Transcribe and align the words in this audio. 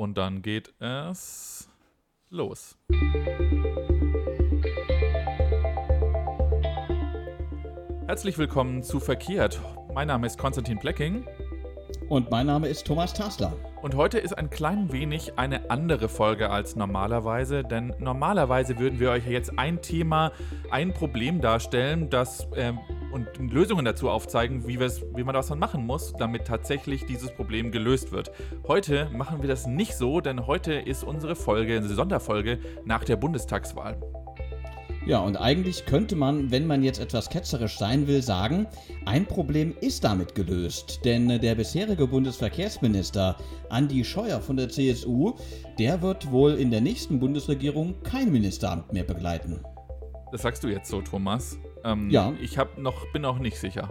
Und 0.00 0.16
dann 0.16 0.40
geht 0.40 0.72
es 0.78 1.68
los. 2.30 2.78
Herzlich 8.06 8.38
willkommen 8.38 8.82
zu 8.82 8.98
Verkehrt. 8.98 9.60
Mein 9.92 10.08
Name 10.08 10.26
ist 10.26 10.38
Konstantin 10.38 10.78
Plecking. 10.78 11.26
Und 12.08 12.30
mein 12.30 12.46
Name 12.46 12.68
ist 12.68 12.86
Thomas 12.86 13.12
Tasler. 13.12 13.52
Und 13.82 13.94
heute 13.94 14.18
ist 14.18 14.32
ein 14.32 14.48
klein 14.48 14.90
wenig 14.90 15.38
eine 15.38 15.68
andere 15.68 16.08
Folge 16.08 16.48
als 16.48 16.76
normalerweise, 16.76 17.62
denn 17.62 17.94
normalerweise 17.98 18.78
würden 18.78 19.00
wir 19.00 19.10
euch 19.10 19.26
jetzt 19.26 19.58
ein 19.58 19.82
Thema, 19.82 20.32
ein 20.70 20.94
Problem 20.94 21.42
darstellen, 21.42 22.08
das 22.08 22.48
äh, 22.56 22.72
und 23.12 23.52
Lösungen 23.52 23.84
dazu 23.84 24.08
aufzeigen, 24.08 24.66
wie, 24.66 24.78
wie 24.80 25.24
man 25.24 25.34
das 25.34 25.48
dann 25.48 25.58
machen 25.58 25.86
muss, 25.86 26.12
damit 26.18 26.46
tatsächlich 26.46 27.06
dieses 27.06 27.30
Problem 27.32 27.70
gelöst 27.70 28.12
wird. 28.12 28.30
Heute 28.66 29.08
machen 29.12 29.42
wir 29.42 29.48
das 29.48 29.66
nicht 29.66 29.96
so, 29.96 30.20
denn 30.20 30.46
heute 30.46 30.74
ist 30.74 31.04
unsere 31.04 31.36
Folge, 31.36 31.76
eine 31.76 31.88
Sonderfolge 31.88 32.58
nach 32.84 33.04
der 33.04 33.16
Bundestagswahl. 33.16 33.98
Ja, 35.06 35.20
und 35.20 35.36
eigentlich 35.36 35.86
könnte 35.86 36.14
man, 36.14 36.50
wenn 36.50 36.66
man 36.66 36.82
jetzt 36.82 37.00
etwas 37.00 37.30
ketzerisch 37.30 37.78
sein 37.78 38.06
will, 38.06 38.22
sagen, 38.22 38.66
ein 39.06 39.24
Problem 39.24 39.74
ist 39.80 40.04
damit 40.04 40.34
gelöst. 40.34 41.00
Denn 41.04 41.30
äh, 41.30 41.38
der 41.38 41.54
bisherige 41.54 42.06
Bundesverkehrsminister 42.06 43.36
Andi 43.70 44.04
Scheuer 44.04 44.40
von 44.40 44.58
der 44.58 44.68
CSU, 44.68 45.32
der 45.78 46.02
wird 46.02 46.30
wohl 46.30 46.54
in 46.54 46.70
der 46.70 46.82
nächsten 46.82 47.18
Bundesregierung 47.18 47.94
kein 48.02 48.30
Ministeramt 48.30 48.92
mehr 48.92 49.04
begleiten. 49.04 49.64
Das 50.32 50.42
sagst 50.42 50.62
du 50.62 50.68
jetzt 50.68 50.90
so, 50.90 51.00
Thomas. 51.00 51.58
Ähm, 51.84 52.10
ja. 52.10 52.32
Ich 52.40 52.58
hab 52.58 52.78
noch, 52.78 53.10
bin 53.12 53.22
noch 53.22 53.38
nicht 53.38 53.58
sicher. 53.58 53.90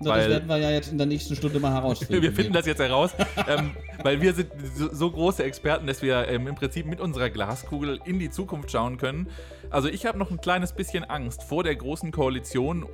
Na, 0.00 0.16
das 0.16 0.28
werden 0.28 0.48
wir 0.48 0.58
ja 0.58 0.70
jetzt 0.70 0.90
in 0.90 0.98
der 0.98 1.06
nächsten 1.06 1.36
Stunde 1.36 1.60
mal 1.60 1.72
herausfinden. 1.72 2.22
wir 2.22 2.32
finden 2.32 2.52
das 2.52 2.66
jetzt 2.66 2.80
heraus, 2.80 3.12
ähm, 3.46 3.70
weil 4.02 4.20
wir 4.20 4.34
sind 4.34 4.50
so, 4.74 4.92
so, 4.92 5.10
große 5.10 5.42
Experten, 5.44 5.86
dass 5.86 6.02
wir 6.02 6.28
ähm, 6.28 6.46
im 6.46 6.54
Prinzip 6.54 6.86
mit 6.86 7.00
unserer 7.00 7.30
Glaskugel 7.30 8.00
in 8.04 8.18
die 8.18 8.30
Zukunft 8.30 8.70
schauen 8.70 8.98
können. 8.98 9.28
Also 9.70 9.88
ich 9.88 10.06
habe 10.06 10.18
noch 10.18 10.30
ein 10.30 10.40
kleines 10.40 10.72
bisschen 10.72 11.04
Angst 11.04 11.42
vor 11.42 11.64
der 11.64 11.76
großen 11.76 12.12
Koalition 12.12 12.86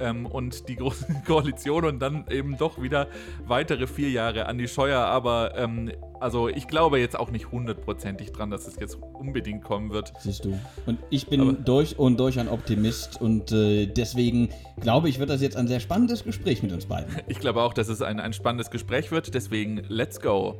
ähm, 0.00 0.26
und 0.26 0.68
die 0.68 0.76
große 0.76 1.22
Koalition 1.26 1.84
und 1.84 2.00
dann 2.00 2.26
eben 2.30 2.56
doch 2.56 2.80
wieder 2.80 3.08
weitere 3.46 3.86
vier 3.86 4.10
Jahre 4.10 4.46
an 4.46 4.58
die 4.58 4.68
Scheuer. 4.68 5.00
Aber 5.00 5.56
ähm, 5.56 5.92
also 6.20 6.48
ich 6.48 6.68
glaube 6.68 6.98
jetzt 6.98 7.18
auch 7.18 7.30
nicht 7.30 7.52
hundertprozentig 7.52 8.32
dran, 8.32 8.50
dass 8.50 8.66
es 8.66 8.76
jetzt 8.80 8.98
unbedingt 9.14 9.62
kommen 9.62 9.90
wird. 9.90 10.12
Siehst 10.20 10.44
du. 10.44 10.58
Und 10.86 10.98
ich 11.10 11.26
bin 11.28 11.40
Aber 11.40 11.52
durch 11.52 11.98
und 11.98 12.18
durch 12.18 12.38
ein 12.38 12.48
Optimist 12.48 13.20
und 13.20 13.52
äh, 13.52 13.86
deswegen 13.86 14.50
glaube 14.80 15.08
ich, 15.08 15.18
wird 15.18 15.30
das 15.30 15.40
jetzt 15.40 15.56
ein 15.56 15.68
sehr 15.68 15.80
spannendes 15.80 16.24
Gespräch 16.24 16.62
mit 16.62 16.72
uns 16.72 16.86
beiden. 16.86 17.08
Ich 17.28 17.40
glaube 17.40 17.62
auch, 17.62 17.74
dass 17.74 17.88
es 17.88 18.00
ein, 18.00 18.20
ein 18.20 18.32
spannendes 18.32 18.70
Gespräch 18.70 19.10
wird. 19.10 19.34
Deswegen, 19.34 19.82
let's 19.88 20.20
go. 20.20 20.58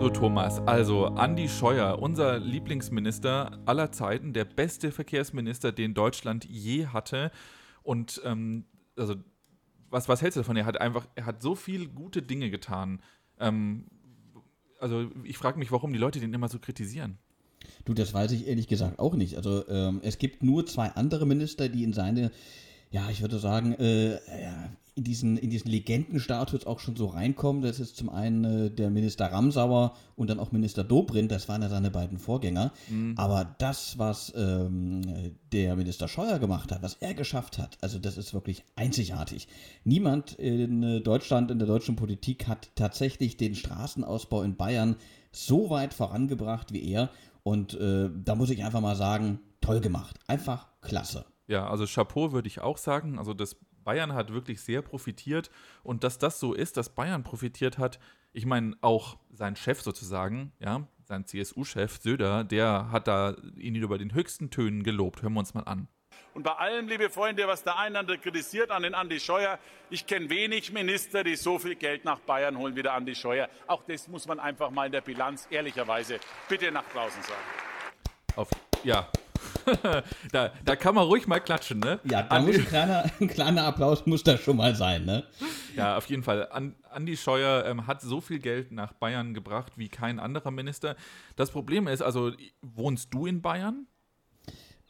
So, 0.00 0.10
Thomas, 0.10 0.60
also 0.66 1.06
Andi 1.06 1.48
Scheuer, 1.48 1.98
unser 2.00 2.38
Lieblingsminister 2.38 3.58
aller 3.64 3.90
Zeiten, 3.92 4.32
der 4.32 4.44
beste 4.44 4.90
Verkehrsminister, 4.90 5.72
den 5.72 5.94
Deutschland 5.94 6.44
je 6.44 6.86
hatte. 6.88 7.30
Und 7.82 8.20
ähm, 8.24 8.64
also 8.96 9.14
was, 9.92 10.08
was 10.08 10.22
hältst 10.22 10.36
du 10.36 10.40
davon? 10.40 10.56
Er 10.56 10.64
hat 10.64 10.80
einfach, 10.80 11.06
er 11.14 11.26
hat 11.26 11.42
so 11.42 11.54
viele 11.54 11.86
gute 11.86 12.22
Dinge 12.22 12.50
getan. 12.50 13.00
Ähm, 13.38 13.86
also 14.80 15.10
ich 15.22 15.38
frage 15.38 15.58
mich, 15.58 15.70
warum 15.70 15.92
die 15.92 15.98
Leute 15.98 16.18
den 16.18 16.34
immer 16.34 16.48
so 16.48 16.58
kritisieren. 16.58 17.18
Du, 17.84 17.94
das 17.94 18.12
weiß 18.12 18.32
ich 18.32 18.48
ehrlich 18.48 18.66
gesagt 18.66 18.98
auch 18.98 19.14
nicht. 19.14 19.36
Also 19.36 19.68
ähm, 19.68 20.00
es 20.02 20.18
gibt 20.18 20.42
nur 20.42 20.66
zwei 20.66 20.88
andere 20.88 21.26
Minister, 21.26 21.68
die 21.68 21.84
in 21.84 21.92
seine, 21.92 22.32
ja, 22.92 23.08
ich 23.10 23.22
würde 23.22 23.38
sagen, 23.38 23.72
äh, 23.72 24.18
in 24.94 25.04
diesen, 25.04 25.38
in 25.38 25.48
diesen 25.48 25.70
Legendenstatus 25.70 26.66
auch 26.66 26.78
schon 26.78 26.96
so 26.96 27.06
reinkommen. 27.06 27.62
Das 27.62 27.80
ist 27.80 27.96
zum 27.96 28.10
einen 28.10 28.44
äh, 28.44 28.70
der 28.70 28.90
Minister 28.90 29.32
Ramsauer 29.32 29.94
und 30.16 30.28
dann 30.28 30.38
auch 30.38 30.52
Minister 30.52 30.84
Dobrindt, 30.84 31.32
das 31.32 31.48
waren 31.48 31.62
ja 31.62 31.70
seine 31.70 31.90
beiden 31.90 32.18
Vorgänger. 32.18 32.72
Mhm. 32.90 33.14
Aber 33.16 33.54
das, 33.58 33.98
was 33.98 34.32
ähm, 34.36 35.34
der 35.52 35.76
Minister 35.76 36.08
Scheuer 36.08 36.38
gemacht 36.38 36.70
hat, 36.70 36.82
was 36.82 36.94
er 37.00 37.14
geschafft 37.14 37.56
hat, 37.56 37.78
also 37.80 37.98
das 37.98 38.18
ist 38.18 38.34
wirklich 38.34 38.64
einzigartig. 38.76 39.48
Niemand 39.84 40.32
in 40.34 40.82
äh, 40.82 41.00
Deutschland, 41.00 41.50
in 41.50 41.58
der 41.58 41.68
deutschen 41.68 41.96
Politik 41.96 42.46
hat 42.46 42.68
tatsächlich 42.74 43.38
den 43.38 43.54
Straßenausbau 43.54 44.42
in 44.42 44.56
Bayern 44.56 44.96
so 45.30 45.70
weit 45.70 45.94
vorangebracht 45.94 46.74
wie 46.74 46.86
er. 46.90 47.08
Und 47.42 47.72
äh, 47.80 48.10
da 48.22 48.34
muss 48.34 48.50
ich 48.50 48.62
einfach 48.62 48.82
mal 48.82 48.96
sagen, 48.96 49.40
toll 49.62 49.80
gemacht. 49.80 50.18
Einfach 50.26 50.66
klasse. 50.82 51.24
Ja, 51.46 51.68
also 51.68 51.86
Chapeau 51.86 52.32
würde 52.32 52.48
ich 52.48 52.60
auch 52.60 52.78
sagen. 52.78 53.18
Also 53.18 53.34
das 53.34 53.56
Bayern 53.84 54.14
hat 54.14 54.32
wirklich 54.32 54.60
sehr 54.60 54.82
profitiert 54.82 55.50
und 55.82 56.04
dass 56.04 56.18
das 56.18 56.38
so 56.38 56.54
ist, 56.54 56.76
dass 56.76 56.90
Bayern 56.90 57.24
profitiert 57.24 57.78
hat, 57.78 57.98
ich 58.32 58.46
meine 58.46 58.76
auch 58.80 59.18
sein 59.30 59.56
Chef 59.56 59.82
sozusagen, 59.82 60.52
ja, 60.58 60.86
sein 61.04 61.26
CSU-Chef 61.26 62.00
Söder, 62.00 62.44
der 62.44 62.90
hat 62.90 63.08
da 63.08 63.36
ihn 63.56 63.74
über 63.74 63.98
den 63.98 64.14
höchsten 64.14 64.50
Tönen 64.50 64.82
gelobt. 64.82 65.22
Hören 65.22 65.34
wir 65.34 65.40
uns 65.40 65.52
mal 65.52 65.64
an. 65.64 65.88
Und 66.34 66.44
bei 66.44 66.52
allem, 66.52 66.88
liebe 66.88 67.10
Freunde, 67.10 67.46
was 67.46 67.62
der 67.62 67.76
einander 67.76 68.16
kritisiert 68.16 68.70
an 68.70 68.84
den 68.84 68.94
Andi 68.94 69.20
Scheuer, 69.20 69.58
ich 69.90 70.06
kenne 70.06 70.30
wenig 70.30 70.72
Minister, 70.72 71.22
die 71.22 71.36
so 71.36 71.58
viel 71.58 71.74
Geld 71.74 72.06
nach 72.06 72.20
Bayern 72.20 72.56
holen 72.56 72.74
wie 72.74 72.82
der 72.82 72.94
Andi 72.94 73.14
Scheuer. 73.14 73.50
Auch 73.66 73.82
das 73.84 74.08
muss 74.08 74.26
man 74.26 74.40
einfach 74.40 74.70
mal 74.70 74.86
in 74.86 74.92
der 74.92 75.02
Bilanz 75.02 75.46
ehrlicherweise 75.50 76.18
bitte 76.48 76.72
nach 76.72 76.84
draußen 76.94 77.22
sagen. 77.22 77.42
Auf, 78.36 78.48
ja, 78.82 79.08
da, 80.32 80.52
da 80.64 80.76
kann 80.76 80.94
man 80.94 81.06
ruhig 81.06 81.26
mal 81.26 81.40
klatschen, 81.40 81.80
ne? 81.80 82.00
Ja, 82.04 82.22
da 82.22 82.40
muss 82.40 82.56
ein 82.56 82.66
kleiner, 82.66 83.04
ein 83.20 83.28
kleiner 83.28 83.64
Applaus 83.64 84.06
muss 84.06 84.22
da 84.22 84.36
schon 84.36 84.56
mal 84.56 84.74
sein, 84.74 85.04
ne? 85.04 85.24
Ja, 85.76 85.96
auf 85.96 86.06
jeden 86.06 86.22
Fall. 86.22 86.48
Andi 86.90 87.16
Scheuer 87.16 87.64
ähm, 87.66 87.86
hat 87.86 88.02
so 88.02 88.20
viel 88.20 88.38
Geld 88.38 88.72
nach 88.72 88.92
Bayern 88.92 89.34
gebracht 89.34 89.72
wie 89.76 89.88
kein 89.88 90.18
anderer 90.18 90.50
Minister. 90.50 90.96
Das 91.36 91.50
Problem 91.50 91.86
ist, 91.86 92.02
also, 92.02 92.32
wohnst 92.60 93.12
du 93.14 93.26
in 93.26 93.42
Bayern? 93.42 93.86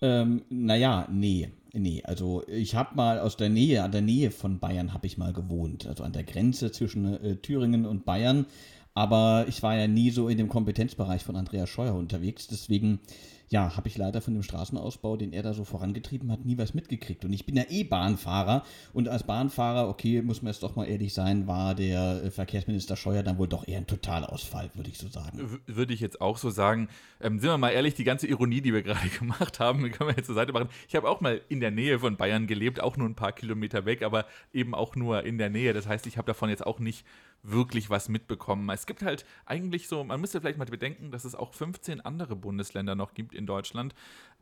Ähm, 0.01 0.43
naja, 0.49 1.07
nee. 1.11 1.51
Nee, 1.75 2.03
also 2.05 2.43
ich 2.49 2.75
habe 2.75 2.97
mal 2.97 3.19
aus 3.19 3.39
der 3.39 3.49
Nähe, 3.49 3.83
an 3.83 3.93
der 3.93 4.03
Nähe 4.03 4.31
von 4.31 4.59
Bayern 4.59 4.93
habe 4.93 5.07
ich 5.07 5.17
mal 5.17 5.33
gewohnt, 5.33 5.87
also 5.87 6.05
an 6.05 6.13
der 6.13 6.25
Grenze 6.25 6.71
zwischen 6.71 7.15
äh, 7.23 7.37
Thüringen 7.37 7.87
und 7.87 8.05
Bayern. 8.05 8.45
Aber 8.95 9.47
ich 9.49 9.63
war 9.63 9.77
ja 9.77 9.87
nie 9.87 10.11
so 10.11 10.29
in 10.29 10.37
dem 10.37 10.49
Kompetenzbereich 10.49 11.25
von 11.25 11.37
Andreas 11.37 11.71
Scheuer 11.71 11.95
unterwegs. 11.95 12.47
Deswegen 12.47 13.01
ja, 13.53 13.77
habe 13.77 13.87
ich 13.87 13.99
leider 13.99 14.23
von 14.23 14.33
dem 14.33 14.43
Straßenausbau, 14.43 15.19
den 15.19 15.35
er 15.35 15.43
da 15.43 15.53
so 15.53 15.65
vorangetrieben 15.65 16.33
hat, 16.33 16.47
nie 16.47 16.57
was 16.57 16.73
mitgekriegt. 16.73 17.23
Und 17.27 17.35
ich 17.35 17.45
bin 17.45 17.55
ja 17.55 17.65
eh 17.69 17.85
Bahnfahrer 17.85 18.65
und 18.95 19.09
als 19.11 19.25
Bahnfahrer, 19.25 19.91
okay, 19.91 20.23
muss 20.23 20.41
man 20.41 20.51
jetzt 20.53 20.63
doch 20.63 20.75
mal 20.75 20.87
ehrlich 20.87 21.13
sein, 21.13 21.47
war 21.47 21.75
der 21.75 22.25
äh, 22.25 22.31
Verkehrsminister 22.31 22.97
Scheuer 22.97 23.23
dann 23.23 23.37
wohl 23.37 23.49
doch 23.49 23.69
eher 23.69 23.77
ein 23.77 23.87
Totalausfall, 23.87 24.71
würde 24.73 24.89
ich 24.89 24.97
so 24.97 25.09
sagen. 25.09 25.39
W 25.39 25.59
würde 25.67 25.93
ich 25.93 26.01
jetzt 26.01 26.23
auch 26.23 26.39
so 26.39 26.49
sagen. 26.49 26.89
Ähm, 27.21 27.41
sind 27.41 27.51
wir 27.51 27.59
mal 27.59 27.71
ehrlich, 27.71 27.93
die 27.93 28.05
ganze 28.05 28.27
Ironie, 28.27 28.63
die 28.63 28.73
wir 28.73 28.83
gerade 28.83 29.09
gemacht 29.11 29.61
haben, 29.61 29.83
können 29.93 30.09
wir 30.09 30.17
jetzt 30.17 30.27
zur 30.27 30.35
Seite 30.35 30.55
machen. 30.55 30.71
Ich 30.89 30.97
habe 30.97 31.07
auch 31.07 31.21
mal 31.21 31.43
in 31.51 31.61
der 31.61 31.71
Nähe 31.71 31.99
von 31.99 32.17
Bayern 32.17 32.47
gelebt, 32.47 32.81
auch 32.81 32.97
nur 32.97 33.07
ein 33.07 33.17
paar 33.17 33.33
Kilometer 33.33 33.85
weg, 33.85 34.03
aber 34.03 34.25
eben 34.55 34.75
auch 34.75 34.97
nur 34.97 35.25
in 35.25 35.37
der 35.37 35.51
Nähe. 35.51 35.75
Das 35.75 35.87
heißt, 35.87 36.07
ich 36.07 36.17
habe 36.17 36.27
davon 36.27 36.49
jetzt 36.49 36.67
auch 36.67 36.79
nicht 36.79 37.05
wirklich 37.43 37.91
was 37.91 38.09
mitbekommen. 38.09 38.69
Es 38.71 38.87
gibt 38.87 39.03
halt 39.03 39.25
eigentlich 39.47 39.89
so, 39.89 40.05
man 40.05 40.21
müsste 40.21 40.41
vielleicht 40.41 40.59
mal 40.59 40.65
bedenken, 40.67 41.11
dass 41.11 41.25
es 41.25 41.35
auch 41.35 41.55
15 41.55 42.01
andere 42.01 42.37
Bundesländer 42.37 42.95
noch 42.95 43.15
gibt 43.15 43.35
in 43.35 43.47
Deutschland. 43.47 43.95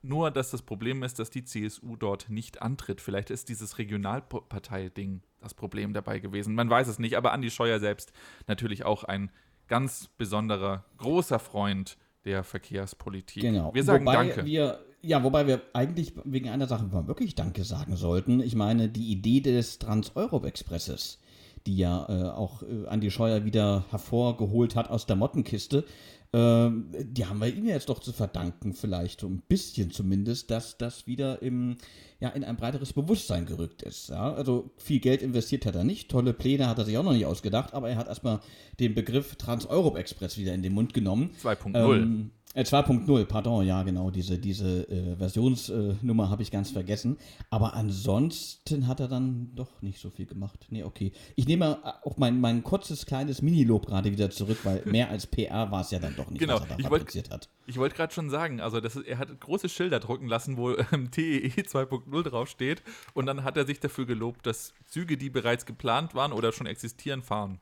Nur, 0.03 0.31
dass 0.31 0.51
das 0.51 0.63
Problem 0.63 1.03
ist, 1.03 1.19
dass 1.19 1.31
die 1.31 1.45
CSU 1.45 1.97
dort 1.97 2.29
nicht 2.29 2.63
antritt. 2.63 3.01
Vielleicht 3.01 3.31
ist 3.31 3.49
dieses 3.49 3.79
Regionalpartei-Ding 3.79 5.23
das 5.41 5.55
Problem 5.55 5.95
dabei 5.95 6.19
gewesen. 6.19 6.55
Man 6.55 6.69
weiß 6.69 6.89
es 6.89 6.99
nicht, 6.99 7.17
aber 7.17 7.33
Andi 7.33 7.51
Scheuer 7.51 7.81
selbst 7.81 8.13
natürlich 8.47 8.85
auch 8.85 9.05
ein 9.05 9.31
ganz 9.69 10.09
besonderer, 10.19 10.85
großer 10.99 11.39
Freund 11.39 11.97
der 12.25 12.45
Verkehrspolitik. 12.45 13.43
Genau. 13.43 13.73
Wir 13.73 13.85
sagen 13.85 14.05
wobei 14.05 14.17
Danke. 14.17 14.45
Wir, 14.45 14.85
ja, 15.01 15.23
wobei 15.23 15.47
wir 15.47 15.63
eigentlich 15.73 16.13
wegen 16.25 16.51
einer 16.51 16.67
Sache 16.67 16.91
wirklich 17.07 17.35
Danke 17.35 17.65
sagen 17.65 17.97
sollten. 17.97 18.41
Ich 18.41 18.55
meine, 18.55 18.89
die 18.89 19.11
Idee 19.11 19.41
des 19.41 19.79
Trans-Europe-Expresses 19.79 21.19
die 21.67 21.77
ja 21.77 22.07
äh, 22.09 22.31
auch 22.31 22.63
äh, 22.63 22.87
Andi 22.87 23.11
Scheuer 23.11 23.45
wieder 23.45 23.85
hervorgeholt 23.91 24.77
hat 24.77 24.91
aus 24.91 25.07
der 25.07 25.17
Mottenkiste. 25.17 25.85
Äh, 26.33 26.71
die 27.03 27.27
haben 27.27 27.41
wir 27.41 27.53
ihm 27.53 27.67
jetzt 27.67 27.89
doch 27.89 27.99
zu 27.99 28.13
verdanken, 28.13 28.73
vielleicht 28.73 29.21
so 29.21 29.27
ein 29.27 29.43
bisschen 29.49 29.91
zumindest, 29.91 30.51
dass 30.51 30.79
das 30.79 31.07
wieder 31.07 31.43
im, 31.43 31.77
ja, 32.21 32.29
in 32.29 32.45
ein 32.45 32.57
breiteres 32.57 32.93
Bewusstsein 32.93 33.47
gerückt 33.47 33.83
ist. 33.83 34.11
Ja? 34.11 34.33
Also 34.35 34.71
viel 34.77 35.01
Geld 35.01 35.23
investiert 35.23 35.67
hat 35.67 35.75
er 35.75 35.85
nicht, 35.85 36.09
tolle 36.09 36.33
Pläne 36.33 36.69
hat 36.69 36.79
er 36.79 36.85
sich 36.85 36.97
auch 36.97 37.03
noch 37.03 37.13
nicht 37.13 37.27
ausgedacht, 37.27 37.75
aber 37.75 37.91
er 37.91 37.97
hat 37.97 38.07
erstmal 38.07 38.41
den 38.79 38.95
Begriff 38.95 39.37
Trans-Europe-Express 39.37 40.39
wieder 40.39 40.55
in 40.55 40.63
den 40.63 40.73
Mund 40.73 40.95
genommen. 40.95 41.31
2.0. 41.43 41.97
Ähm, 41.97 42.31
äh, 42.55 42.63
2.0, 42.63 43.25
pardon, 43.27 43.65
ja 43.65 43.83
genau, 43.85 44.11
diese, 44.11 44.39
diese 44.39 44.89
äh, 44.89 45.17
Versionsnummer 45.17 46.25
äh, 46.25 46.29
habe 46.29 46.43
ich 46.43 46.51
ganz 46.51 46.71
vergessen. 46.71 47.17
Aber 47.49 47.75
ansonsten 47.75 48.89
hat 48.89 48.99
er 48.99 49.07
dann 49.07 49.55
doch 49.55 49.83
nicht 49.83 50.01
so 50.01 50.11
viel 50.11 50.27
gemacht. 50.27 50.67
Nee, 50.71 50.83
okay. 50.83 51.13
Ich 51.37 51.47
nehme 51.47 51.79
auch 52.05 52.17
mein, 52.17 52.41
mein 52.41 52.65
kurzes, 52.65 53.07
kleines 53.07 53.41
Minilob 53.41 53.87
gerade 53.87 54.11
wieder 54.11 54.31
zurück, 54.31 54.59
weil 54.65 54.83
mehr 54.85 55.11
als 55.11 55.29
PR 55.29 55.71
war 55.71 55.83
es 55.83 55.93
ja 55.93 56.01
dann 56.01 56.17
doch 56.17 56.29
nicht, 56.29 56.41
genau. 56.41 56.55
was 56.55 56.63
er 56.63 56.69
da 56.69 56.77
ich 56.79 56.83
fabriziert 56.83 57.31
hat. 57.31 57.49
Ich 57.67 57.77
wollte 57.77 57.95
gerade 57.95 58.13
schon 58.13 58.31
sagen, 58.31 58.61
also 58.61 58.81
das 58.81 58.97
ist, 58.97 59.07
er 59.07 59.19
hat 59.19 59.41
große 59.41 59.69
Schilder 59.69 60.01
drucken 60.01 60.27
lassen, 60.27 60.57
wo 60.57 60.77
ähm, 60.93 61.11
TEE 61.13 61.49
2.0 61.49 62.23
draufsteht. 62.25 62.83
Und 63.15 63.27
dann 63.27 63.45
hat 63.45 63.57
er 63.57 63.65
sich 63.65 63.79
dafür 63.79 64.07
gelobt, 64.07 64.45
dass 64.45 64.75
Züge, 64.87 65.17
die 65.17 65.31
bereits 65.31 65.67
geplant 65.67 66.17
waren 66.17 66.33
oder 66.33 66.51
schon 66.53 66.67
existieren, 66.67 67.23
fahren. 67.23 67.61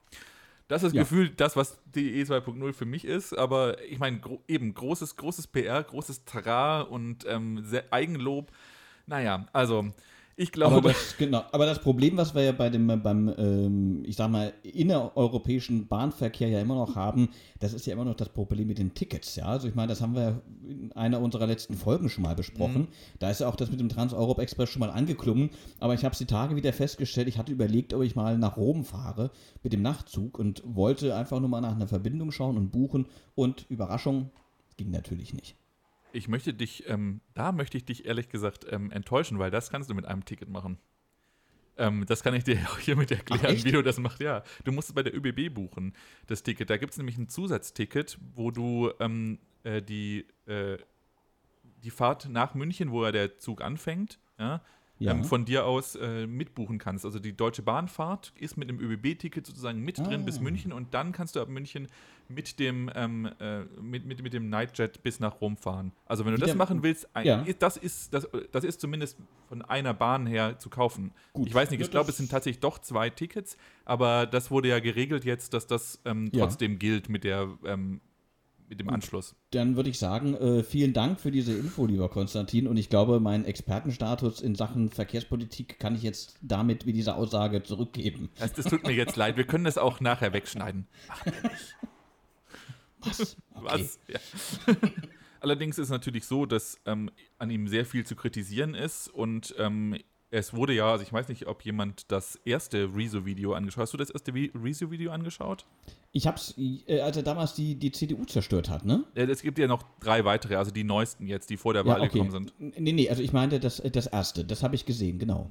Das 0.69 0.83
ist 0.83 0.95
Ja. 0.95 1.03
gefühlt 1.03 1.41
das, 1.41 1.57
was 1.57 1.79
die 1.95 2.21
E 2.21 2.23
2.0 2.25 2.73
für 2.75 2.85
mich 2.85 3.05
ist. 3.05 3.33
Aber 3.37 3.83
ich 3.85 3.99
meine, 3.99 4.21
gro 4.21 4.43
eben 4.47 4.75
großes, 4.75 5.17
großes 5.17 5.47
PR, 5.49 5.83
großes 5.83 6.25
Tra 6.25 6.83
und 6.83 7.25
ähm, 7.27 7.65
sehr 7.65 7.85
Eigenlob. 7.93 8.53
Naja, 9.07 9.47
also 9.53 9.93
ich 10.39 10.53
glaube. 10.53 10.77
Aber 10.77 10.89
das, 10.91 11.17
genau, 11.19 11.43
aber 11.51 11.67
das 11.67 11.81
Problem, 11.81 12.17
was 12.17 12.33
wir 12.33 12.43
ja 12.43 12.53
bei 12.53 12.71
dem, 12.71 12.87
beim, 13.03 13.35
ähm, 13.37 14.05
ich 14.07 14.15
sag 14.15 14.31
mal, 14.31 14.53
innereuropäischen 14.63 15.89
Bahnverkehr 15.89 16.49
ja 16.49 16.61
immer 16.61 16.77
noch 16.77 16.95
haben, 16.95 17.31
das 17.59 17.73
ist 17.73 17.87
ja 17.87 17.93
immer 17.93 18.05
noch 18.05 18.15
das 18.15 18.29
Problem 18.29 18.69
mit 18.69 18.79
den 18.79 18.95
Tickets, 18.95 19.35
ja. 19.35 19.47
Also 19.47 19.67
ich 19.67 19.75
meine, 19.75 19.89
das 19.89 20.01
haben 20.01 20.15
wir 20.15 20.23
ja 20.23 20.41
in 20.69 20.93
einer 20.93 21.21
unserer 21.21 21.49
letzten 21.49 21.75
Folgen 21.75 22.09
schon 22.09 22.23
mal 22.23 22.37
besprochen. 22.37 22.87
Da 23.19 23.31
ist 23.31 23.41
ja 23.41 23.49
auch 23.49 23.57
das 23.57 23.71
mit 23.71 23.81
dem 23.81 23.89
Trans-Europe 23.89 24.41
Express 24.41 24.71
schon 24.71 24.81
mal 24.81 24.91
angeklungen. 24.91 25.51
Aber 25.81 25.95
ich 25.95 26.05
habe 26.05 26.13
es 26.13 26.19
die 26.19 26.27
Tage 26.27 26.55
wieder 26.55 26.73
festgestellt, 26.73 27.27
ich 27.27 27.37
hatte 27.39 27.51
überlegt, 27.51 27.93
ob 27.93 28.03
ich 28.03 28.15
mal 28.15 28.39
nach 28.39 28.57
Rom 28.57 28.85
fahre 28.85 29.33
mit 29.65 29.73
dem 29.73 29.83
Nachtzug 29.83 30.39
und 30.39 30.63
wollte 30.65 31.17
einfach 31.17 31.41
nur 31.41 31.49
mal 31.49 31.61
nach 31.61 31.75
einer 31.75 31.89
Verbindung 31.89 32.31
schauen 32.31 32.57
und 32.57 32.71
buchen. 32.71 33.07
Und 33.35 33.67
Überraschung, 33.69 34.31
ging 34.77 34.91
natürlich 34.93 35.35
nicht. 35.35 35.58
Ich 36.13 36.29
möchte 36.29 36.55
dich, 36.55 36.89
ähm, 36.89 37.21
da 37.35 37.53
möchte 37.53 37.77
ich 37.77 37.85
dich 37.85 38.07
ehrlich 38.07 38.29
gesagt 38.29 38.67
ähm, 38.71 38.91
enttäuschen, 38.91 39.39
weil 39.39 39.51
das 39.51 39.71
kannst 39.71 39.91
du 39.91 39.95
mit 39.95 40.07
einem 40.07 40.25
Ticket 40.25 40.49
machen. 40.49 40.79
Ähm, 41.77 42.05
das 42.07 42.23
kann 42.23 42.35
ich 42.35 42.45
dir 42.45 42.59
auch 42.71 42.79
hiermit 42.79 43.11
erklären, 43.11 43.45
echt? 43.45 43.65
wie 43.65 43.73
du 43.73 43.83
das 43.83 43.99
machst. 43.99 44.21
Ja, 44.21 44.43
du 44.65 44.73
musst 44.73 44.89
es 44.89 44.95
bei 44.95 45.03
der 45.03 45.15
ÖBB 45.15 45.55
buchen, 45.55 45.95
das 46.27 46.43
Ticket. 46.43 46.69
Da 46.71 46.77
gibt 46.77 46.93
es 46.93 46.99
nämlich 46.99 47.17
ein 47.17 47.29
Zusatzticket, 47.29 48.19
wo 48.35 48.51
du 48.51 48.91
ähm, 49.01 49.39
äh, 49.63 49.81
die, 49.81 50.27
äh, 50.47 50.79
die 51.83 51.91
Fahrt 51.91 52.29
nach 52.29 52.55
München, 52.55 52.91
wo 52.91 53.05
ja 53.05 53.13
der 53.13 53.39
Zug 53.39 53.63
anfängt, 53.63 54.19
ja, 54.39 54.63
Ja. 55.01 55.13
ähm, 55.13 55.25
von 55.25 55.45
dir 55.45 55.65
aus 55.65 55.95
äh, 55.95 56.27
mitbuchen 56.27 56.79
kannst. 56.79 57.05
Also 57.05 57.19
die 57.21 57.37
Deutsche 57.37 57.63
Bahnfahrt 57.63 58.33
ist 58.39 58.57
mit 58.57 58.69
dem 58.69 58.81
ÖBB-Ticket 58.81 59.47
sozusagen 59.47 59.81
mit 59.81 59.99
drin 59.99 60.23
Ah. 60.23 60.25
bis 60.25 60.41
München 60.41 60.73
und 60.73 60.93
dann 60.93 61.13
kannst 61.13 61.37
du 61.37 61.41
ab 61.41 61.49
München 61.49 61.87
mit 62.29 62.59
dem, 62.59 62.91
ähm, 62.95 63.31
äh, 63.41 63.61
mit, 63.81 64.05
mit, 64.05 64.23
mit 64.23 64.33
dem 64.35 64.51
Nightjet 64.51 65.03
bis 65.03 65.19
nach 65.21 65.41
Rom 65.41 65.57
fahren. 65.57 65.93
Also 66.05 66.25
wenn 66.27 66.33
du 66.33 66.39
das 66.39 66.49
Wieder- 66.51 66.59
machen 66.59 66.83
willst, 66.83 67.09
ein, 67.15 67.27
Ja. 67.27 67.45
das, 67.59 67.77
ist, 67.77 68.13
das, 68.13 68.29
das 68.53 68.65
ist 68.65 68.81
zumindest 68.81 69.19
von 69.49 69.63
einer 69.63 69.95
Bahn 69.95 70.27
her 70.27 70.59
zu 70.59 70.69
kaufen. 70.69 71.13
Gut. 71.33 71.47
Ich 71.49 71.55
weiß 71.55 71.71
nicht, 71.71 71.81
Ja, 71.81 71.87
ich 71.87 71.91
glaube, 71.91 72.07
das- 72.07 72.15
es 72.15 72.19
sind 72.19 72.31
tatsächlich 72.31 72.61
doch 72.61 72.79
zwei 72.81 73.09
Tickets, 73.09 73.57
aber 73.85 74.27
das 74.27 74.51
wurde 74.51 74.69
ja 74.69 74.81
geregelt 74.81 75.25
jetzt, 75.25 75.55
dass 75.55 75.67
das 75.67 76.01
ähm, 76.05 76.29
Ja. 76.33 76.45
trotzdem 76.45 76.79
gilt 76.79 77.09
mit, 77.09 77.25
der, 77.25 77.49
ähm, 77.65 78.01
mit 78.69 78.81
dem 78.81 78.91
Anschluss. 78.91 79.35
Dann 79.51 79.77
würde 79.77 79.91
ich 79.91 79.99
sagen, 79.99 80.35
äh, 80.35 80.63
vielen 80.63 80.93
Dank 80.93 81.21
für 81.21 81.31
diese 81.31 81.53
Info, 81.53 81.87
lieber 81.87 82.09
Konstantin. 82.09 82.67
Und 82.67 82.77
ich 82.77 82.89
glaube, 82.89 83.21
meinen 83.21 83.45
Expertenstatus 83.45 84.41
in 84.41 84.55
Sachen 84.55 84.91
Verkehrspolitik 84.91 85.79
kann 85.79 85.95
ich 85.95 86.03
jetzt 86.03 86.39
damit 86.43 86.87
wie 86.87 86.93
diese 86.93 87.15
Aussage 87.15 87.63
zurückgeben. 87.63 88.31
Das, 88.39 88.53
das 88.53 88.67
tut 88.67 88.85
mir 88.85 88.93
jetzt 88.93 89.17
leid, 89.17 89.37
wir 89.37 89.47
können 89.47 89.65
das 89.65 89.79
auch 89.79 90.01
nachher 90.01 90.33
wegschneiden. 90.33 90.87
Was? 93.01 93.37
Was? 93.55 94.01
Ja. 94.09 94.19
Allerdings 95.41 95.79
ist 95.79 95.85
es 95.85 95.91
natürlich 95.91 96.25
so, 96.25 96.47
dass 96.47 96.81
ähm, 96.85 97.11
an 97.39 97.51
ihm 97.51 97.69
sehr 97.69 97.85
viel 97.85 98.05
zu 98.05 98.17
kritisieren 98.17 98.75
ist 98.75 99.09
und 99.09 99.55
ähm, 99.59 99.97
es 100.31 100.53
wurde 100.55 100.73
ja, 100.75 100.91
also 100.93 101.03
ich 101.03 101.13
weiß 101.13 101.29
nicht, 101.29 101.47
ob 101.47 101.63
jemand 101.65 102.11
das 102.13 102.37
erste 102.45 102.95
Rezo-Video 102.95 103.55
angeschaut 103.55 103.83
Hast 103.83 103.93
du 103.95 103.97
das 103.97 104.11
erste 104.11 104.33
Vi- 104.33 104.51
Rezo-Video 104.55 105.11
angeschaut? 105.11 105.65
Ich 106.13 106.27
hab's, 106.27 106.55
äh, 106.59 107.01
als 107.01 107.17
er 107.17 107.23
damals 107.23 107.55
die, 107.55 107.75
die 107.77 107.93
CDU 107.93 108.25
zerstört 108.25 108.69
hat, 108.71 108.85
ne? 108.85 109.05
Äh, 109.15 109.25
Es 109.25 109.43
gibt 109.43 109.59
ja 109.59 109.67
noch 109.67 109.83
drei 110.01 110.25
weitere, 110.25 110.57
also 110.57 110.71
die 110.71 110.85
neuesten 110.85 111.27
jetzt, 111.27 111.51
die 111.51 111.57
vor 111.57 111.73
der 111.75 111.87
Wahl 111.87 112.01
gekommen 112.09 112.31
sind. 112.31 112.53
Nee, 112.59 112.93
nee, 112.93 113.09
also 113.11 113.23
ich 113.23 113.33
meinte 113.33 113.61
das, 113.61 113.77
das 113.93 114.07
erste, 114.07 114.45
das 114.45 114.63
habe 114.63 114.75
ich 114.75 114.85
gesehen, 114.87 115.19
genau. 115.19 115.51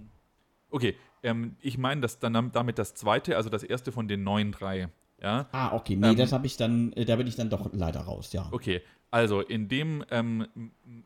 Okay, 0.70 0.96
ähm, 1.24 1.56
ich 1.62 1.78
meine 1.78 2.02
das 2.02 2.20
dann 2.20 2.52
damit 2.52 2.78
das 2.78 2.94
zweite, 2.94 3.38
also 3.38 3.50
das 3.50 3.64
erste 3.64 3.92
von 3.92 4.08
den 4.08 4.24
neuen 4.24 4.52
drei. 4.52 4.90
Ja, 5.22 5.48
Ah, 5.52 5.74
okay, 5.76 5.96
nee, 5.96 6.10
Ähm, 6.10 6.16
das 6.16 6.32
habe 6.32 6.46
ich 6.46 6.58
dann, 6.58 6.94
äh, 6.94 7.04
da 7.06 7.16
bin 7.16 7.26
ich 7.26 7.36
dann 7.36 7.50
doch 7.50 7.74
leider 7.74 8.02
raus, 8.02 8.34
ja. 8.34 8.48
Okay, 8.52 8.82
also 9.12 9.42
in 9.42 9.68
dem 9.70 10.04
ähm, 10.12 10.48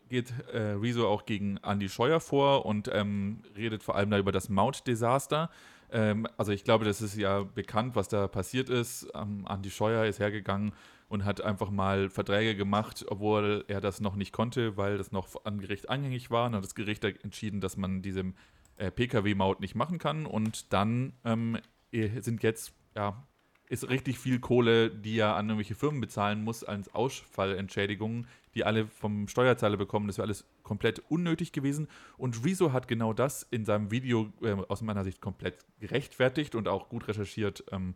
geht 0.09 0.33
äh, 0.51 0.71
Rezo 0.71 1.07
auch 1.07 1.25
gegen 1.25 1.57
Andy 1.57 1.87
Scheuer 1.89 2.19
vor 2.19 2.65
und 2.65 2.89
ähm, 2.91 3.43
redet 3.55 3.83
vor 3.83 3.95
allem 3.95 4.09
da 4.09 4.17
über 4.17 4.31
das 4.31 4.49
Mautdesaster. 4.49 5.49
Ähm, 5.91 6.27
also 6.37 6.51
ich 6.51 6.63
glaube, 6.63 6.85
das 6.85 7.01
ist 7.01 7.15
ja 7.15 7.43
bekannt, 7.43 7.95
was 7.95 8.07
da 8.07 8.27
passiert 8.27 8.69
ist. 8.69 9.07
Ähm, 9.13 9.45
Andy 9.47 9.69
Scheuer 9.69 10.05
ist 10.05 10.19
hergegangen 10.19 10.73
und 11.09 11.25
hat 11.25 11.41
einfach 11.41 11.69
mal 11.69 12.09
Verträge 12.09 12.55
gemacht, 12.55 13.05
obwohl 13.07 13.65
er 13.67 13.81
das 13.81 13.99
noch 13.99 14.15
nicht 14.15 14.31
konnte, 14.31 14.77
weil 14.77 14.97
das 14.97 15.11
noch 15.11 15.27
an 15.43 15.59
Gericht 15.59 15.89
anhängig 15.89 16.31
war. 16.31 16.47
Und 16.47 16.55
hat 16.55 16.63
das 16.63 16.75
Gericht 16.75 17.03
entschieden, 17.03 17.61
dass 17.61 17.77
man 17.77 18.01
diese 18.01 18.33
äh, 18.77 18.89
Pkw-Maut 18.89 19.59
nicht 19.59 19.75
machen 19.75 19.99
kann. 19.99 20.25
Und 20.25 20.71
dann 20.73 21.13
ähm, 21.25 21.59
sind 21.91 22.41
jetzt, 22.41 22.73
ja, 22.95 23.27
ist 23.71 23.89
richtig 23.89 24.19
viel 24.19 24.39
Kohle, 24.39 24.89
die 24.89 25.17
er 25.17 25.37
an 25.37 25.47
irgendwelche 25.47 25.75
Firmen 25.75 26.01
bezahlen 26.01 26.43
muss, 26.43 26.65
als 26.65 26.93
Ausfallentschädigungen, 26.93 28.27
die 28.53 28.65
alle 28.65 28.85
vom 28.85 29.29
Steuerzahler 29.29 29.77
bekommen. 29.77 30.07
Das 30.07 30.17
wäre 30.17 30.25
alles 30.25 30.43
komplett 30.61 31.01
unnötig 31.07 31.53
gewesen. 31.53 31.87
Und 32.17 32.43
Rezo 32.43 32.73
hat 32.73 32.89
genau 32.89 33.13
das 33.13 33.47
in 33.49 33.63
seinem 33.63 33.89
Video 33.89 34.31
äh, 34.41 34.51
aus 34.67 34.81
meiner 34.81 35.05
Sicht 35.05 35.21
komplett 35.21 35.55
gerechtfertigt 35.79 36.53
und 36.55 36.67
auch 36.67 36.89
gut 36.89 37.07
recherchiert 37.07 37.63
ähm, 37.71 37.95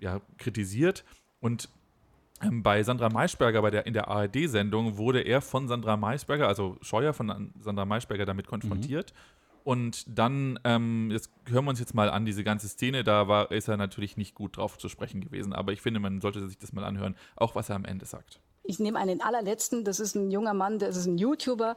ja, 0.00 0.20
kritisiert. 0.38 1.04
Und 1.40 1.68
ähm, 2.42 2.64
bei 2.64 2.82
Sandra 2.82 3.08
Maischberger 3.08 3.62
bei 3.62 3.70
der, 3.70 3.86
in 3.86 3.92
der 3.94 4.08
ARD-Sendung 4.08 4.96
wurde 4.96 5.20
er 5.20 5.40
von 5.40 5.68
Sandra 5.68 5.96
Maischberger, 5.96 6.48
also 6.48 6.78
Scheuer 6.82 7.12
von 7.12 7.30
An- 7.30 7.54
Sandra 7.60 7.84
Maischberger, 7.84 8.26
damit 8.26 8.48
konfrontiert. 8.48 9.14
Und 9.64 10.04
dann, 10.08 10.58
ähm, 10.64 11.10
jetzt 11.12 11.30
hören 11.48 11.64
wir 11.64 11.70
uns 11.70 11.78
jetzt 11.80 11.94
mal 11.94 12.10
an, 12.10 12.24
diese 12.26 12.42
ganze 12.44 12.68
Szene, 12.68 13.04
da 13.04 13.28
war, 13.28 13.50
ist 13.52 13.68
er 13.68 13.76
natürlich 13.76 14.16
nicht 14.16 14.34
gut 14.34 14.56
drauf 14.56 14.76
zu 14.78 14.88
sprechen 14.88 15.20
gewesen. 15.20 15.52
Aber 15.52 15.72
ich 15.72 15.80
finde, 15.80 16.00
man 16.00 16.20
sollte 16.20 16.46
sich 16.48 16.58
das 16.58 16.72
mal 16.72 16.84
anhören, 16.84 17.16
auch 17.36 17.54
was 17.54 17.68
er 17.68 17.76
am 17.76 17.84
Ende 17.84 18.04
sagt. 18.06 18.40
Ich 18.64 18.78
nehme 18.78 18.98
einen 18.98 19.20
allerletzten, 19.20 19.84
das 19.84 20.00
ist 20.00 20.14
ein 20.14 20.30
junger 20.30 20.54
Mann, 20.54 20.78
das 20.78 20.96
ist 20.96 21.06
ein 21.06 21.18
YouTuber, 21.18 21.74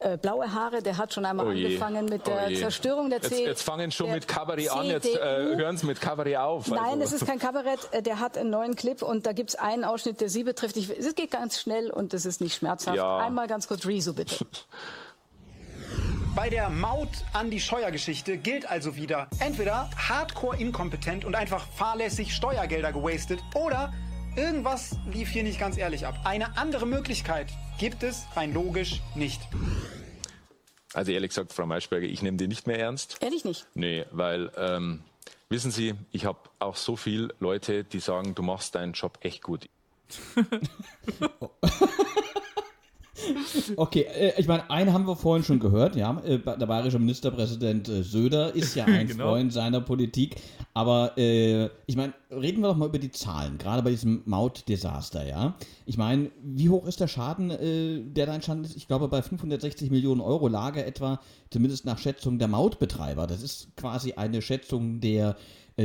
äh, 0.00 0.16
blaue 0.16 0.52
Haare, 0.54 0.80
der 0.82 0.96
hat 0.96 1.12
schon 1.12 1.24
einmal 1.24 1.46
Oh 1.46 1.50
angefangen 1.50 2.04
mit 2.04 2.26
der 2.26 2.48
Oh. 2.50 2.54
Zerstörung 2.54 3.10
der 3.10 3.18
Jetzt, 3.20 3.30
C 3.34 3.44
jetzt 3.44 3.62
fangen 3.62 3.90
schon 3.90 4.10
mit 4.12 4.28
Kabarett 4.28 4.70
an, 4.70 4.86
jetzt 4.86 5.06
CDU. 5.06 5.18
äh, 5.18 5.56
hören 5.56 5.76
Sie 5.76 5.86
mit 5.86 6.00
Kabarett 6.00 6.36
auf. 6.36 6.68
Nein, 6.68 6.78
Also- 7.00 7.02
es 7.02 7.12
ist 7.14 7.26
kein 7.26 7.38
Kabarett, 7.38 7.80
äh, 7.92 8.02
der 8.02 8.20
hat 8.20 8.38
einen 8.38 8.50
neuen 8.50 8.76
Clip 8.76 9.02
und 9.02 9.26
da 9.26 9.32
gibt 9.32 9.50
es 9.50 9.56
einen 9.56 9.84
Ausschnitt, 9.84 10.20
der 10.20 10.28
Sie 10.28 10.44
betrifft. 10.44 10.76
Ich, 10.76 10.88
es 10.90 11.14
geht 11.14 11.30
ganz 11.32 11.58
schnell 11.60 11.90
und 11.90 12.14
es 12.14 12.26
ist 12.26 12.40
nicht 12.40 12.54
schmerzhaft. 12.54 12.96
Ja. 12.96 13.18
Einmal 13.18 13.48
ganz 13.48 13.66
kurz 13.68 13.86
Rezo, 13.86 14.12
bitte. 14.12 14.46
Bei 16.34 16.48
der 16.48 16.70
Maut 16.70 17.08
an 17.32 17.50
die 17.50 17.60
Steuergeschichte 17.60 18.38
gilt 18.38 18.68
also 18.68 18.96
wieder 18.96 19.28
entweder 19.40 19.90
hardcore 19.96 20.56
inkompetent 20.56 21.24
und 21.24 21.34
einfach 21.34 21.66
fahrlässig 21.68 22.34
Steuergelder 22.34 22.92
gewastet 22.92 23.40
oder 23.54 23.92
irgendwas 24.36 24.96
lief 25.12 25.28
hier 25.28 25.42
nicht 25.42 25.58
ganz 25.58 25.76
ehrlich 25.76 26.06
ab. 26.06 26.14
Eine 26.24 26.56
andere 26.56 26.86
Möglichkeit 26.86 27.48
gibt 27.78 28.02
es 28.02 28.24
rein 28.34 28.52
logisch 28.52 29.00
nicht. 29.14 29.40
Also 30.94 31.12
ehrlich 31.12 31.30
gesagt, 31.30 31.52
Frau 31.52 31.66
Maischberger, 31.66 32.06
ich 32.06 32.22
nehme 32.22 32.36
die 32.36 32.48
nicht 32.48 32.66
mehr 32.66 32.78
ernst. 32.78 33.18
Ehrlich 33.20 33.44
nicht. 33.44 33.66
Nee, 33.74 34.04
weil, 34.10 34.50
ähm, 34.56 35.02
wissen 35.48 35.70
Sie, 35.70 35.94
ich 36.12 36.24
habe 36.24 36.38
auch 36.58 36.76
so 36.76 36.96
viele 36.96 37.34
Leute, 37.40 37.84
die 37.84 38.00
sagen, 38.00 38.34
du 38.34 38.42
machst 38.42 38.74
deinen 38.74 38.92
Job 38.92 39.18
echt 39.22 39.42
gut. 39.42 39.68
Okay, 43.76 44.02
äh, 44.02 44.32
ich 44.38 44.46
meine, 44.46 44.70
einen 44.70 44.92
haben 44.92 45.06
wir 45.06 45.16
vorhin 45.16 45.44
schon 45.44 45.58
gehört, 45.58 45.96
ja. 45.96 46.20
Äh, 46.24 46.38
der 46.38 46.66
bayerische 46.66 46.98
Ministerpräsident 46.98 47.88
äh, 47.88 48.02
Söder 48.02 48.54
ist 48.54 48.74
ja 48.74 48.84
ein 48.84 49.08
Genau. 49.08 49.28
Freund 49.30 49.52
seiner 49.52 49.80
Politik. 49.80 50.36
Aber 50.74 51.16
äh, 51.18 51.66
ich 51.86 51.96
meine, 51.96 52.12
reden 52.30 52.60
wir 52.62 52.68
doch 52.68 52.76
mal 52.76 52.88
über 52.88 52.98
die 52.98 53.10
Zahlen, 53.10 53.58
gerade 53.58 53.82
bei 53.82 53.90
diesem 53.90 54.22
Mautdesaster, 54.26 55.26
ja. 55.26 55.54
Ich 55.86 55.96
meine, 55.96 56.30
wie 56.42 56.68
hoch 56.68 56.86
ist 56.86 57.00
der 57.00 57.08
Schaden, 57.08 57.50
äh, 57.50 58.00
der 58.04 58.26
da 58.26 58.34
entstanden 58.34 58.64
ist? 58.64 58.76
Ich 58.76 58.86
glaube, 58.86 59.08
bei 59.08 59.22
560 59.22 59.90
Millionen 59.90 60.20
Euro 60.20 60.48
lag 60.48 60.76
er 60.76 60.86
etwa, 60.86 61.20
zumindest 61.50 61.84
nach 61.84 61.98
Schätzung 61.98 62.38
der 62.38 62.48
Mautbetreiber. 62.48 63.26
Das 63.26 63.42
ist 63.42 63.74
quasi 63.76 64.12
eine 64.12 64.42
Schätzung 64.42 65.00
der, 65.00 65.36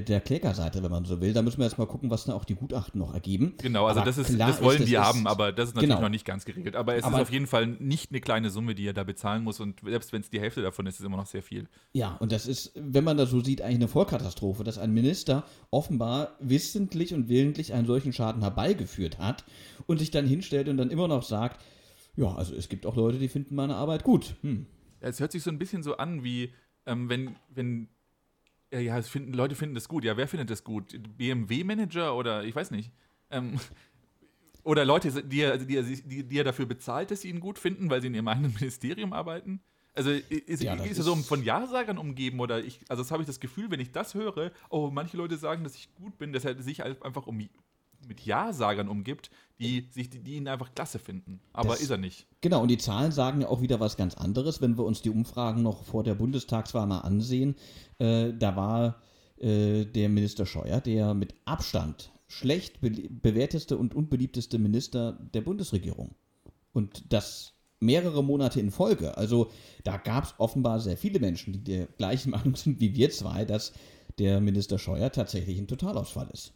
der 0.01 0.21
Klägerseite, 0.21 0.81
wenn 0.81 0.89
man 0.91 1.05
so 1.05 1.21
will. 1.21 1.33
Da 1.33 1.41
müssen 1.41 1.59
wir 1.59 1.65
jetzt 1.65 1.77
mal 1.77 1.85
gucken, 1.85 2.09
was 2.09 2.25
dann 2.25 2.33
auch 2.35 2.45
die 2.45 2.55
Gutachten 2.55 2.99
noch 2.99 3.13
ergeben. 3.13 3.53
Genau, 3.61 3.85
also 3.85 3.99
Aber 3.99 4.09
das, 4.09 4.17
ist, 4.17 4.39
das 4.39 4.61
wollen 4.61 4.79
ist, 4.81 4.87
die 4.87 4.93
das 4.93 5.05
haben, 5.05 5.19
ist- 5.19 5.25
aber 5.27 5.51
das 5.51 5.69
ist 5.69 5.75
natürlich 5.75 5.95
Genau. 5.95 6.01
noch 6.01 6.09
nicht 6.09 6.25
ganz 6.25 6.45
geregelt. 6.45 6.75
Aber 6.75 6.95
es 6.95 7.03
Aber- 7.03 7.17
ist 7.17 7.21
auf 7.23 7.31
jeden 7.31 7.45
Fall 7.47 7.67
nicht 7.67 8.11
eine 8.11 8.19
kleine 8.19 8.49
Summe, 8.49 8.73
die 8.75 8.87
er 8.87 8.93
da 8.93 9.03
bezahlen 9.03 9.43
muss. 9.43 9.59
Und 9.59 9.81
selbst 9.85 10.11
wenn 10.11 10.21
es 10.21 10.29
die 10.29 10.39
Hälfte 10.39 10.61
davon 10.61 10.87
ist, 10.87 10.95
ist 10.95 10.99
es 11.01 11.05
immer 11.05 11.17
noch 11.17 11.27
sehr 11.27 11.43
viel. 11.43 11.67
Ja, 11.93 12.15
und 12.19 12.31
das 12.31 12.47
ist, 12.47 12.71
wenn 12.75 13.03
man 13.03 13.17
das 13.17 13.29
so 13.29 13.39
sieht, 13.41 13.61
eigentlich 13.61 13.75
eine 13.75 13.87
Vollkatastrophe, 13.87 14.63
dass 14.63 14.77
ein 14.79 14.91
Minister 14.93 15.43
offenbar 15.69 16.35
wissentlich 16.39 17.13
und 17.13 17.29
willentlich 17.29 17.73
einen 17.73 17.85
solchen 17.85 18.13
Schaden 18.13 18.41
herbeigeführt 18.41 19.19
hat 19.19 19.43
und 19.85 19.99
sich 19.99 20.09
dann 20.11 20.25
hinstellt 20.25 20.69
und 20.69 20.77
dann 20.77 20.89
immer 20.89 21.07
noch 21.07 21.23
sagt, 21.23 21.61
ja, 22.15 22.33
also 22.35 22.55
es 22.55 22.69
gibt 22.69 22.85
auch 22.85 22.95
Leute, 22.95 23.17
die 23.19 23.27
finden 23.27 23.55
meine 23.55 23.75
Arbeit 23.75 24.03
gut. 24.03 24.35
Hm. 24.41 24.65
Es 25.01 25.19
hört 25.19 25.31
sich 25.31 25.43
so 25.43 25.49
ein 25.49 25.59
bisschen 25.59 25.83
so 25.83 25.97
an, 25.97 26.23
wie 26.23 26.51
ähm, 26.85 27.09
wenn, 27.09 27.35
wenn 27.53 27.87
ja, 28.79 29.01
finden, 29.01 29.33
Leute 29.33 29.55
finden 29.55 29.75
das 29.75 29.87
gut. 29.87 30.03
Ja, 30.03 30.17
wer 30.17 30.27
findet 30.27 30.49
das 30.49 30.63
gut? 30.63 30.99
BMW-Manager 31.17 32.15
oder 32.15 32.43
ich 32.43 32.55
weiß 32.55 32.71
nicht. 32.71 32.91
Ähm, 33.31 33.59
oder 34.63 34.85
Leute, 34.85 35.23
die 35.23 35.41
er, 35.41 35.57
die, 35.57 35.77
er, 35.77 35.83
die, 35.83 36.23
die 36.23 36.37
er 36.37 36.43
dafür 36.43 36.65
bezahlt, 36.65 37.11
dass 37.11 37.21
sie 37.21 37.29
ihn 37.29 37.39
gut 37.39 37.59
finden, 37.59 37.89
weil 37.89 38.01
sie 38.01 38.07
in 38.07 38.15
ihrem 38.15 38.27
eigenen 38.29 38.53
Ministerium 38.53 39.13
arbeiten. 39.13 39.61
Also 39.95 40.09
ist, 40.09 40.63
Ja, 40.63 40.73
ist 40.73 40.97
er 40.97 41.03
so 41.03 41.15
von 41.17 41.43
Ja-Sagern 41.43 41.99
umgeben 41.99 42.39
oder 42.39 42.63
ich, 42.63 42.79
also 42.89 43.03
das 43.03 43.11
habe 43.11 43.21
ich 43.21 43.27
das 43.27 43.39
Gefühl, 43.39 43.69
wenn 43.69 43.79
ich 43.79 43.91
das 43.91 44.15
höre, 44.15 44.51
oh, 44.69 44.89
manche 44.91 45.17
Leute 45.17 45.37
sagen, 45.37 45.63
dass 45.63 45.75
ich 45.75 45.93
gut 45.93 46.17
bin, 46.17 46.33
dass 46.33 46.45
er 46.45 46.59
sich 46.59 46.79
halt 46.81 47.03
einfach 47.03 47.27
um, 47.27 47.37
mit 48.07 48.21
Ja-Sagern 48.21 48.87
umgibt, 48.87 49.29
die, 49.59 49.87
sich, 49.91 50.09
die, 50.09 50.19
die 50.19 50.35
ihn 50.35 50.47
einfach 50.47 50.73
klasse 50.73 50.99
finden. 50.99 51.39
Aber 51.53 51.69
Das- 51.69 51.81
ist 51.81 51.89
er 51.89 51.97
nicht. 51.97 52.27
Genau, 52.41 52.61
und 52.61 52.67
die 52.69 52.77
Zahlen 52.77 53.11
sagen 53.11 53.41
ja 53.41 53.47
auch 53.47 53.61
wieder 53.61 53.79
was 53.79 53.97
ganz 53.97 54.15
anderes. 54.15 54.61
Wenn 54.61 54.77
wir 54.77 54.83
uns 54.83 55.01
die 55.01 55.09
Umfragen 55.09 55.61
noch 55.61 55.83
vor 55.83 56.03
der 56.03 56.15
Bundestagswahl 56.15 56.87
mal 56.87 56.99
ansehen, 56.99 57.55
äh, 57.99 58.33
da 58.33 58.55
war 58.55 59.01
äh, 59.37 59.85
der 59.85 60.09
Minister 60.09 60.45
Scheuer 60.45 60.81
der 60.81 61.13
mit 61.13 61.35
Abstand 61.45 62.11
schlecht 62.27 62.81
be 62.81 62.89
bewerteste 62.89 63.77
und 63.77 63.93
unbeliebteste 63.95 64.57
Minister 64.57 65.13
der 65.33 65.41
Bundesregierung. 65.41 66.15
Und 66.71 67.13
das 67.13 67.53
mehrere 67.79 68.23
Monate 68.23 68.59
in 68.59 68.71
Folge. 68.71 69.17
Also 69.17 69.51
da 69.83 69.97
gab 69.97 70.23
es 70.23 70.33
offenbar 70.37 70.79
sehr 70.79 70.97
viele 70.97 71.19
Menschen, 71.19 71.53
die 71.53 71.63
der 71.63 71.85
gleichen 71.87 72.29
Meinung 72.31 72.55
sind 72.55 72.79
wie 72.79 72.95
wir 72.95 73.11
zwei, 73.11 73.45
dass 73.45 73.73
der 74.17 74.41
Minister 74.41 74.79
Scheuer 74.79 75.11
tatsächlich 75.11 75.57
ein 75.59 75.67
Totalausfall 75.67 76.29
ist. 76.31 76.53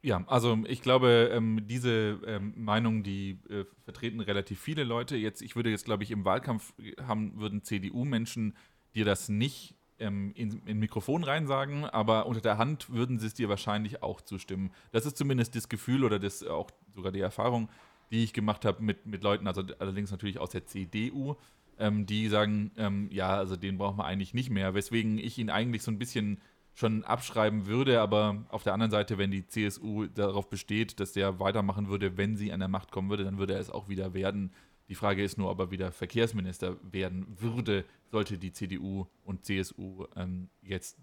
Ja, 0.00 0.22
also 0.28 0.56
ich 0.66 0.80
glaube, 0.80 1.30
ähm, 1.32 1.66
diese 1.66 2.20
ähm, 2.24 2.54
Meinung, 2.56 3.02
die 3.02 3.40
äh, 3.50 3.64
vertreten 3.82 4.20
relativ 4.20 4.60
viele 4.60 4.84
Leute. 4.84 5.16
Jetzt, 5.16 5.42
ich 5.42 5.56
würde 5.56 5.70
jetzt, 5.70 5.84
glaube 5.84 6.04
ich, 6.04 6.12
im 6.12 6.24
Wahlkampf 6.24 6.72
haben, 7.02 7.38
würden 7.40 7.64
CDU-Menschen 7.64 8.56
dir 8.94 9.04
das 9.04 9.28
nicht 9.28 9.74
ähm, 9.98 10.32
in, 10.36 10.62
in 10.66 10.78
Mikrofon 10.78 11.24
reinsagen, 11.24 11.84
aber 11.84 12.26
unter 12.26 12.40
der 12.40 12.58
Hand 12.58 12.90
würden 12.90 13.18
sie 13.18 13.26
es 13.26 13.34
dir 13.34 13.48
wahrscheinlich 13.48 14.02
auch 14.02 14.20
zustimmen. 14.20 14.70
Das 14.92 15.04
ist 15.04 15.16
zumindest 15.16 15.56
das 15.56 15.68
Gefühl 15.68 16.04
oder 16.04 16.20
das 16.20 16.44
auch 16.44 16.70
sogar 16.94 17.10
die 17.10 17.20
Erfahrung, 17.20 17.68
die 18.12 18.22
ich 18.22 18.32
gemacht 18.32 18.64
habe 18.64 18.82
mit, 18.82 19.06
mit 19.06 19.24
Leuten, 19.24 19.48
also 19.48 19.62
allerdings 19.80 20.12
natürlich 20.12 20.38
aus 20.38 20.50
der 20.50 20.64
CDU, 20.66 21.34
ähm, 21.78 22.06
die 22.06 22.28
sagen, 22.28 22.70
ähm, 22.76 23.08
ja, 23.10 23.36
also 23.36 23.56
den 23.56 23.78
brauchen 23.78 23.98
wir 23.98 24.04
eigentlich 24.04 24.34
nicht 24.34 24.50
mehr, 24.50 24.74
weswegen 24.74 25.18
ich 25.18 25.38
ihn 25.38 25.50
eigentlich 25.50 25.82
so 25.82 25.90
ein 25.90 25.98
bisschen 25.98 26.40
schon 26.78 27.02
abschreiben 27.02 27.66
würde, 27.66 28.00
aber 28.00 28.44
auf 28.50 28.62
der 28.62 28.72
anderen 28.72 28.92
Seite, 28.92 29.18
wenn 29.18 29.32
die 29.32 29.44
CSU 29.44 30.06
darauf 30.06 30.48
besteht, 30.48 31.00
dass 31.00 31.12
der 31.12 31.40
weitermachen 31.40 31.88
würde, 31.88 32.16
wenn 32.16 32.36
sie 32.36 32.52
an 32.52 32.60
der 32.60 32.68
Macht 32.68 32.92
kommen 32.92 33.10
würde, 33.10 33.24
dann 33.24 33.36
würde 33.36 33.54
er 33.54 33.58
es 33.58 33.68
auch 33.68 33.88
wieder 33.88 34.14
werden. 34.14 34.52
Die 34.88 34.94
Frage 34.94 35.24
ist 35.24 35.38
nur, 35.38 35.50
ob 35.50 35.58
er 35.58 35.70
wieder 35.72 35.90
Verkehrsminister 35.90 36.76
werden 36.82 37.26
würde, 37.40 37.84
sollte 38.12 38.38
die 38.38 38.52
CDU 38.52 39.08
und 39.24 39.44
CSU 39.44 40.06
ähm, 40.14 40.50
jetzt 40.62 40.96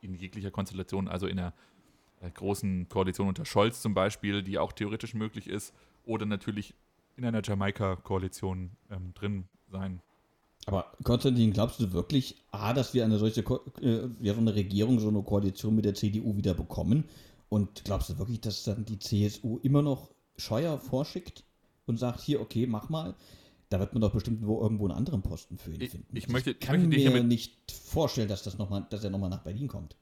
in 0.00 0.14
jeglicher 0.14 0.50
Konstellation, 0.50 1.08
also 1.08 1.26
in 1.26 1.38
einer 1.38 1.52
äh, 2.22 2.30
großen 2.30 2.88
Koalition 2.88 3.28
unter 3.28 3.44
Scholz 3.44 3.82
zum 3.82 3.92
Beispiel, 3.92 4.42
die 4.42 4.58
auch 4.58 4.72
theoretisch 4.72 5.12
möglich 5.12 5.46
ist, 5.46 5.74
oder 6.06 6.24
natürlich 6.24 6.72
in 7.16 7.26
einer 7.26 7.42
Jamaika-Koalition 7.44 8.70
ähm, 8.90 9.12
drin 9.12 9.46
sein. 9.66 10.00
Aber 10.68 10.92
Konstantin, 11.02 11.52
glaubst 11.52 11.80
du 11.80 11.92
wirklich, 11.92 12.36
A, 12.50 12.72
dass 12.74 12.92
wir 12.94 13.04
eine 13.04 13.18
solche 13.18 13.42
Ko 13.42 13.60
äh, 13.80 14.08
ja, 14.20 14.34
so 14.34 14.40
eine 14.40 14.54
Regierung, 14.54 15.00
so 15.00 15.08
eine 15.08 15.22
Koalition 15.22 15.74
mit 15.74 15.84
der 15.84 15.94
CDU 15.94 16.36
wieder 16.36 16.54
bekommen? 16.54 17.04
Und 17.48 17.84
glaubst 17.84 18.10
du 18.10 18.18
wirklich, 18.18 18.40
dass 18.42 18.64
dann 18.64 18.84
die 18.84 18.98
CSU 18.98 19.58
immer 19.62 19.80
noch 19.82 20.10
Scheuer 20.36 20.78
vorschickt 20.78 21.44
und 21.86 21.98
sagt, 21.98 22.20
hier, 22.20 22.40
okay, 22.40 22.66
mach 22.66 22.90
mal? 22.90 23.14
Da 23.70 23.80
wird 23.80 23.92
man 23.94 24.00
doch 24.02 24.12
bestimmt 24.12 24.46
wo 24.46 24.60
irgendwo 24.60 24.84
einen 24.86 24.96
anderen 24.96 25.22
Posten 25.22 25.58
für 25.58 25.72
ihn 25.72 25.80
Ich- 25.80 25.90
finden. 25.90 26.16
ich 26.16 26.24
Also 26.24 26.32
möchte- 26.32 26.50
ich 26.52 26.60
kann 26.60 26.76
möchte 26.76 26.88
mir 26.88 26.96
hiermit- 26.98 27.26
nicht 27.26 27.54
vorstellen, 27.72 28.28
dass, 28.28 28.42
das 28.42 28.58
noch 28.58 28.68
mal, 28.70 28.86
dass 28.90 29.04
er 29.04 29.10
nochmal 29.10 29.30
nach 29.30 29.42
Berlin 29.42 29.68
kommt. 29.68 29.96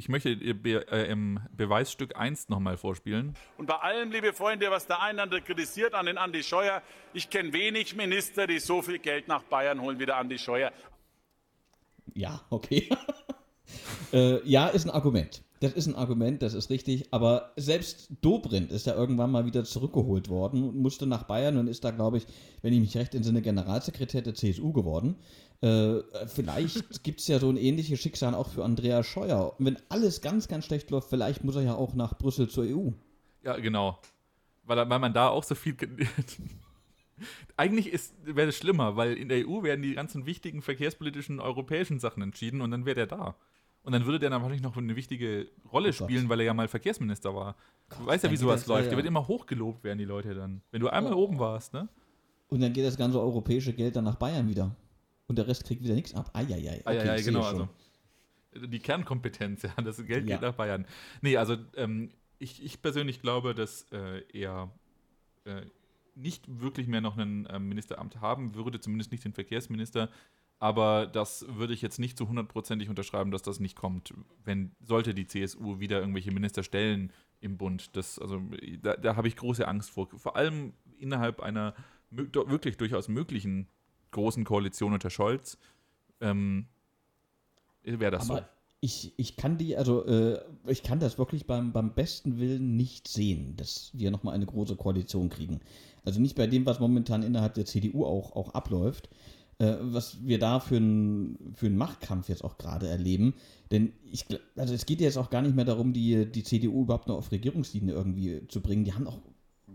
Ich 0.00 0.08
möchte 0.08 0.30
ihr 0.30 0.54
Be 0.54 0.90
äh, 0.90 1.10
im 1.10 1.40
Beweisstück 1.54 2.16
1 2.16 2.48
nochmal 2.48 2.78
vorspielen. 2.78 3.34
Und 3.58 3.66
bei 3.66 3.74
allem, 3.74 4.10
liebe 4.10 4.32
Freunde, 4.32 4.70
was 4.70 4.86
der 4.86 5.02
eine 5.02 5.20
andere 5.20 5.42
kritisiert 5.42 5.92
an 5.92 6.06
den 6.06 6.16
Andi 6.16 6.42
Scheuer, 6.42 6.80
ich 7.12 7.28
kenne 7.28 7.52
wenig 7.52 7.94
Minister, 7.96 8.46
die 8.46 8.60
so 8.60 8.80
viel 8.80 8.98
Geld 8.98 9.28
nach 9.28 9.42
Bayern 9.42 9.78
holen 9.78 9.98
wie 9.98 10.06
der 10.06 10.16
Andi 10.16 10.38
Scheuer. 10.38 10.72
Ja, 12.14 12.40
okay. 12.48 12.88
äh, 14.14 14.42
ja, 14.48 14.68
ist 14.68 14.86
ein 14.86 14.90
Argument. 14.90 15.42
Das 15.60 15.74
ist 15.74 15.86
ein 15.86 15.94
Argument, 15.94 16.40
das 16.40 16.54
ist 16.54 16.70
richtig. 16.70 17.12
Aber 17.12 17.52
selbst 17.56 18.08
Dobrindt 18.22 18.72
ist 18.72 18.86
ja 18.86 18.94
irgendwann 18.94 19.30
mal 19.30 19.44
wieder 19.44 19.64
zurückgeholt 19.64 20.30
worden, 20.30 20.80
musste 20.80 21.06
nach 21.06 21.24
Bayern 21.24 21.58
und 21.58 21.66
ist 21.68 21.84
da, 21.84 21.90
glaube 21.90 22.16
ich, 22.16 22.26
wenn 22.62 22.72
ich 22.72 22.80
mich 22.80 22.96
recht 22.96 23.14
entsinne, 23.14 23.42
Generalsekretär 23.42 24.22
der 24.22 24.34
CSU 24.34 24.72
geworden. 24.72 25.16
Äh, 25.62 25.98
vielleicht 26.26 27.02
gibt 27.02 27.20
es 27.20 27.28
ja 27.28 27.38
so 27.38 27.50
ein 27.50 27.56
ähnliches 27.56 28.00
Schicksal 28.00 28.34
auch 28.34 28.48
für 28.48 28.64
Andreas 28.64 29.06
Scheuer. 29.06 29.54
Und 29.58 29.66
wenn 29.66 29.78
alles 29.88 30.20
ganz, 30.20 30.48
ganz 30.48 30.64
schlecht 30.64 30.90
läuft, 30.90 31.10
vielleicht 31.10 31.44
muss 31.44 31.56
er 31.56 31.62
ja 31.62 31.74
auch 31.74 31.94
nach 31.94 32.16
Brüssel 32.16 32.48
zur 32.48 32.64
EU. 32.64 32.90
Ja, 33.42 33.56
genau. 33.58 33.98
Weil, 34.64 34.88
weil 34.88 34.98
man 34.98 35.12
da 35.12 35.28
auch 35.28 35.44
so 35.44 35.54
viel. 35.54 35.76
Eigentlich 37.56 37.92
wäre 38.24 38.48
es 38.48 38.56
schlimmer, 38.56 38.96
weil 38.96 39.12
in 39.14 39.28
der 39.28 39.46
EU 39.46 39.62
werden 39.62 39.82
die 39.82 39.94
ganzen 39.94 40.24
wichtigen 40.24 40.62
verkehrspolitischen 40.62 41.38
europäischen 41.40 41.98
Sachen 42.00 42.22
entschieden 42.22 42.62
und 42.62 42.70
dann 42.70 42.86
wäre 42.86 42.94
der 42.94 43.06
da. 43.06 43.34
Und 43.82 43.92
dann 43.92 44.06
würde 44.06 44.18
der 44.18 44.30
dann 44.30 44.40
wahrscheinlich 44.40 44.62
noch 44.62 44.76
eine 44.76 44.96
wichtige 44.96 45.48
Rolle 45.70 45.88
Oh 45.90 45.92
Gott. 45.98 46.08
spielen, 46.08 46.28
weil 46.30 46.40
er 46.40 46.46
ja 46.46 46.54
mal 46.54 46.68
Verkehrsminister 46.68 47.34
war. 47.34 47.56
du 47.98 48.06
weißt 48.06 48.24
ja, 48.24 48.30
wie 48.30 48.36
sowas 48.36 48.66
läuft. 48.66 48.84
ja, 48.84 48.88
Der 48.90 48.96
wird 48.96 49.06
immer 49.06 49.26
hochgelobt 49.26 49.84
werden, 49.84 49.98
die 49.98 50.04
Leute 50.06 50.34
dann. 50.34 50.62
Wenn 50.70 50.80
du 50.80 50.88
einmal 50.88 51.12
Oh. 51.14 51.24
oben 51.24 51.38
warst, 51.38 51.72
ne? 51.74 51.88
Und 52.48 52.60
dann 52.60 52.72
geht 52.72 52.84
das 52.84 52.96
ganze 52.96 53.20
europäische 53.20 53.72
Geld 53.74 53.96
dann 53.96 54.04
nach 54.04 54.16
Bayern 54.16 54.48
wieder. 54.48 54.74
Und 55.30 55.36
der 55.36 55.46
Rest 55.46 55.62
kriegt 55.64 55.80
wieder 55.84 55.94
nichts 55.94 56.12
ab. 56.12 56.28
Eieiei. 56.34 56.82
Okay, 56.84 57.16
sehe 57.18 57.32
genau. 57.32 57.44
Also, 57.44 57.68
die 58.66 58.80
Kernkompetenz, 58.80 59.62
ja, 59.62 59.72
das 59.80 60.04
Geld 60.04 60.28
Ja. 60.28 60.34
geht 60.34 60.42
nach 60.42 60.54
Bayern. 60.54 60.86
Nee, 61.22 61.36
also 61.36 61.56
ähm, 61.76 62.10
ich, 62.40 62.60
ich 62.64 62.82
persönlich 62.82 63.22
glaube, 63.22 63.54
dass 63.54 63.86
äh, 63.92 64.24
er 64.32 64.72
äh, 65.44 65.62
nicht 66.16 66.60
wirklich 66.60 66.88
mehr 66.88 67.00
noch 67.00 67.16
ein 67.16 67.46
ähm, 67.48 67.68
Ministeramt 67.68 68.20
haben 68.20 68.56
würde, 68.56 68.80
zumindest 68.80 69.12
nicht 69.12 69.24
den 69.24 69.32
Verkehrsminister. 69.32 70.10
Aber 70.58 71.06
das 71.06 71.46
würde 71.48 71.74
ich 71.74 71.80
jetzt 71.80 72.00
nicht 72.00 72.18
zu 72.18 72.28
hundertprozentig 72.28 72.88
unterschreiben, 72.88 73.30
dass 73.30 73.42
das 73.42 73.60
nicht 73.60 73.76
kommt, 73.76 74.12
wenn 74.42 74.72
sollte 74.80 75.14
die 75.14 75.28
CSU 75.28 75.78
wieder 75.78 76.00
irgendwelche 76.00 76.32
Minister 76.32 76.64
stellen 76.64 77.12
im 77.38 77.56
Bund. 77.56 77.94
Das, 77.96 78.18
also, 78.18 78.42
da, 78.82 78.96
da 78.96 79.14
habe 79.14 79.28
ich 79.28 79.36
große 79.36 79.68
Angst 79.68 79.90
vor. 79.90 80.08
Vor 80.08 80.34
allem 80.34 80.72
innerhalb 80.98 81.38
einer 81.38 81.76
wirklich 82.10 82.78
durchaus 82.78 83.06
möglichen 83.06 83.68
großen 84.10 84.44
Koalition 84.44 84.92
unter 84.92 85.10
Scholz. 85.10 85.58
Ähm, 86.20 86.66
wäre 87.82 88.10
das 88.10 88.30
Aber 88.30 88.40
so. 88.40 88.44
ich, 88.80 89.12
ich 89.16 89.36
kann 89.36 89.58
die, 89.58 89.76
also 89.76 90.04
äh, 90.06 90.40
ich 90.66 90.82
kann 90.82 91.00
das 91.00 91.18
wirklich 91.18 91.46
beim, 91.46 91.72
beim 91.72 91.94
besten 91.94 92.38
Willen 92.38 92.76
nicht 92.76 93.08
sehen, 93.08 93.56
dass 93.56 93.90
wir 93.94 94.10
nochmal 94.10 94.34
eine 94.34 94.46
große 94.46 94.76
Koalition 94.76 95.28
kriegen. 95.28 95.60
Also 96.04 96.20
nicht 96.20 96.36
bei 96.36 96.46
dem, 96.46 96.66
was 96.66 96.80
momentan 96.80 97.22
innerhalb 97.22 97.54
der 97.54 97.66
CDU 97.66 98.04
auch, 98.04 98.34
auch 98.36 98.54
abläuft, 98.54 99.08
äh, 99.58 99.76
was 99.80 100.24
wir 100.24 100.38
da 100.38 100.60
für 100.60 100.76
einen 100.76 101.52
für 101.54 101.70
Machtkampf 101.70 102.28
jetzt 102.28 102.44
auch 102.44 102.58
gerade 102.58 102.88
erleben. 102.88 103.34
Denn 103.70 103.92
ich, 104.10 104.24
also 104.56 104.74
es 104.74 104.86
geht 104.86 105.00
jetzt 105.00 105.18
auch 105.18 105.30
gar 105.30 105.42
nicht 105.42 105.54
mehr 105.54 105.64
darum, 105.66 105.92
die, 105.92 106.26
die 106.26 106.42
CDU 106.42 106.82
überhaupt 106.82 107.08
noch 107.08 107.18
auf 107.18 107.32
Regierungslinie 107.32 107.94
irgendwie 107.94 108.46
zu 108.48 108.60
bringen. 108.60 108.84
Die 108.84 108.94
haben 108.94 109.06
auch 109.06 109.18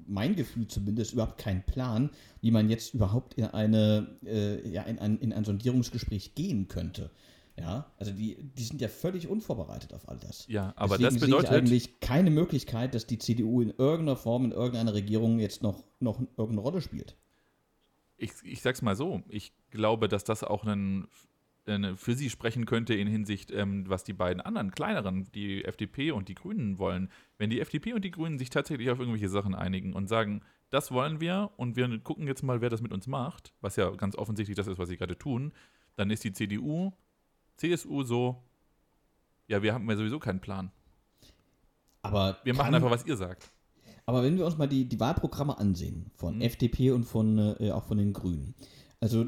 mein 0.07 0.35
Gefühl 0.35 0.67
zumindest 0.67 1.13
überhaupt 1.13 1.37
keinen 1.37 1.63
Plan, 1.63 2.09
wie 2.41 2.51
man 2.51 2.69
jetzt 2.69 2.93
überhaupt 2.93 3.35
in 3.35 3.45
eine 3.45 4.17
äh, 4.25 4.67
ja, 4.69 4.83
in 4.83 4.99
ein, 4.99 5.17
in 5.19 5.33
ein 5.33 5.43
Sondierungsgespräch 5.43 6.35
gehen 6.35 6.67
könnte. 6.67 7.11
Ja, 7.57 7.89
also 7.97 8.11
die, 8.11 8.37
die 8.57 8.63
sind 8.63 8.81
ja 8.81 8.89
völlig 8.89 9.27
unvorbereitet 9.27 9.93
auf 9.93 10.09
all 10.09 10.17
das. 10.17 10.45
Ja, 10.47 10.73
aber 10.75 10.97
Deswegen 10.97 11.15
das 11.15 11.21
bedeutet, 11.21 11.47
sehe 11.47 11.57
ich 11.57 11.61
eigentlich 11.61 11.99
keine 12.01 12.29
Möglichkeit, 12.29 12.93
dass 12.93 13.07
die 13.07 13.17
CDU 13.17 13.61
in 13.61 13.69
irgendeiner 13.69 14.17
Form 14.17 14.43
in 14.43 14.51
irgendeiner 14.51 14.93
Regierung 14.93 15.39
jetzt 15.39 15.63
noch, 15.63 15.83
noch 16.01 16.19
irgendeine 16.19 16.61
Rolle 16.61 16.81
spielt. 16.81 17.15
ich, 18.17 18.31
ich 18.43 18.61
sag's 18.61 18.81
mal 18.81 18.95
so, 18.95 19.23
ich 19.29 19.53
glaube, 19.71 20.09
dass 20.09 20.25
das 20.25 20.43
auch 20.43 20.65
eine, 20.65 21.07
für 21.95 22.13
sie 22.13 22.29
sprechen 22.29 22.65
könnte 22.65 22.93
in 22.93 23.07
Hinsicht, 23.07 23.51
ähm, 23.51 23.89
was 23.89 24.03
die 24.03 24.13
beiden 24.13 24.39
anderen 24.39 24.71
kleineren, 24.71 25.27
die 25.33 25.65
FDP 25.65 26.11
und 26.11 26.29
die 26.29 26.35
Grünen 26.35 26.77
wollen. 26.77 27.09
Wenn 27.39 27.49
die 27.49 27.59
FDP 27.59 27.93
und 27.93 28.05
die 28.05 28.11
Grünen 28.11 28.37
sich 28.37 28.51
tatsächlich 28.51 28.91
auf 28.91 28.99
irgendwelche 28.99 29.29
Sachen 29.29 29.55
einigen 29.55 29.93
und 29.93 30.07
sagen, 30.07 30.41
das 30.69 30.91
wollen 30.91 31.19
wir 31.21 31.51
und 31.57 31.75
wir 31.75 31.99
gucken 31.99 32.27
jetzt 32.27 32.43
mal, 32.43 32.61
wer 32.61 32.69
das 32.69 32.81
mit 32.81 32.91
uns 32.93 33.07
macht, 33.07 33.53
was 33.61 33.77
ja 33.77 33.89
ganz 33.91 34.15
offensichtlich 34.15 34.55
das 34.55 34.67
ist, 34.67 34.77
was 34.77 34.89
sie 34.89 34.97
gerade 34.97 35.17
tun, 35.17 35.53
dann 35.95 36.11
ist 36.11 36.23
die 36.23 36.33
CDU, 36.33 36.91
CSU 37.57 38.03
so, 38.03 38.43
ja, 39.47 39.63
wir 39.63 39.73
haben 39.73 39.89
ja 39.89 39.95
sowieso 39.95 40.19
keinen 40.19 40.41
Plan. 40.41 40.71
Aber 42.03 42.37
Wir 42.43 42.53
machen 42.53 42.75
einfach, 42.75 42.91
was 42.91 43.05
ihr 43.05 43.17
sagt. 43.17 43.51
Aber 44.05 44.21
wenn 44.21 44.37
wir 44.37 44.45
uns 44.45 44.57
mal 44.57 44.67
die, 44.67 44.87
die 44.87 44.99
Wahlprogramme 44.99 45.57
ansehen, 45.57 46.11
von 46.15 46.41
FDP 46.41 46.91
und 46.91 47.05
von 47.05 47.55
äh, 47.59 47.71
auch 47.71 47.85
von 47.85 47.97
den 47.97 48.13
Grünen, 48.13 48.53
also 48.99 49.25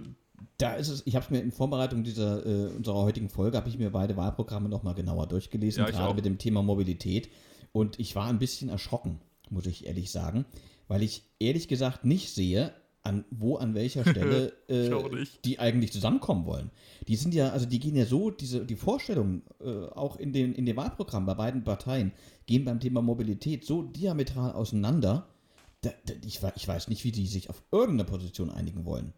da 0.57 0.73
ist 0.73 0.89
es, 0.89 1.03
ich 1.05 1.15
habe 1.15 1.23
es 1.25 1.29
mir 1.29 1.39
in 1.39 1.51
Vorbereitung 1.51 2.03
dieser 2.03 2.45
äh, 2.45 2.67
unserer 2.75 2.97
heutigen 3.03 3.29
Folge, 3.29 3.57
habe 3.57 3.69
ich 3.69 3.77
mir 3.77 3.91
beide 3.91 4.17
Wahlprogramme 4.17 4.69
nochmal 4.69 4.95
genauer 4.95 5.27
durchgelesen, 5.27 5.83
Ja, 5.83 5.89
gerade 5.89 6.07
auch. 6.09 6.15
mit 6.15 6.25
dem 6.25 6.37
Thema 6.37 6.63
Mobilität. 6.63 7.29
Und 7.71 7.99
ich 7.99 8.15
war 8.15 8.27
ein 8.27 8.39
bisschen 8.39 8.69
erschrocken, 8.69 9.19
muss 9.49 9.67
ich 9.67 9.85
ehrlich 9.85 10.11
sagen, 10.11 10.45
weil 10.87 11.03
ich 11.03 11.23
ehrlich 11.39 11.67
gesagt 11.67 12.05
nicht 12.05 12.33
sehe, 12.33 12.73
an 13.03 13.23
wo 13.29 13.57
an 13.57 13.75
welcher 13.75 14.03
Stelle 14.09 14.53
äh, 14.67 15.25
die 15.45 15.59
eigentlich 15.59 15.93
zusammenkommen 15.93 16.45
wollen. 16.45 16.71
Die 17.07 17.15
sind 17.15 17.33
ja, 17.33 17.49
also 17.49 17.65
die 17.67 17.79
gehen 17.79 17.95
ja 17.95 18.05
so, 18.05 18.31
diese, 18.31 18.65
die 18.65 18.75
Vorstellungen, 18.75 19.43
äh, 19.61 19.85
auch 19.85 20.17
in 20.17 20.33
den, 20.33 20.53
in 20.53 20.65
den 20.65 20.75
Wahlprogrammen 20.75 21.27
bei 21.27 21.35
beiden 21.35 21.63
Parteien, 21.63 22.11
gehen 22.47 22.65
beim 22.65 22.79
Thema 22.79 23.01
Mobilität 23.01 23.63
so 23.63 23.83
diametral 23.83 24.53
auseinander. 24.53 25.27
Da, 25.81 25.91
da, 26.05 26.15
ich, 26.25 26.41
ich 26.55 26.67
weiß 26.67 26.87
nicht, 26.87 27.03
wie 27.03 27.11
die 27.11 27.27
sich 27.27 27.49
auf 27.51 27.61
irgendeine 27.71 28.05
Position 28.09 28.49
einigen 28.49 28.85
wollen. 28.85 29.13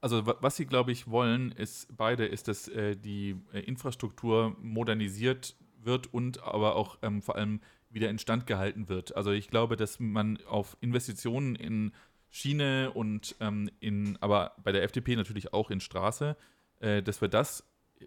Also 0.00 0.26
was 0.26 0.56
sie, 0.56 0.66
glaube 0.66 0.92
ich, 0.92 1.08
wollen, 1.08 1.52
ist 1.52 1.94
beide, 1.96 2.26
ist, 2.26 2.48
dass 2.48 2.68
äh, 2.68 2.96
die 2.96 3.36
äh, 3.52 3.60
Infrastruktur 3.60 4.56
modernisiert 4.60 5.56
wird 5.82 6.12
und 6.12 6.42
aber 6.42 6.76
auch 6.76 6.98
ähm, 7.02 7.22
vor 7.22 7.36
allem 7.36 7.60
wieder 7.90 8.08
instand 8.08 8.46
gehalten 8.46 8.88
wird. 8.88 9.16
Also 9.16 9.32
ich 9.32 9.48
glaube, 9.48 9.76
dass 9.76 10.00
man 10.00 10.38
auf 10.46 10.76
Investitionen 10.80 11.56
in 11.56 11.92
Schiene 12.30 12.92
und 12.92 13.34
ähm, 13.40 13.70
in, 13.80 14.16
aber 14.20 14.52
bei 14.62 14.72
der 14.72 14.84
FDP 14.84 15.16
natürlich 15.16 15.52
auch 15.52 15.70
in 15.70 15.80
Straße, 15.80 16.36
äh, 16.78 17.02
dass 17.02 17.20
wir 17.20 17.28
das, 17.28 17.64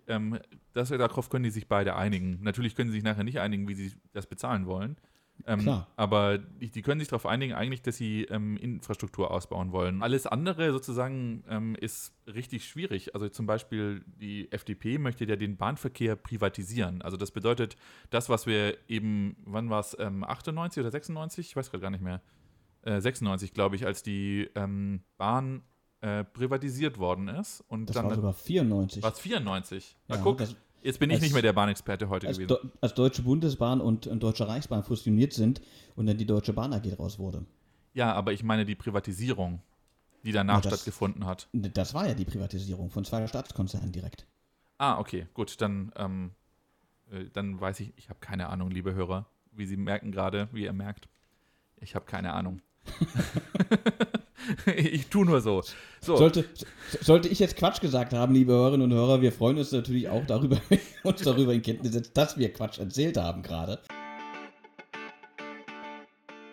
ähm, 0.07 0.39
dass 0.71 0.89
wir 0.89 0.97
darauf 0.97 1.29
können 1.29 1.43
die 1.43 1.51
sich 1.51 1.67
beide 1.67 1.95
einigen. 1.95 2.41
Natürlich 2.41 2.75
können 2.75 2.89
sie 2.89 2.97
sich 2.97 3.03
nachher 3.03 3.25
nicht 3.25 3.39
einigen, 3.39 3.67
wie 3.67 3.75
sie 3.75 3.93
das 4.13 4.25
bezahlen 4.25 4.65
wollen. 4.65 4.97
Ähm, 5.45 5.59
Klar. 5.59 5.87
Aber 5.95 6.37
die, 6.37 6.69
die, 6.69 6.81
können 6.81 6.99
sich 6.99 7.09
darauf 7.09 7.25
einigen, 7.25 7.53
eigentlich, 7.53 7.81
dass 7.81 7.97
sie 7.97 8.23
ähm, 8.25 8.55
Infrastruktur 8.57 9.31
ausbauen 9.31 9.71
wollen. 9.71 10.01
Alles 10.01 10.25
andere 10.25 10.71
sozusagen 10.71 11.43
ähm, 11.49 11.75
ist 11.75 12.13
richtig 12.27 12.65
schwierig. 12.65 13.13
Also 13.13 13.27
zum 13.29 13.45
Beispiel 13.45 14.05
die 14.21 14.51
FDP 14.51 14.97
möchte 14.97 15.25
ja 15.25 15.35
den 15.35 15.57
Bahnverkehr 15.57 16.15
privatisieren. 16.15 17.01
Also 17.01 17.17
das 17.17 17.31
bedeutet, 17.31 17.75
das, 18.09 18.29
was 18.29 18.47
wir 18.47 18.77
eben, 18.87 19.35
wann 19.45 19.69
war 19.69 19.81
es, 19.81 19.97
98 19.99 20.81
oder 20.81 20.91
96? 20.91 21.47
Ich 21.47 21.55
weiß 21.55 21.71
gerade 21.71 21.81
gar 21.81 21.91
nicht 21.91 22.03
mehr. 22.03 22.21
Äh, 22.83 23.01
96, 23.01 23.53
glaube 23.53 23.75
ich, 23.75 23.85
als 23.85 24.03
die 24.03 24.49
ähm, 24.55 25.01
Bahn 25.17 25.63
äh, 26.01 26.23
privatisiert 26.23 26.97
worden 26.97 27.27
ist. 27.29 27.61
Und 27.67 27.87
das 27.89 27.95
dann 27.95 28.05
war 28.05 28.15
sogar 28.15 28.33
94. 28.33 29.01
War 29.03 29.11
es 29.13 29.19
94? 29.19 29.97
Ja, 30.07 30.15
Na 30.15 30.21
guck, 30.21 30.37
das- 30.39 30.55
jetzt 30.83 30.99
bin 30.99 31.09
ich 31.09 31.15
als- 31.15 31.23
nicht 31.23 31.33
mehr 31.33 31.41
der 31.41 31.53
Bahnexperte 31.53 32.09
heute 32.09 32.27
als, 32.27 32.37
gewesen. 32.37 32.49
Do 32.63 32.69
als 32.81 32.93
Deutsche 32.93 33.21
Bundesbahn 33.23 33.81
und, 33.81 34.07
und 34.07 34.21
Deutsche 34.21 34.47
Reichsbahn 34.47 34.83
fusioniert 34.83 35.33
sind 35.33 35.61
und 35.95 36.05
dann 36.07 36.17
die 36.17 36.25
Deutsche 36.25 36.53
Bahn 36.53 36.73
AG 36.73 36.81
draus 36.95 37.19
wurde. 37.19 37.45
Ja, 37.93 38.13
aber 38.13 38.33
ich 38.33 38.43
meine 38.43 38.65
die 38.65 38.75
Privatisierung, 38.75 39.61
die 40.23 40.31
danach 40.31 40.61
das- 40.61 40.73
stattgefunden 40.73 41.25
hat. 41.25 41.47
Das 41.53 41.93
war 41.93 42.07
ja 42.07 42.13
die 42.13 42.25
Privatisierung 42.25 42.89
von 42.89 43.05
zwei 43.05 43.25
Staatskonzernen 43.27 43.91
direkt. 43.91 44.25
Ah, 44.77 44.97
okay, 44.99 45.27
gut, 45.33 45.61
dann, 45.61 45.91
ähm, 45.95 46.31
äh, 47.11 47.25
dann 47.31 47.59
weiß 47.61 47.79
ich, 47.81 47.93
ich 47.97 48.09
habe 48.09 48.19
keine 48.19 48.49
Ahnung, 48.49 48.71
liebe 48.71 48.93
Hörer, 48.93 49.25
wie 49.51 49.65
Sie 49.65 49.77
merken 49.77 50.11
gerade, 50.11 50.49
wie 50.51 50.63
ihr 50.63 50.73
merkt. 50.73 51.07
Ich 51.77 51.95
habe 51.95 52.05
keine 52.05 52.33
Ahnung. 52.33 52.61
ich 54.75 55.07
tue 55.07 55.25
nur 55.25 55.41
so. 55.41 55.61
So, 56.01 56.17
Sollte, 56.17 56.45
so- 56.53 56.65
sollte 57.01 57.29
ich 57.29 57.39
jetzt 57.39 57.55
Quatsch 57.57 57.81
gesagt 57.81 58.13
haben, 58.13 58.33
liebe 58.33 58.51
Hörerinnen 58.53 58.91
und 58.91 58.97
Hörer, 58.97 59.21
wir 59.21 59.31
freuen 59.31 59.57
uns 59.57 59.71
natürlich 59.71 60.09
auch 60.09 60.25
darüber, 60.25 60.59
uns 61.03 61.21
darüber 61.21 61.53
in 61.53 61.61
Kenntnis 61.61 61.93
setzt, 61.93 62.15
dass 62.17 62.37
wir 62.37 62.51
Quatsch 62.51 62.79
erzählt 62.79 63.17
haben 63.17 63.41
gerade. 63.41 63.79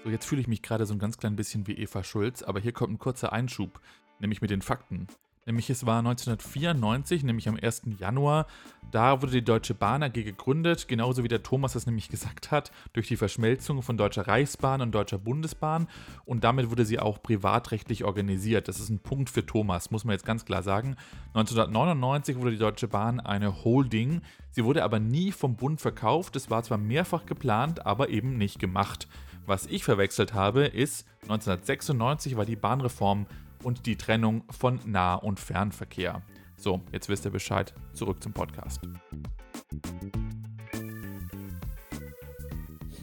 so, 0.04 0.10
jetzt 0.10 0.26
fühle 0.26 0.40
ich 0.40 0.48
mich 0.48 0.62
gerade 0.62 0.86
so 0.86 0.94
ein 0.94 0.98
ganz 0.98 1.18
klein 1.18 1.36
bisschen 1.36 1.66
wie 1.66 1.74
Eva 1.74 2.02
Schulz, 2.04 2.42
aber 2.42 2.60
hier 2.60 2.72
kommt 2.72 2.92
ein 2.92 2.98
kurzer 2.98 3.32
Einschub, 3.32 3.80
nämlich 4.18 4.40
mit 4.40 4.50
den 4.50 4.62
Fakten. 4.62 5.06
Nämlich 5.46 5.70
es 5.70 5.86
war 5.86 6.00
1994, 6.00 7.24
nämlich 7.24 7.48
am 7.48 7.56
1. 7.60 7.82
Januar, 7.98 8.46
da 8.90 9.22
wurde 9.22 9.32
die 9.32 9.44
Deutsche 9.44 9.74
Bahn 9.74 10.02
AG 10.02 10.12
gegründet, 10.12 10.86
genauso 10.86 11.24
wie 11.24 11.28
der 11.28 11.42
Thomas 11.42 11.74
es 11.74 11.86
nämlich 11.86 12.08
gesagt 12.10 12.50
hat, 12.50 12.70
durch 12.92 13.08
die 13.08 13.16
Verschmelzung 13.16 13.82
von 13.82 13.96
Deutscher 13.96 14.28
Reichsbahn 14.28 14.82
und 14.82 14.92
Deutscher 14.92 15.18
Bundesbahn 15.18 15.88
und 16.26 16.44
damit 16.44 16.70
wurde 16.70 16.84
sie 16.84 16.98
auch 16.98 17.22
privatrechtlich 17.22 18.04
organisiert. 18.04 18.68
Das 18.68 18.80
ist 18.80 18.90
ein 18.90 18.98
Punkt 18.98 19.30
für 19.30 19.46
Thomas, 19.46 19.90
muss 19.90 20.04
man 20.04 20.12
jetzt 20.12 20.26
ganz 20.26 20.44
klar 20.44 20.62
sagen. 20.62 20.96
1999 21.34 22.36
wurde 22.36 22.50
die 22.52 22.58
Deutsche 22.58 22.88
Bahn 22.88 23.18
eine 23.18 23.64
Holding, 23.64 24.20
sie 24.50 24.64
wurde 24.64 24.84
aber 24.84 25.00
nie 25.00 25.32
vom 25.32 25.56
Bund 25.56 25.80
verkauft, 25.80 26.36
es 26.36 26.50
war 26.50 26.62
zwar 26.62 26.78
mehrfach 26.78 27.24
geplant, 27.24 27.86
aber 27.86 28.10
eben 28.10 28.36
nicht 28.36 28.58
gemacht. 28.58 29.08
Was 29.46 29.66
ich 29.66 29.84
verwechselt 29.84 30.34
habe, 30.34 30.66
ist 30.66 31.06
1996 31.22 32.36
war 32.36 32.44
die 32.44 32.56
Bahnreform 32.56 33.26
und 33.62 33.86
die 33.86 33.96
Trennung 33.96 34.44
von 34.50 34.80
Nah- 34.86 35.16
und 35.16 35.40
Fernverkehr. 35.40 36.22
So, 36.56 36.80
jetzt 36.92 37.08
wisst 37.08 37.24
ihr 37.24 37.30
Bescheid. 37.30 37.74
Zurück 37.92 38.22
zum 38.22 38.32
Podcast. 38.32 38.80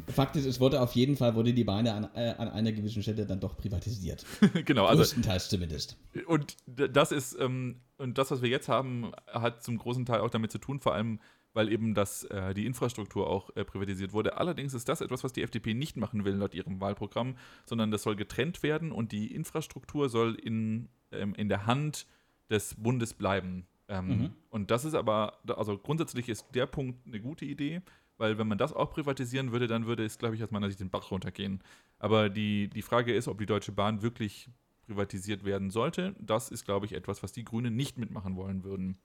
Fakt 0.08 0.36
ist, 0.36 0.46
es 0.46 0.60
wurde 0.60 0.82
auf 0.82 0.94
jeden 0.94 1.16
Fall, 1.16 1.36
wurde 1.36 1.54
die 1.54 1.64
Bahn 1.64 1.88
an, 1.88 2.10
äh, 2.16 2.34
an 2.38 2.50
einer 2.50 2.72
gewissen 2.72 3.04
Stelle 3.04 3.26
dann 3.26 3.40
doch 3.40 3.56
privatisiert. 3.56 4.26
genau, 4.66 4.86
also 4.86 5.02
Größtenteils 5.02 5.50
zumindest. 5.50 5.98
und 6.26 6.58
das 6.66 7.12
ist 7.12 7.38
ähm, 7.40 7.82
und 7.98 8.18
das, 8.18 8.32
was 8.32 8.42
wir 8.42 8.50
jetzt 8.50 8.68
haben, 8.68 9.12
hat 9.28 9.64
zum 9.64 9.78
großen 9.78 10.06
Teil 10.06 10.22
auch 10.22 10.30
damit 10.30 10.52
zu 10.52 10.58
tun, 10.58 10.80
vor 10.80 10.94
allem 10.94 11.20
weil 11.58 11.72
eben 11.72 11.96
das, 11.96 12.24
äh, 12.26 12.54
die 12.54 12.68
Infrastruktur 12.68 13.28
auch 13.28 13.50
äh, 13.56 13.66
privatisiert 13.66 14.14
wurde. 14.14 14.38
Allerdings 14.38 14.76
ist 14.76 14.88
das 14.88 15.02
etwas, 15.02 15.24
was 15.24 15.34
die 15.34 15.42
FDP 15.42 15.74
nicht 15.74 15.98
machen 15.98 16.24
will 16.24 16.36
laut 16.36 16.54
ihrem 16.54 16.80
Wahlprogramm, 16.80 17.36
sondern 17.66 17.90
das 17.90 18.04
soll 18.04 18.16
getrennt 18.16 18.62
werden 18.62 18.92
und 18.92 19.12
die 19.12 19.34
Infrastruktur 19.34 20.08
soll 20.08 20.36
in, 20.36 20.88
ähm, 21.12 21.34
in 21.34 21.50
der 21.50 21.66
Hand 21.66 22.06
des 22.52 22.76
Bundes 22.76 23.16
bleiben. 23.16 23.66
Ähm, 23.88 24.08
Mhm. 24.08 24.30
Und 24.52 24.70
das 24.70 24.86
ist 24.86 24.94
aber, 24.94 25.40
also 25.48 25.80
grundsätzlich 25.80 26.30
ist 26.30 26.46
der 26.54 26.68
Punkt 26.68 27.08
eine 27.08 27.20
gute 27.20 27.46
Idee, 27.46 27.82
weil 28.20 28.38
wenn 28.38 28.48
man 28.48 28.60
das 28.60 28.72
auch 28.72 28.92
privatisieren 28.92 29.52
würde, 29.52 29.66
dann 29.66 29.88
würde 29.88 30.06
es, 30.06 30.20
glaube 30.20 30.36
ich, 30.36 30.44
aus 30.44 30.52
meiner 30.52 30.68
Sicht 30.68 30.80
den 30.80 30.92
Bach 30.92 31.10
runtergehen. 31.10 31.64
Aber 31.98 32.30
die, 32.30 32.70
die 32.70 32.84
Frage 32.84 33.16
ist, 33.16 33.28
ob 33.28 33.40
die 33.40 33.48
Deutsche 33.48 33.72
Bahn 33.72 34.04
wirklich 34.04 34.52
privatisiert 34.86 35.44
werden 35.44 35.72
sollte. 35.72 36.16
Das 36.20 36.50
ist, 36.50 36.66
glaube 36.66 36.86
ich, 36.86 36.94
etwas, 36.94 37.24
was 37.24 37.32
die 37.32 37.44
Grünen 37.44 37.76
nicht 37.76 37.98
mitmachen 37.98 38.36
wollen 38.36 38.64
würden. 38.64 39.00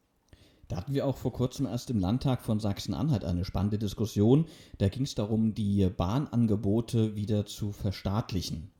Da 0.68 0.76
hatten 0.76 0.94
wir 0.94 1.06
auch 1.06 1.16
vor 1.16 1.32
kurzem 1.32 1.66
erst 1.66 1.90
im 1.90 1.98
Landtag 1.98 2.42
von 2.42 2.60
Sachsen-Anhalt 2.60 3.24
eine 3.24 3.44
spannende 3.44 3.78
Diskussion. 3.78 4.46
Da 4.78 4.88
ging 4.88 5.02
es 5.02 5.14
darum, 5.14 5.54
die 5.54 5.88
Bahnangebote 5.88 7.14
wieder 7.14 7.44
zu 7.44 7.72
verstaatlichen. 7.72 8.70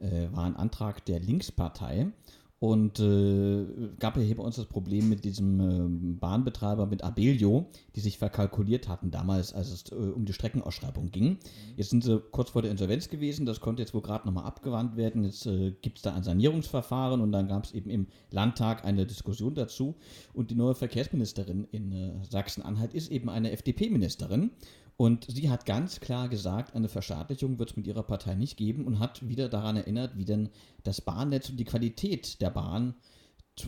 Äh, 0.00 0.28
war 0.32 0.44
ein 0.44 0.56
Antrag 0.56 1.04
der 1.04 1.20
Linkspartei. 1.20 2.12
Und 2.60 2.98
äh, 2.98 3.66
gab 3.98 4.16
ja 4.16 4.22
hier 4.22 4.36
bei 4.36 4.42
uns 4.42 4.56
das 4.56 4.66
Problem 4.66 5.08
mit 5.08 5.24
diesem 5.24 5.60
ähm, 5.60 6.18
Bahnbetreiber, 6.18 6.86
mit 6.86 7.02
Abellio, 7.02 7.66
die 7.94 8.00
sich 8.00 8.16
verkalkuliert 8.16 8.88
hatten 8.88 9.10
damals, 9.10 9.52
als 9.52 9.70
es 9.70 9.92
äh, 9.92 9.94
um 9.94 10.24
die 10.24 10.32
Streckenausschreibung 10.32 11.10
ging. 11.10 11.38
Jetzt 11.76 11.90
sind 11.90 12.04
sie 12.04 12.22
kurz 12.30 12.50
vor 12.50 12.62
der 12.62 12.70
Insolvenz 12.70 13.10
gewesen, 13.10 13.44
das 13.44 13.60
konnte 13.60 13.82
jetzt 13.82 13.92
wohl 13.92 14.00
gerade 14.00 14.26
nochmal 14.26 14.44
abgewandt 14.44 14.96
werden. 14.96 15.24
Jetzt 15.24 15.44
äh, 15.46 15.72
gibt 15.82 15.98
es 15.98 16.02
da 16.02 16.14
ein 16.14 16.22
Sanierungsverfahren 16.22 17.20
und 17.20 17.32
dann 17.32 17.48
gab 17.48 17.64
es 17.64 17.72
eben 17.72 17.90
im 17.90 18.06
Landtag 18.30 18.84
eine 18.84 19.04
Diskussion 19.04 19.54
dazu. 19.54 19.96
Und 20.32 20.50
die 20.50 20.54
neue 20.54 20.74
Verkehrsministerin 20.74 21.66
in 21.70 21.92
äh, 21.92 22.12
Sachsen-Anhalt 22.30 22.94
ist 22.94 23.10
eben 23.10 23.28
eine 23.28 23.50
FDP-Ministerin. 23.50 24.52
Und 24.96 25.26
sie 25.28 25.50
hat 25.50 25.66
ganz 25.66 25.98
klar 26.00 26.28
gesagt, 26.28 26.74
eine 26.74 26.88
Verstaatlichung 26.88 27.58
wird 27.58 27.70
es 27.70 27.76
mit 27.76 27.86
ihrer 27.86 28.04
Partei 28.04 28.34
nicht 28.34 28.56
geben 28.56 28.84
und 28.86 29.00
hat 29.00 29.28
wieder 29.28 29.48
daran 29.48 29.76
erinnert, 29.76 30.16
wie 30.16 30.24
denn 30.24 30.50
das 30.84 31.00
Bahnnetz 31.00 31.50
und 31.50 31.56
die 31.56 31.64
Qualität 31.64 32.40
der 32.40 32.50
Bahn 32.50 32.94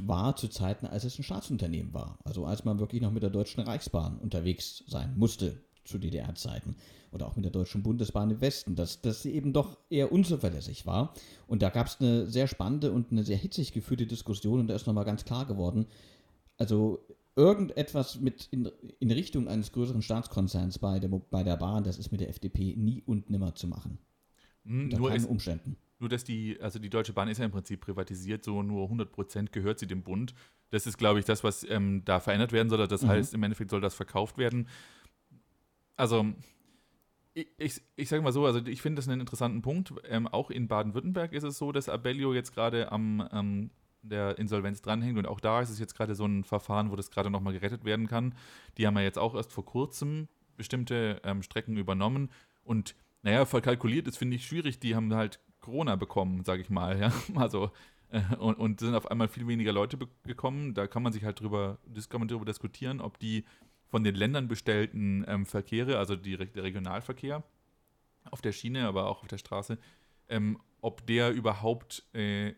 war 0.02 0.36
zu 0.36 0.48
Zeiten, 0.48 0.86
als 0.86 1.04
es 1.04 1.18
ein 1.18 1.24
Staatsunternehmen 1.24 1.94
war. 1.94 2.18
Also 2.24 2.44
als 2.44 2.64
man 2.64 2.78
wirklich 2.78 3.02
noch 3.02 3.12
mit 3.12 3.22
der 3.22 3.30
Deutschen 3.30 3.62
Reichsbahn 3.62 4.18
unterwegs 4.18 4.84
sein 4.86 5.16
musste 5.16 5.62
zu 5.84 5.98
DDR-Zeiten. 5.98 6.76
Oder 7.12 7.26
auch 7.26 7.36
mit 7.36 7.44
der 7.44 7.52
Deutschen 7.52 7.82
Bundesbahn 7.82 8.30
im 8.30 8.40
Westen, 8.40 8.74
dass, 8.74 9.00
sie 9.02 9.32
eben 9.32 9.52
doch 9.52 9.78
eher 9.88 10.12
unzuverlässig 10.12 10.86
war. 10.86 11.14
Und 11.46 11.62
da 11.62 11.70
gab 11.70 11.86
es 11.86 12.00
eine 12.00 12.26
sehr 12.26 12.48
spannende 12.48 12.92
und 12.92 13.12
eine 13.12 13.22
sehr 13.22 13.36
hitzig 13.36 13.72
geführte 13.72 14.06
Diskussion 14.06 14.60
und 14.60 14.66
da 14.66 14.74
ist 14.74 14.86
nochmal 14.86 15.04
ganz 15.04 15.24
klar 15.24 15.46
geworden, 15.46 15.86
also 16.58 16.98
irgendetwas 17.36 18.18
mit 18.20 18.48
in, 18.50 18.70
in 18.98 19.10
Richtung 19.10 19.46
eines 19.48 19.70
größeren 19.72 20.02
Staatskonzerns 20.02 20.78
bei 20.78 20.98
der, 20.98 21.08
bei 21.08 21.42
der 21.42 21.56
Bahn, 21.56 21.84
das 21.84 21.98
ist 21.98 22.10
mit 22.10 22.20
der 22.20 22.30
FDP 22.30 22.74
nie 22.76 23.02
und 23.04 23.30
nimmer 23.30 23.54
zu 23.54 23.68
machen. 23.68 23.98
Hm, 24.64 24.84
Unter 24.84 24.98
nur, 24.98 25.08
keinen 25.10 25.18
ist, 25.18 25.26
Umständen. 25.26 25.76
nur, 25.98 26.08
dass 26.08 26.24
die, 26.24 26.58
also 26.60 26.78
die 26.78 26.90
Deutsche 26.90 27.12
Bahn 27.12 27.28
ist 27.28 27.38
ja 27.38 27.44
im 27.44 27.50
Prinzip 27.52 27.80
privatisiert, 27.82 28.42
so 28.44 28.62
nur 28.62 28.88
100% 28.88 29.52
gehört 29.52 29.78
sie 29.78 29.86
dem 29.86 30.02
Bund. 30.02 30.34
Das 30.70 30.86
ist, 30.86 30.96
glaube 30.98 31.18
ich, 31.20 31.24
das, 31.24 31.44
was 31.44 31.62
ähm, 31.68 32.02
da 32.04 32.20
verändert 32.20 32.52
werden 32.52 32.70
soll. 32.70 32.88
Das 32.88 33.02
Mhm. 33.02 33.08
heißt, 33.08 33.34
im 33.34 33.42
Endeffekt 33.42 33.70
soll 33.70 33.80
das 33.80 33.94
verkauft 33.94 34.38
werden. 34.38 34.68
Also, 35.96 36.26
ich, 37.34 37.48
ich, 37.58 37.82
ich 37.96 38.08
sage 38.08 38.22
mal 38.22 38.32
so, 38.32 38.46
also 38.46 38.64
ich 38.66 38.80
finde 38.82 38.96
das 39.00 39.08
einen 39.08 39.20
interessanten 39.20 39.62
Punkt. 39.62 39.92
Ähm, 40.08 40.26
auch 40.26 40.50
in 40.50 40.68
Baden-Württemberg 40.68 41.32
ist 41.32 41.44
es 41.44 41.58
so, 41.58 41.70
dass 41.70 41.88
Abellio 41.88 42.32
jetzt 42.34 42.54
gerade 42.54 42.90
am 42.90 43.28
ähm, 43.32 43.70
der 44.08 44.38
Insolvenz 44.38 44.82
dranhängt 44.82 45.18
und 45.18 45.26
auch 45.26 45.40
da 45.40 45.60
ist 45.60 45.70
es 45.70 45.78
jetzt 45.78 45.94
gerade 45.94 46.14
so 46.14 46.24
ein 46.24 46.44
Verfahren, 46.44 46.90
wo 46.90 46.96
das 46.96 47.10
gerade 47.10 47.30
nochmal 47.30 47.52
gerettet 47.52 47.84
werden 47.84 48.06
kann. 48.06 48.34
Die 48.78 48.86
haben 48.86 48.96
ja 48.96 49.02
jetzt 49.02 49.18
auch 49.18 49.34
erst 49.34 49.52
vor 49.52 49.64
kurzem 49.64 50.28
bestimmte 50.56 51.20
ähm, 51.24 51.42
Strecken 51.42 51.76
übernommen 51.76 52.30
und 52.64 52.94
naja, 53.22 53.44
verkalkuliert 53.44 54.06
ist, 54.06 54.18
finde 54.18 54.36
ich 54.36 54.46
schwierig. 54.46 54.78
Die 54.78 54.94
haben 54.94 55.12
halt 55.12 55.40
Corona 55.60 55.96
bekommen, 55.96 56.44
sage 56.44 56.62
ich 56.62 56.70
mal. 56.70 56.98
Ja? 57.00 57.12
Also, 57.34 57.70
äh, 58.10 58.22
und, 58.36 58.54
und 58.54 58.80
sind 58.80 58.94
auf 58.94 59.10
einmal 59.10 59.28
viel 59.28 59.46
weniger 59.48 59.72
Leute 59.72 59.98
gekommen. 60.24 60.74
Da 60.74 60.86
kann 60.86 61.02
man 61.02 61.12
sich 61.12 61.24
halt 61.24 61.40
drüber, 61.40 61.78
kann 62.08 62.20
man 62.20 62.28
drüber 62.28 62.44
diskutieren, 62.44 63.00
ob 63.00 63.18
die 63.18 63.44
von 63.88 64.04
den 64.04 64.14
Ländern 64.14 64.48
bestellten 64.48 65.24
ähm, 65.26 65.46
Verkehre, 65.46 65.98
also 65.98 66.16
die, 66.16 66.36
der 66.36 66.62
Regionalverkehr 66.62 67.42
auf 68.30 68.42
der 68.42 68.52
Schiene, 68.52 68.86
aber 68.86 69.06
auch 69.06 69.22
auf 69.22 69.28
der 69.28 69.38
Straße, 69.38 69.78
ähm, 70.28 70.60
ob 70.80 71.06
der 71.06 71.32
überhaupt, 71.32 72.04
äh, 72.12 72.54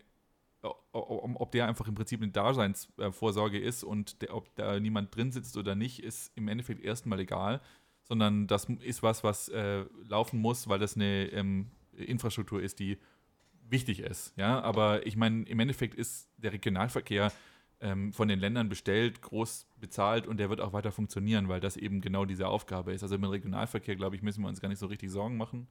ob 0.61 1.51
der 1.51 1.67
einfach 1.67 1.87
im 1.87 1.95
Prinzip 1.95 2.21
eine 2.21 2.31
Daseinsvorsorge 2.31 3.59
ist 3.59 3.83
und 3.83 4.21
der, 4.21 4.35
ob 4.35 4.53
da 4.55 4.79
niemand 4.79 5.15
drin 5.15 5.31
sitzt 5.31 5.55
oder 5.57 5.75
nicht, 5.75 6.03
ist 6.03 6.31
im 6.35 6.47
Endeffekt 6.47 6.83
erstmal 6.83 7.19
egal, 7.19 7.61
sondern 8.03 8.47
das 8.47 8.65
ist 8.65 9.03
was, 9.03 9.23
was 9.23 9.49
äh, 9.49 9.85
laufen 10.07 10.39
muss, 10.39 10.67
weil 10.67 10.79
das 10.79 10.95
eine 10.95 11.27
ähm, 11.27 11.71
Infrastruktur 11.93 12.61
ist, 12.61 12.79
die 12.79 12.97
wichtig 13.69 13.99
ist. 13.99 14.33
Ja, 14.35 14.61
aber 14.61 15.05
ich 15.05 15.15
meine, 15.15 15.43
im 15.43 15.59
Endeffekt 15.59 15.95
ist 15.95 16.29
der 16.37 16.51
Regionalverkehr 16.53 17.31
ähm, 17.81 18.11
von 18.13 18.27
den 18.27 18.39
Ländern 18.39 18.67
bestellt, 18.67 19.21
groß 19.21 19.67
bezahlt 19.77 20.27
und 20.27 20.37
der 20.37 20.49
wird 20.49 20.59
auch 20.61 20.73
weiter 20.73 20.91
funktionieren, 20.91 21.47
weil 21.47 21.59
das 21.59 21.77
eben 21.77 22.01
genau 22.01 22.25
diese 22.25 22.47
Aufgabe 22.47 22.93
ist. 22.93 23.03
Also 23.03 23.15
im 23.15 23.23
Regionalverkehr, 23.23 23.95
glaube 23.95 24.15
ich, 24.15 24.21
müssen 24.21 24.41
wir 24.41 24.49
uns 24.49 24.59
gar 24.59 24.69
nicht 24.69 24.79
so 24.79 24.87
richtig 24.87 25.11
Sorgen 25.11 25.37
machen. 25.37 25.67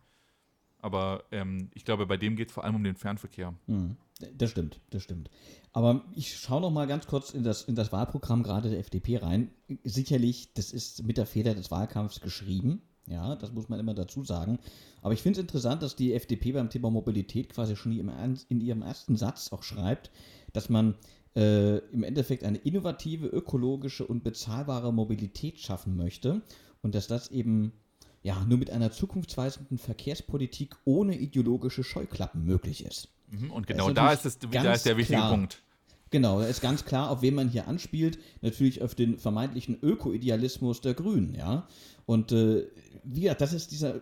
Aber 0.81 1.25
ähm, 1.33 1.71
ich 1.75 1.85
glaube, 1.85 2.07
bei 2.07 2.17
dem 2.17 2.37
geht 2.37 2.49
es 2.49 2.55
vor 2.55 2.65
allem 2.65 2.77
um 2.77 2.85
den 2.85 2.97
Fernverkehr. 2.97 3.55
Mhm. 3.67 3.97
Das 4.37 4.51
stimmt, 4.51 4.81
das 4.91 5.03
stimmt. 5.03 5.31
Aber 5.73 6.05
ich 6.15 6.37
schaue 6.37 6.61
noch 6.61 6.71
mal 6.71 6.87
ganz 6.87 7.07
kurz 7.07 7.31
in 7.31 7.45
das, 7.45 7.63
in 7.63 7.75
das 7.75 7.93
Wahlprogramm 7.93 8.43
gerade 8.43 8.71
der 8.71 8.81
FDP 8.81 9.19
rein. 9.19 9.51
Sicherlich, 9.85 10.55
das 10.55 10.73
ist 10.73 11.05
mit 11.05 11.19
der 11.19 11.27
Feder 11.27 11.55
des 11.55 11.71
Wahlkampfs 11.71 12.21
geschrieben. 12.21 12.83
Ja, 13.07 13.37
das 13.37 13.53
muss 13.53 13.69
man 13.69 13.81
immer 13.81 13.95
dazu 13.95 14.23
sagen. 14.23 14.59
Aber 15.03 15.15
ich 15.15 15.23
finde 15.23 15.39
es 15.39 15.43
interessant, 15.43 15.83
dass 15.83 15.97
die 15.97 16.13
FDP 16.13 16.53
beim 16.53 16.69
Thema 16.69 16.91
Mobilität 16.91 17.49
quasi 17.49 17.75
schon 17.75 17.93
in 17.93 18.61
ihrem 18.61 18.83
ersten 18.83 19.17
Satz 19.17 19.53
auch 19.53 19.63
schreibt, 19.63 20.11
dass 20.53 20.69
man 20.69 20.95
äh, 21.35 21.79
im 21.93 22.03
Endeffekt 22.03 22.45
eine 22.45 22.59
innovative, 22.59 23.27
ökologische 23.27 24.07
und 24.07 24.25
bezahlbare 24.25 24.93
Mobilität 24.93 25.59
schaffen 25.59 25.97
möchte 25.97 26.43
und 26.83 26.95
dass 26.95 27.07
das 27.07 27.31
eben 27.31 27.73
ja 28.23 28.45
nur 28.45 28.59
mit 28.59 28.71
einer 28.71 28.91
zukunftsweisenden 28.91 29.79
Verkehrspolitik 29.79 30.77
ohne 30.85 31.17
ideologische 31.17 31.85
Scheuklappen 31.85 32.45
möglich 32.45 32.85
ist. 32.85 33.09
Mhm, 33.31 33.51
und 33.51 33.67
genau 33.67 33.91
da 33.91 34.13
ist, 34.13 34.25
es, 34.25 34.39
da 34.39 34.73
ist 34.73 34.87
der 34.87 34.97
wichtige 34.97 35.19
klar, 35.19 35.31
Punkt. 35.31 35.63
Genau, 36.11 36.41
da 36.41 36.47
ist 36.47 36.61
ganz 36.61 36.85
klar, 36.85 37.11
auf 37.11 37.23
wen 37.23 37.35
man 37.35 37.49
hier 37.49 37.69
anspielt. 37.69 38.19
Natürlich 38.41 38.83
auf 38.83 38.95
den 38.95 39.19
vermeintlichen 39.19 39.79
Öko-Idealismus 39.83 40.81
der 40.81 40.95
Grünen, 40.95 41.35
ja. 41.35 41.69
Und 42.07 42.33
äh, 42.33 42.67
wie 43.05 43.23
gesagt, 43.23 43.43
das 43.43 43.53
ist 43.53 43.71
dieser, 43.71 44.01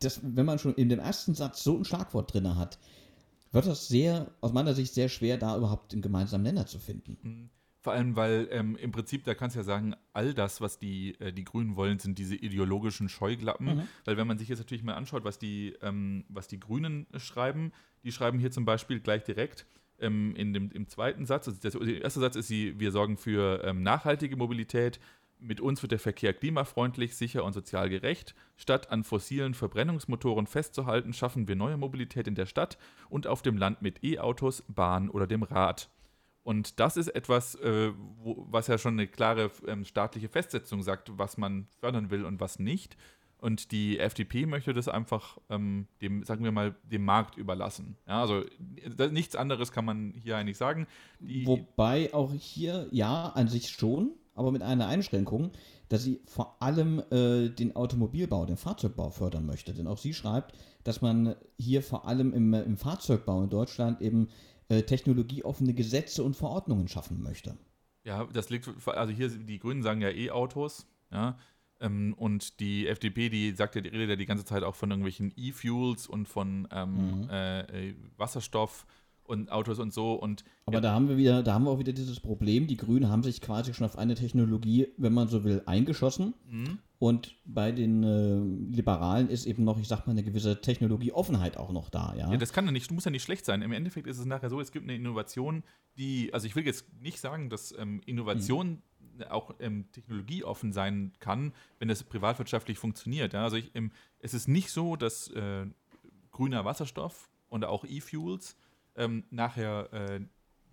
das, 0.00 0.20
wenn 0.22 0.46
man 0.46 0.58
schon 0.58 0.74
in 0.74 0.88
dem 0.88 0.98
ersten 0.98 1.34
Satz 1.34 1.62
so 1.62 1.76
ein 1.76 1.84
Schlagwort 1.84 2.34
drin 2.34 2.56
hat, 2.56 2.78
wird 3.52 3.66
das 3.66 3.88
sehr, 3.88 4.30
aus 4.40 4.52
meiner 4.52 4.74
Sicht, 4.74 4.94
sehr 4.94 5.08
schwer, 5.08 5.36
da 5.38 5.56
überhaupt 5.56 5.92
einen 5.92 6.02
gemeinsamen 6.02 6.42
Nenner 6.42 6.66
zu 6.66 6.78
finden. 6.78 7.50
Vor 7.82 7.94
allem, 7.94 8.14
weil 8.14 8.48
ähm, 8.50 8.76
im 8.76 8.92
Prinzip, 8.92 9.24
da 9.24 9.34
kannst 9.34 9.56
du 9.56 9.60
ja 9.60 9.64
sagen, 9.64 9.94
all 10.12 10.34
das, 10.34 10.60
was 10.60 10.78
die, 10.78 11.18
äh, 11.18 11.32
die 11.32 11.44
Grünen 11.44 11.76
wollen, 11.76 11.98
sind 11.98 12.18
diese 12.18 12.36
ideologischen 12.36 13.08
Scheuglappen. 13.08 13.76
Mhm. 13.76 13.88
Weil 14.04 14.18
wenn 14.18 14.26
man 14.26 14.38
sich 14.38 14.48
jetzt 14.48 14.58
natürlich 14.58 14.84
mal 14.84 14.94
anschaut, 14.94 15.24
was 15.24 15.38
die, 15.38 15.74
ähm, 15.80 16.24
was 16.28 16.46
die 16.46 16.60
Grünen 16.60 17.06
schreiben, 17.16 17.72
die 18.04 18.12
schreiben 18.12 18.38
hier 18.38 18.50
zum 18.50 18.66
Beispiel 18.66 19.00
gleich 19.00 19.24
direkt 19.24 19.66
ähm, 19.98 20.34
in 20.36 20.52
dem, 20.52 20.70
im 20.72 20.88
zweiten 20.88 21.24
Satz, 21.24 21.48
also 21.48 21.78
der 21.78 22.02
erste 22.02 22.20
Satz 22.20 22.36
ist, 22.36 22.48
sie, 22.48 22.78
wir 22.78 22.92
sorgen 22.92 23.16
für 23.16 23.62
ähm, 23.64 23.82
nachhaltige 23.82 24.36
Mobilität, 24.36 25.00
mit 25.38 25.60
uns 25.62 25.80
wird 25.80 25.92
der 25.92 25.98
Verkehr 25.98 26.34
klimafreundlich, 26.34 27.16
sicher 27.16 27.44
und 27.44 27.54
sozial 27.54 27.88
gerecht. 27.88 28.34
Statt 28.56 28.90
an 28.90 29.04
fossilen 29.04 29.54
Verbrennungsmotoren 29.54 30.46
festzuhalten, 30.46 31.14
schaffen 31.14 31.48
wir 31.48 31.56
neue 31.56 31.78
Mobilität 31.78 32.28
in 32.28 32.34
der 32.34 32.44
Stadt 32.44 32.76
und 33.08 33.26
auf 33.26 33.40
dem 33.40 33.56
Land 33.56 33.80
mit 33.80 34.04
E-Autos, 34.04 34.64
Bahn 34.68 35.08
oder 35.08 35.26
dem 35.26 35.42
Rad. 35.42 35.88
Und 36.42 36.80
das 36.80 36.96
ist 36.96 37.08
etwas, 37.08 37.54
äh, 37.56 37.92
wo, 38.22 38.46
was 38.50 38.66
ja 38.66 38.78
schon 38.78 38.94
eine 38.94 39.06
klare 39.06 39.50
ähm, 39.66 39.84
staatliche 39.84 40.28
Festsetzung 40.28 40.82
sagt, 40.82 41.18
was 41.18 41.36
man 41.36 41.66
fördern 41.80 42.10
will 42.10 42.24
und 42.24 42.40
was 42.40 42.58
nicht. 42.58 42.96
Und 43.40 43.72
die 43.72 43.98
FDP 43.98 44.44
möchte 44.44 44.74
das 44.74 44.88
einfach 44.88 45.38
ähm, 45.48 45.86
dem, 46.02 46.24
sagen 46.24 46.44
wir 46.44 46.52
mal, 46.52 46.74
dem 46.82 47.04
Markt 47.04 47.38
überlassen. 47.38 47.96
Ja, 48.06 48.20
also 48.20 48.44
nichts 49.10 49.34
anderes 49.34 49.72
kann 49.72 49.86
man 49.86 50.12
hier 50.12 50.36
eigentlich 50.36 50.58
sagen. 50.58 50.86
Die 51.20 51.46
Wobei 51.46 52.12
auch 52.12 52.32
hier, 52.34 52.86
ja, 52.90 53.28
an 53.28 53.48
sich 53.48 53.70
schon, 53.70 54.12
aber 54.34 54.52
mit 54.52 54.62
einer 54.62 54.88
Einschränkung, 54.88 55.52
dass 55.88 56.04
sie 56.04 56.20
vor 56.26 56.56
allem 56.60 57.02
äh, 57.10 57.48
den 57.48 57.74
Automobilbau, 57.76 58.44
den 58.44 58.56
Fahrzeugbau 58.56 59.10
fördern 59.10 59.46
möchte. 59.46 59.72
Denn 59.72 59.86
auch 59.86 59.98
sie 59.98 60.14
schreibt, 60.14 60.54
dass 60.84 61.00
man 61.00 61.34
hier 61.58 61.82
vor 61.82 62.06
allem 62.06 62.32
im, 62.32 62.52
im 62.52 62.76
Fahrzeugbau 62.76 63.42
in 63.42 63.50
Deutschland 63.50 64.02
eben 64.02 64.28
äh, 64.70 64.82
technologieoffene 64.82 65.74
Gesetze 65.74 66.22
und 66.22 66.36
Verordnungen 66.36 66.88
schaffen 66.88 67.22
möchte. 67.22 67.58
Ja, 68.04 68.26
das 68.32 68.48
liegt, 68.48 68.70
also 68.86 69.12
hier, 69.12 69.28
die 69.28 69.58
Grünen 69.58 69.82
sagen 69.82 70.00
ja 70.00 70.08
E-Autos, 70.08 70.86
ja, 71.12 71.36
ähm, 71.80 72.14
und 72.16 72.60
die 72.60 72.86
FDP, 72.86 73.28
die 73.30 73.50
sagt 73.52 73.74
ja, 73.74 73.80
die 73.80 73.88
redet 73.88 74.10
ja 74.10 74.16
die 74.16 74.26
ganze 74.26 74.44
Zeit 74.44 74.62
auch 74.62 74.76
von 74.76 74.90
irgendwelchen 74.90 75.32
E-Fuels 75.36 76.06
und 76.06 76.28
von 76.28 76.68
ähm, 76.70 77.22
mhm. 77.22 77.30
äh, 77.30 77.94
Wasserstoff 78.16 78.86
und 79.24 79.50
Autos 79.50 79.78
und 79.78 79.92
so. 79.92 80.12
Und 80.12 80.44
Aber 80.66 80.76
ja. 80.76 80.80
da 80.80 80.92
haben 80.92 81.08
wir 81.08 81.16
wieder, 81.16 81.42
da 81.42 81.54
haben 81.54 81.64
wir 81.64 81.70
auch 81.70 81.78
wieder 81.78 81.92
dieses 81.92 82.20
Problem, 82.20 82.66
die 82.66 82.76
Grünen 82.76 83.08
haben 83.08 83.22
sich 83.22 83.40
quasi 83.40 83.74
schon 83.74 83.86
auf 83.86 83.98
eine 83.98 84.14
Technologie, 84.14 84.88
wenn 84.98 85.12
man 85.12 85.28
so 85.28 85.42
will, 85.44 85.62
eingeschossen. 85.66 86.34
Mhm. 86.48 86.78
Und 87.00 87.34
bei 87.46 87.72
den 87.72 88.02
äh, 88.02 88.74
Liberalen 88.76 89.30
ist 89.30 89.46
eben 89.46 89.64
noch, 89.64 89.78
ich 89.78 89.88
sag 89.88 90.06
mal, 90.06 90.12
eine 90.12 90.22
gewisse 90.22 90.60
Technologieoffenheit 90.60 91.56
auch 91.56 91.72
noch 91.72 91.88
da, 91.88 92.14
ja. 92.14 92.30
Ja, 92.30 92.36
das 92.36 92.52
kann 92.52 92.66
ja 92.66 92.72
nicht, 92.72 92.90
muss 92.90 93.06
ja 93.06 93.10
nicht 93.10 93.22
schlecht 93.22 93.46
sein. 93.46 93.62
Im 93.62 93.72
Endeffekt 93.72 94.06
ist 94.06 94.18
es 94.18 94.26
nachher 94.26 94.50
so, 94.50 94.60
es 94.60 94.70
gibt 94.70 94.84
eine 94.84 94.94
Innovation, 94.96 95.64
die, 95.96 96.30
also 96.34 96.46
ich 96.46 96.54
will 96.56 96.66
jetzt 96.66 96.92
nicht 97.00 97.18
sagen, 97.18 97.48
dass 97.48 97.74
ähm, 97.78 98.02
Innovation 98.04 98.82
mhm. 99.16 99.22
auch 99.30 99.54
ähm, 99.60 99.90
technologieoffen 99.92 100.74
sein 100.74 101.12
kann, 101.20 101.54
wenn 101.78 101.88
das 101.88 102.04
privatwirtschaftlich 102.04 102.76
funktioniert. 102.76 103.32
Ja? 103.32 103.44
Also 103.44 103.56
ich, 103.56 103.70
ähm, 103.74 103.92
es 104.18 104.34
ist 104.34 104.46
nicht 104.46 104.70
so, 104.70 104.94
dass 104.96 105.28
äh, 105.28 105.64
grüner 106.32 106.66
Wasserstoff 106.66 107.30
und 107.48 107.64
auch 107.64 107.86
E-Fuels 107.86 108.58
ähm, 108.96 109.24
nachher 109.30 109.90
äh, 109.94 110.20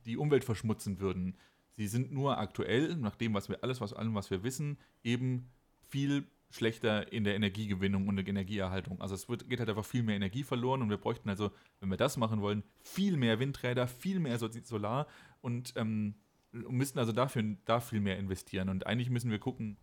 die 0.05 0.17
Umwelt 0.17 0.43
verschmutzen 0.43 0.99
würden. 0.99 1.37
Sie 1.71 1.87
sind 1.87 2.11
nur 2.11 2.37
aktuell, 2.37 2.97
nach 2.97 3.15
dem, 3.15 3.33
was 3.33 3.47
wir 3.47 3.63
alles, 3.63 3.79
was 3.79 3.93
allem, 3.93 4.13
was 4.13 4.29
wir 4.29 4.43
wissen, 4.43 4.77
eben 5.05 5.47
viel 5.89 6.25
schlechter 6.49 7.11
in 7.11 7.23
der 7.23 7.35
Energiegewinnung 7.35 8.07
und 8.07 8.15
der 8.15 8.27
Energieerhaltung. 8.27 9.01
Also 9.01 9.15
es 9.15 9.27
wird, 9.27 9.49
geht 9.49 9.59
halt 9.59 9.69
einfach 9.69 9.85
viel 9.85 10.03
mehr 10.03 10.15
Energie 10.15 10.43
verloren 10.43 10.81
und 10.81 10.89
wir 10.89 10.97
bräuchten 10.97 11.29
also, 11.29 11.51
wenn 11.79 11.89
wir 11.89 11.97
das 11.97 12.17
machen 12.17 12.41
wollen, 12.41 12.63
viel 12.81 13.17
mehr 13.17 13.39
Windräder, 13.39 13.87
viel 13.87 14.19
mehr 14.19 14.37
Solar 14.39 15.07
und 15.41 15.73
ähm, 15.75 16.15
müssten 16.51 16.99
also 16.99 17.11
dafür 17.11 17.43
da 17.65 17.79
viel 17.79 17.99
mehr 17.99 18.17
investieren. 18.17 18.69
Und 18.69 18.87
eigentlich 18.87 19.09
müssen 19.09 19.29
wir 19.29 19.39
gucken, 19.39 19.77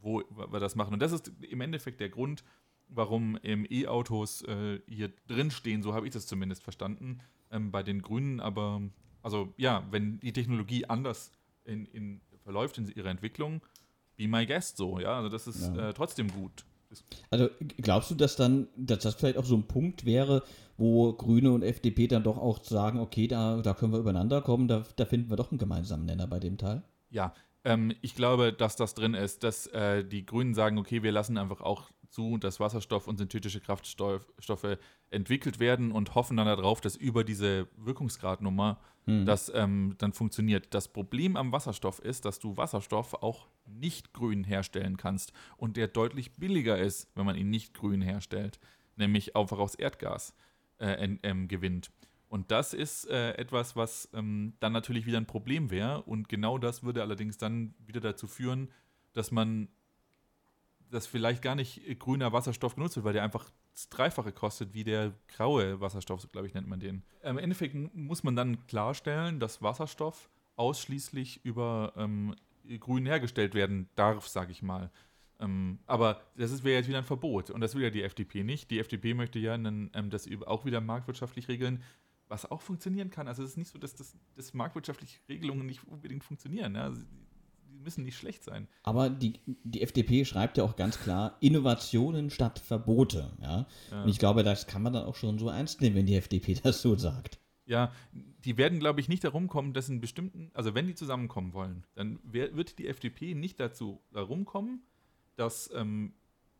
wo 0.00 0.22
wir 0.30 0.60
das 0.60 0.74
machen. 0.74 0.94
Und 0.94 1.00
das 1.00 1.12
ist 1.12 1.32
im 1.42 1.60
Endeffekt 1.60 2.00
der 2.00 2.08
Grund, 2.08 2.44
warum 2.88 3.38
E-Autos 3.42 4.42
äh, 4.42 4.80
hier 4.86 5.12
drin 5.26 5.50
stehen, 5.50 5.82
so 5.82 5.94
habe 5.94 6.06
ich 6.06 6.12
das 6.12 6.26
zumindest 6.26 6.62
verstanden, 6.62 7.20
ähm, 7.50 7.70
bei 7.70 7.82
den 7.82 8.02
Grünen. 8.02 8.40
Aber 8.40 8.82
also 9.22 9.52
ja, 9.56 9.86
wenn 9.90 10.20
die 10.20 10.32
Technologie 10.32 10.86
anders 10.86 11.32
in, 11.64 11.86
in, 11.86 12.20
verläuft 12.42 12.78
in 12.78 12.88
ihrer 12.88 13.10
Entwicklung, 13.10 13.60
be 14.16 14.28
my 14.28 14.46
guest 14.46 14.76
so, 14.76 14.98
ja. 14.98 15.16
Also 15.16 15.28
das 15.28 15.46
ist 15.46 15.74
ja. 15.74 15.90
äh, 15.90 15.94
trotzdem 15.94 16.28
gut. 16.28 16.64
Also 17.30 17.48
glaubst 17.78 18.10
du, 18.10 18.14
dass 18.14 18.36
dann, 18.36 18.68
dass 18.76 19.00
das 19.00 19.16
vielleicht 19.16 19.38
auch 19.38 19.44
so 19.44 19.56
ein 19.56 19.66
Punkt 19.66 20.04
wäre, 20.04 20.42
wo 20.76 21.12
Grüne 21.12 21.52
und 21.52 21.62
FDP 21.62 22.06
dann 22.06 22.22
doch 22.22 22.38
auch 22.38 22.62
sagen, 22.62 23.00
okay, 23.00 23.26
da, 23.26 23.60
da 23.60 23.74
können 23.74 23.92
wir 23.92 23.98
übereinander 23.98 24.40
kommen, 24.42 24.68
da, 24.68 24.84
da 24.96 25.04
finden 25.04 25.30
wir 25.30 25.36
doch 25.36 25.50
einen 25.50 25.58
gemeinsamen 25.58 26.06
Nenner 26.06 26.26
bei 26.26 26.38
dem 26.38 26.58
Teil? 26.58 26.82
Ja, 27.10 27.34
ähm, 27.64 27.92
ich 28.00 28.14
glaube, 28.14 28.52
dass 28.52 28.76
das 28.76 28.94
drin 28.94 29.14
ist, 29.14 29.42
dass 29.42 29.66
äh, 29.68 30.04
die 30.04 30.24
Grünen 30.24 30.54
sagen, 30.54 30.78
okay, 30.78 31.02
wir 31.02 31.12
lassen 31.12 31.36
einfach 31.36 31.60
auch 31.60 31.90
zu, 32.16 32.38
dass 32.38 32.60
Wasserstoff 32.60 33.06
und 33.06 33.18
synthetische 33.18 33.60
Kraftstoffe 33.60 34.78
entwickelt 35.10 35.60
werden 35.60 35.92
und 35.92 36.14
hoffen 36.14 36.38
dann 36.38 36.46
darauf, 36.46 36.80
dass 36.80 36.96
über 36.96 37.24
diese 37.24 37.68
Wirkungsgradnummer 37.76 38.80
hm. 39.04 39.26
das 39.26 39.52
ähm, 39.54 39.96
dann 39.98 40.14
funktioniert. 40.14 40.68
Das 40.70 40.88
Problem 40.88 41.36
am 41.36 41.52
Wasserstoff 41.52 41.98
ist, 41.98 42.24
dass 42.24 42.38
du 42.38 42.56
Wasserstoff 42.56 43.12
auch 43.14 43.48
nicht 43.66 44.14
grün 44.14 44.44
herstellen 44.44 44.96
kannst 44.96 45.34
und 45.58 45.76
der 45.76 45.88
deutlich 45.88 46.32
billiger 46.32 46.78
ist, 46.78 47.10
wenn 47.14 47.26
man 47.26 47.36
ihn 47.36 47.50
nicht 47.50 47.74
grün 47.74 48.00
herstellt, 48.00 48.58
nämlich 48.96 49.36
einfach 49.36 49.58
aus 49.58 49.74
Erdgas 49.74 50.34
äh, 50.78 51.16
äh, 51.22 51.46
gewinnt. 51.46 51.90
Und 52.28 52.50
das 52.50 52.72
ist 52.72 53.10
äh, 53.10 53.32
etwas, 53.34 53.76
was 53.76 54.08
ähm, 54.14 54.54
dann 54.60 54.72
natürlich 54.72 55.04
wieder 55.04 55.18
ein 55.18 55.26
Problem 55.26 55.70
wäre. 55.70 56.02
Und 56.02 56.30
genau 56.30 56.56
das 56.56 56.82
würde 56.82 57.02
allerdings 57.02 57.36
dann 57.36 57.74
wieder 57.86 58.00
dazu 58.00 58.26
führen, 58.26 58.70
dass 59.12 59.30
man 59.30 59.68
dass 60.90 61.06
vielleicht 61.06 61.42
gar 61.42 61.54
nicht 61.54 61.82
grüner 61.98 62.32
Wasserstoff 62.32 62.74
genutzt 62.74 62.96
wird, 62.96 63.04
weil 63.04 63.12
der 63.12 63.22
einfach 63.22 63.50
das 63.72 63.88
Dreifache 63.88 64.32
kostet 64.32 64.72
wie 64.74 64.84
der 64.84 65.12
graue 65.28 65.80
Wasserstoff, 65.80 66.20
so 66.20 66.28
glaube 66.28 66.46
ich, 66.46 66.54
nennt 66.54 66.68
man 66.68 66.80
den. 66.80 67.02
Im 67.22 67.38
Endeffekt 67.38 67.74
muss 67.94 68.24
man 68.24 68.36
dann 68.36 68.66
klarstellen, 68.66 69.38
dass 69.40 69.62
Wasserstoff 69.62 70.30
ausschließlich 70.56 71.44
über 71.44 71.92
ähm, 71.96 72.34
grün 72.80 73.06
hergestellt 73.06 73.54
werden 73.54 73.88
darf, 73.94 74.26
sage 74.28 74.52
ich 74.52 74.62
mal. 74.62 74.90
Ähm, 75.38 75.78
aber 75.86 76.22
das 76.36 76.64
wäre 76.64 76.78
jetzt 76.78 76.88
wieder 76.88 76.98
ein 76.98 77.04
Verbot 77.04 77.50
und 77.50 77.60
das 77.60 77.74
will 77.74 77.82
ja 77.82 77.90
die 77.90 78.02
FDP 78.02 78.42
nicht. 78.42 78.70
Die 78.70 78.78
FDP 78.78 79.14
möchte 79.14 79.38
ja 79.38 79.54
einen, 79.54 79.90
ähm, 79.94 80.10
das 80.10 80.28
auch 80.46 80.64
wieder 80.64 80.80
marktwirtschaftlich 80.80 81.48
regeln, 81.48 81.82
was 82.28 82.50
auch 82.50 82.62
funktionieren 82.62 83.10
kann. 83.10 83.28
Also 83.28 83.42
es 83.42 83.50
ist 83.50 83.56
nicht 83.56 83.70
so, 83.70 83.78
dass 83.78 83.94
das, 83.94 84.16
das 84.34 84.54
marktwirtschaftliche 84.54 85.18
Regelungen 85.28 85.66
nicht 85.66 85.86
unbedingt 85.86 86.24
funktionieren. 86.24 86.74
Ja? 86.74 86.92
Müssen 87.86 88.02
nicht 88.02 88.16
schlecht 88.16 88.42
sein. 88.42 88.66
Aber 88.82 89.08
die, 89.08 89.34
die 89.46 89.80
FDP 89.80 90.24
schreibt 90.24 90.58
ja 90.58 90.64
auch 90.64 90.74
ganz 90.74 90.98
klar 90.98 91.36
Innovationen 91.38 92.30
statt 92.30 92.58
Verbote. 92.58 93.30
Ja? 93.40 93.68
ja? 93.92 94.02
Und 94.02 94.08
ich 94.08 94.18
glaube, 94.18 94.42
das 94.42 94.66
kann 94.66 94.82
man 94.82 94.92
dann 94.92 95.04
auch 95.04 95.14
schon 95.14 95.38
so 95.38 95.48
ernst 95.48 95.80
nehmen, 95.80 95.94
wenn 95.94 96.06
die 96.06 96.16
FDP 96.16 96.54
das 96.62 96.82
so 96.82 96.96
sagt. 96.96 97.38
Ja, 97.64 97.92
die 98.44 98.56
werden, 98.58 98.80
glaube 98.80 98.98
ich, 98.98 99.08
nicht 99.08 99.22
darum 99.22 99.46
kommen, 99.46 99.72
dass 99.72 99.88
in 99.88 100.00
bestimmten, 100.00 100.50
also 100.52 100.74
wenn 100.74 100.88
die 100.88 100.96
zusammenkommen 100.96 101.52
wollen, 101.52 101.84
dann 101.94 102.18
wird 102.24 102.80
die 102.80 102.88
FDP 102.88 103.34
nicht 103.34 103.60
dazu 103.60 104.00
darum 104.12 104.44
kommen, 104.44 104.82
dass 105.36 105.70
ähm, 105.72 106.12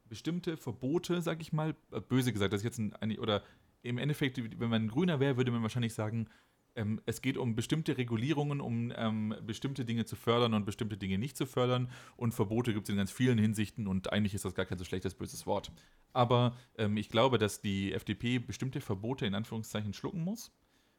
bestimmte 0.08 0.56
Verbote, 0.56 1.22
sag 1.22 1.40
ich 1.40 1.52
mal, 1.52 1.74
äh, 1.90 2.00
böse 2.00 2.32
gesagt, 2.32 2.52
das 2.52 2.60
ist 2.60 2.64
jetzt 2.64 2.78
ein, 2.78 3.18
oder 3.18 3.42
im 3.82 3.98
Endeffekt, 3.98 4.38
wenn 4.60 4.70
man 4.70 4.86
grüner 4.86 5.18
wäre, 5.18 5.36
würde 5.36 5.50
man 5.50 5.62
wahrscheinlich 5.62 5.94
sagen, 5.94 6.28
ähm, 6.76 7.00
es 7.06 7.22
geht 7.22 7.36
um 7.36 7.56
bestimmte 7.56 7.96
Regulierungen, 7.98 8.60
um 8.60 8.92
ähm, 8.96 9.34
bestimmte 9.44 9.84
Dinge 9.84 10.04
zu 10.04 10.14
fördern 10.14 10.54
und 10.54 10.64
bestimmte 10.64 10.96
Dinge 10.96 11.18
nicht 11.18 11.36
zu 11.36 11.46
fördern. 11.46 11.90
Und 12.16 12.32
Verbote 12.32 12.72
gibt 12.72 12.86
es 12.86 12.90
in 12.90 12.96
ganz 12.96 13.10
vielen 13.10 13.38
Hinsichten 13.38 13.86
und 13.86 14.12
eigentlich 14.12 14.34
ist 14.34 14.44
das 14.44 14.54
gar 14.54 14.66
kein 14.66 14.78
so 14.78 14.84
schlechtes, 14.84 15.14
böses 15.14 15.46
Wort. 15.46 15.72
Aber 16.12 16.54
ähm, 16.78 16.96
ich 16.96 17.08
glaube, 17.08 17.38
dass 17.38 17.60
die 17.60 17.92
FDP 17.92 18.38
bestimmte 18.38 18.80
Verbote 18.80 19.26
in 19.26 19.34
Anführungszeichen 19.34 19.92
schlucken 19.92 20.22
muss. 20.22 20.52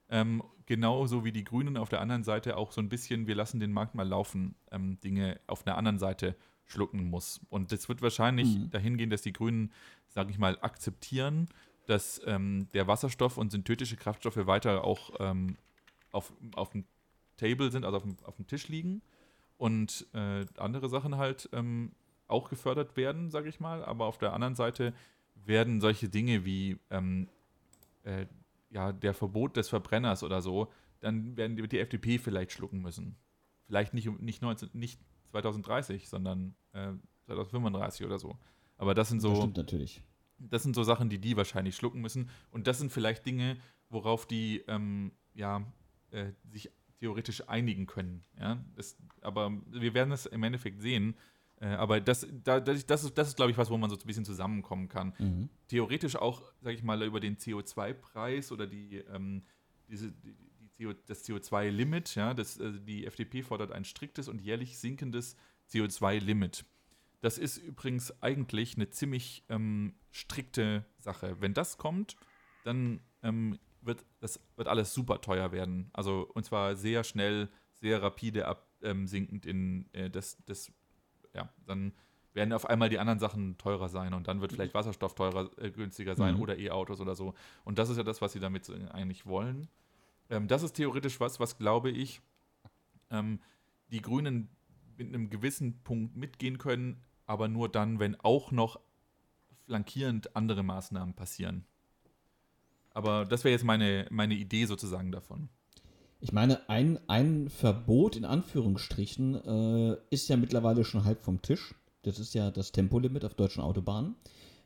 Ähm, 0.10 0.42
genauso 0.66 1.26
wie 1.26 1.32
die 1.32 1.44
Grünen 1.44 1.78
auf 1.78 1.90
der 1.90 2.02
anderen 2.02 2.24
Seite 2.24 2.56
auch 2.56 2.72
so 2.72 2.82
ein 2.82 2.90
bisschen, 2.90 3.28
wir 3.28 3.36
lassen 3.36 3.60
den 3.60 3.74
Markt 3.74 3.94
mal 3.94 4.08
laufen, 4.08 4.56
ähm, 4.72 5.00
Dinge 5.02 5.40
auf 5.48 5.68
einer 5.68 5.78
anderen 5.78 6.00
Seite 6.00 6.36
schlucken 6.66 7.10
muss. 7.10 7.42
Und 7.50 7.72
das 7.72 7.90
wird 7.90 8.02
wahrscheinlich 8.02 8.58
mhm. 8.58 8.70
dahin 8.70 8.98
gehen, 8.98 9.10
dass 9.10 9.22
die 9.22 9.34
Grünen, 9.34 9.72
sage 10.08 10.32
ich 10.32 10.38
mal, 10.38 10.58
akzeptieren, 10.62 11.50
dass 11.88 12.22
ähm, 12.26 12.68
der 12.74 12.88
Wasserstoff 12.88 13.38
und 13.38 13.52
synthetische 13.52 13.96
Kraftstoffe 13.96 14.46
weiter 14.46 14.84
auch 14.84 15.12
ähm, 15.20 15.58
auf, 16.12 16.34
auf 16.56 16.72
dem 16.72 16.86
Table 17.38 17.72
sind, 17.72 17.86
also 17.86 17.98
auf 17.98 18.04
dem, 18.04 18.18
auf 18.24 18.36
dem 18.36 18.48
Tisch 18.48 18.68
liegen 18.68 19.02
und 19.58 20.08
äh, 20.14 20.46
andere 20.58 20.90
Sachen 20.90 21.18
halt 21.18 21.50
ähm, 21.54 21.92
auch 22.28 22.50
gefördert 22.50 22.98
werden, 22.98 23.30
sage 23.32 23.50
ich 23.50 23.60
mal. 23.60 23.84
Aber 23.84 24.06
auf 24.06 24.18
der 24.18 24.34
anderen 24.34 24.56
Seite 24.56 24.94
werden 25.36 25.82
solche 25.82 26.10
Dinge 26.10 26.46
wie 26.46 26.78
ähm, 26.90 27.28
äh, 28.04 28.26
ja, 28.70 28.92
der 28.92 29.14
Verbot 29.14 29.56
des 29.56 29.70
Verbrenners 29.70 30.24
oder 30.24 30.42
so, 30.42 30.72
dann 31.00 31.38
werden 31.38 31.56
die, 31.56 31.68
die 31.68 31.80
FDP 31.80 32.18
vielleicht 32.18 32.52
schlucken 32.52 32.82
müssen. 32.82 33.16
Vielleicht 33.66 33.94
nicht, 33.94 34.08
nicht, 34.20 34.42
19, 34.42 34.70
nicht 34.74 35.00
2030, 35.32 36.10
sondern 36.10 36.56
äh, 36.74 36.94
2035 37.26 38.06
oder 38.06 38.20
so. 38.20 38.38
Aber 38.78 38.94
das 38.94 39.10
sind 39.10 39.22
so. 39.22 39.30
Das 39.30 39.38
stimmt 39.40 39.58
natürlich. 39.58 40.04
Das 40.40 40.64
sind 40.64 40.76
so 40.76 40.84
Sachen, 40.84 41.10
die 41.10 41.18
die 41.18 41.36
wahrscheinlich 41.36 41.76
schlucken 41.76 42.02
müssen. 42.02 42.30
Und 42.52 42.68
das 42.68 42.78
sind 42.78 42.92
vielleicht 42.92 43.26
Dinge, 43.26 43.58
worauf 43.90 44.28
die 44.28 44.64
ähm, 44.68 45.12
ja, 45.34 45.64
äh, 46.12 46.32
sich 46.50 46.72
theoretisch 47.00 47.48
einigen 47.48 47.86
können. 47.86 48.24
Ja? 48.40 48.64
Das, 48.76 48.98
aber 49.22 49.52
wir 49.68 49.94
werden 49.94 50.12
es 50.12 50.26
im 50.26 50.44
Endeffekt 50.44 50.82
sehen. 50.82 51.16
Äh, 51.60 51.68
aber 51.68 52.02
das, 52.02 52.28
da, 52.44 52.60
das, 52.60 52.86
das 52.86 53.04
ist, 53.04 53.18
das 53.18 53.30
ist 53.30 53.36
glaube 53.36 53.52
ich, 53.52 53.58
was, 53.58 53.70
wo 53.70 53.78
man 53.78 53.90
so 53.90 53.96
ein 53.96 54.06
bisschen 54.06 54.26
zusammenkommen 54.26 54.88
kann. 54.88 55.14
Mhm. 55.18 55.50
Theoretisch 55.68 56.16
auch, 56.16 56.42
sage 56.62 56.76
ich 56.76 56.84
mal, 56.84 57.02
über 57.04 57.20
den 57.20 57.38
CO2-Preis 57.38 58.52
oder 58.52 58.68
die, 58.68 58.98
ähm, 58.98 59.44
diese, 59.88 60.12
die, 60.12 60.36
die 60.60 60.86
CO, 60.86 60.94
das 61.08 61.28
CO2-Limit. 61.28 62.16
Ja? 62.16 62.34
Das, 62.34 62.58
äh, 62.58 62.74
die 62.80 63.06
FDP 63.06 63.44
fordert 63.44 63.72
ein 63.72 63.86
striktes 63.86 64.28
und 64.28 64.42
jährlich 64.42 64.78
sinkendes 64.78 65.36
CO2-Limit. 65.72 66.66
Das 67.22 67.38
ist 67.38 67.58
übrigens 67.58 68.22
eigentlich 68.22 68.76
eine 68.76 68.90
ziemlich 68.90 69.44
ähm, 69.50 69.96
strikte 70.12 70.86
Sache. 71.00 71.38
Wenn 71.40 71.54
das 71.54 71.78
kommt, 71.78 72.16
dann 72.64 73.02
ähm, 73.24 73.58
wird 73.88 74.06
das 74.20 74.40
wird 74.56 74.68
alles 74.68 74.94
super 74.94 75.22
teuer 75.22 75.52
werden. 75.52 75.90
Also 75.94 76.30
und 76.34 76.46
zwar 76.46 76.76
sehr 76.76 77.04
schnell, 77.04 77.50
sehr 77.74 78.02
rapide 78.02 78.48
absinkend 78.48 79.46
ähm, 79.46 79.88
in 79.94 79.94
äh, 79.94 80.10
das, 80.10 80.38
das, 80.46 80.72
ja, 81.34 81.50
dann 81.66 81.94
werden 82.34 82.54
auf 82.54 82.68
einmal 82.68 82.90
die 82.90 83.00
anderen 83.00 83.20
Sachen 83.20 83.58
teurer 83.58 83.90
sein 83.90 84.14
und 84.14 84.28
dann 84.28 84.42
wird 84.42 84.54
vielleicht 84.54 84.74
Wasserstoff 84.74 85.16
teurer, 85.16 85.50
äh, 85.58 85.72
günstiger 85.72 86.16
sein 86.16 86.36
mhm. 86.36 86.42
oder 86.42 86.58
E-Autos 86.58 87.02
oder 87.02 87.16
so. 87.16 87.34
Und 87.64 87.80
das 87.80 87.90
ist 87.90 87.98
ja 87.98 88.04
das, 88.04 88.22
was 88.22 88.34
sie 88.34 88.40
damit 88.40 88.70
eigentlich 88.92 89.26
wollen. 89.26 89.68
Ähm, 90.30 90.48
das 90.48 90.64
ist 90.64 90.74
theoretisch 90.74 91.20
was, 91.20 91.40
was 91.40 91.58
glaube 91.58 91.90
ich, 91.90 92.22
ähm, 93.10 93.40
die 93.92 94.02
Grünen 94.02 94.50
mit 94.98 95.08
einem 95.08 95.30
gewissen 95.30 95.84
Punkt 95.84 96.16
mitgehen 96.16 96.58
können, 96.58 97.02
aber 97.26 97.48
nur 97.48 97.70
dann, 97.70 98.00
wenn 98.00 98.20
auch 98.20 98.52
noch 98.52 98.80
flankierend 99.66 100.36
andere 100.36 100.64
Maßnahmen 100.64 101.14
passieren. 101.14 101.66
Aber 102.98 103.26
das 103.26 103.44
wäre 103.44 103.52
jetzt 103.52 103.64
meine, 103.64 104.08
meine 104.10 104.34
Idee 104.34 104.66
sozusagen 104.66 105.12
davon. 105.12 105.50
Ich 106.20 106.32
meine, 106.32 106.68
ein, 106.68 106.98
ein 107.08 107.48
Verbot 107.48 108.16
in 108.16 108.26
Anführungsstrichen 108.26 109.36
äh, 109.36 109.98
ist 110.10 110.28
ja 110.30 110.36
mittlerweile 110.36 110.84
schon 110.84 111.06
halb 111.06 111.24
vom 111.24 111.44
Tisch. 111.44 111.76
Das 112.02 112.18
ist 112.18 112.34
ja 112.34 112.50
das 112.50 112.72
Tempolimit 112.72 113.24
auf 113.24 113.36
deutschen 113.36 113.62
Autobahnen. 113.62 114.16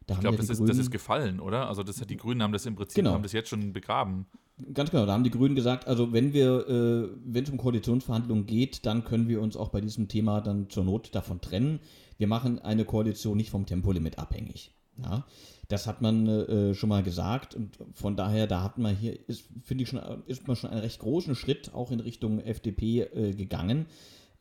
Da 0.08 0.13
ich 0.13 0.22
glaube, 0.22 0.38
ja 0.38 0.44
das, 0.44 0.50
ist, 0.50 0.65
das 0.65 0.78
ist 0.78 0.91
gefallen, 0.91 1.41
oder? 1.41 1.67
Also 1.67 1.84
das, 1.84 1.98
die 1.98 2.15
Grünen 2.15 2.41
haben 2.41 2.54
das 2.54 2.65
im 2.65 2.76
Prinzip 2.78 2.96
genau. 2.96 3.12
haben 3.12 3.24
das 3.24 3.34
jetzt 3.34 3.50
schon 3.50 3.74
begraben. 3.74 4.28
Ganz 4.74 4.91
genau, 4.91 5.06
da 5.06 5.12
haben 5.12 5.26
die 5.26 5.30
Grünen 5.30 5.56
gesagt, 5.56 5.88
also 5.88 6.13
wenn 6.13 6.32
wir, 6.32 6.70
äh, 6.70 7.10
wenn 7.26 7.44
es 7.44 7.50
um 7.50 7.58
Koalitionsverhandlungen 7.58 8.46
geht, 8.46 8.86
dann 8.86 9.04
können 9.04 9.28
wir 9.28 9.41
uns 9.41 9.58
auch 9.58 9.70
bei 9.70 9.82
diesem 9.82 10.08
Thema 10.08 10.39
dann 10.39 10.70
zur 10.70 10.86
Not 10.86 11.13
davon 11.13 11.41
trennen. 11.41 11.82
Wir 12.17 12.28
machen 12.28 12.60
eine 12.60 12.86
Koalition 12.86 13.36
nicht 13.36 13.50
vom 13.50 13.65
Tempolimit 13.65 14.20
abhängig. 14.20 14.72
Ja, 15.04 15.26
das 15.72 15.88
hat 15.88 16.02
man 16.02 16.28
äh, 16.28 16.74
schon 16.74 16.90
mal 16.90 17.04
gesagt 17.04 17.56
und 17.56 17.78
von 17.94 18.16
daher, 18.16 18.48
da 18.48 18.64
hat 18.64 18.78
man 18.78 18.96
hier, 18.96 19.18
finde 19.64 19.84
ich 19.84 19.90
schon, 19.90 20.00
ist 20.26 20.48
man 20.48 20.56
schon 20.56 20.70
einen 20.70 20.82
recht 20.82 21.00
großen 21.00 21.36
Schritt 21.36 21.74
auch 21.74 21.92
in 21.92 22.00
Richtung 22.00 22.40
FDP 22.40 23.02
äh, 23.02 23.34
gegangen. 23.34 23.86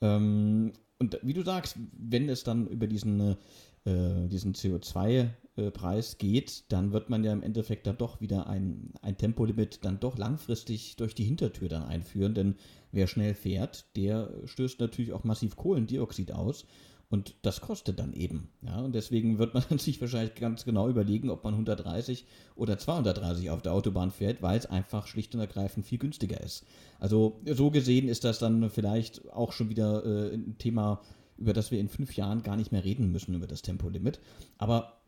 Ähm, 0.01 0.73
und 0.99 1.19
wie 1.23 1.33
du 1.33 1.43
sagst, 1.43 1.77
wenn 1.97 2.29
es 2.29 2.45
dann 2.45 2.67
über 2.67 2.87
diesen, 2.87 3.37
äh, 3.85 4.29
diesen 4.29 4.55
CO2-Preis 4.55 6.19
geht, 6.19 6.71
dann 6.73 6.93
wird 6.93 7.09
man 7.09 7.25
ja 7.25 7.33
im 7.33 7.43
Endeffekt 7.43 7.87
dann 7.87 7.97
doch 7.97 8.21
wieder 8.21 8.47
ein, 8.47 8.93
ein 9.01 9.17
Tempolimit 9.17 9.85
dann 9.85 10.01
doch 10.01 10.19
langfristig 10.19 10.97
durch 10.97 11.15
die 11.15 11.25
Hintertür 11.25 11.69
dann 11.69 11.85
einführen, 11.85 12.35
denn 12.35 12.57
wer 12.93 13.07
schnell 13.07 13.35
fährt, 13.35 13.97
der 13.97 14.31
stößt 14.45 14.81
natürlich 14.81 15.13
auch 15.13 15.25
massiv 15.25 15.57
Kohlendioxid 15.57 16.33
aus. 16.33 16.67
Und 17.11 17.35
das 17.43 17.61
kostet 17.61 17.99
dann 17.99 18.13
eben. 18.13 18.51
Ja, 18.63 18.79
und 18.79 18.95
deswegen 18.95 19.39
wird 19.39 19.53
man 19.53 19.65
sich 19.79 20.01
wahrscheinlich 20.01 20.37
ganz 20.37 20.65
genau 20.65 20.89
überlegen, 20.89 21.29
ob 21.29 21.43
man 21.43 21.55
130 21.55 22.25
oder 22.55 22.79
230 22.79 23.51
auf 23.51 23.63
der 23.63 23.73
Autobahn 23.73 24.13
fährt, 24.13 24.43
weil 24.43 24.57
es 24.57 24.67
einfach 24.67 25.09
schlicht 25.09 25.35
und 25.35 25.41
ergreifend 25.41 25.85
viel 25.85 25.99
günstiger 25.99 26.41
ist. 26.41 26.65
Also 27.01 27.41
so 27.45 27.73
gesehen 27.73 28.09
ist 28.09 28.23
das 28.23 28.39
dann 28.39 28.71
vielleicht 28.71 29.29
auch 29.33 29.51
schon 29.51 29.69
wieder 29.69 30.05
äh, 30.07 30.35
ein 30.35 30.57
Thema, 30.59 31.01
über 31.37 31.53
das 31.53 31.73
wir 31.73 31.81
in 31.81 31.89
fünf 31.89 32.17
Jahren 32.17 32.45
gar 32.45 32.57
nicht 32.57 32.71
mehr 32.71 32.85
reden 32.85 33.11
müssen, 33.11 33.35
über 33.35 33.49
das 33.49 33.63
Tempolimit. 33.63 34.21
Aber 34.59 35.01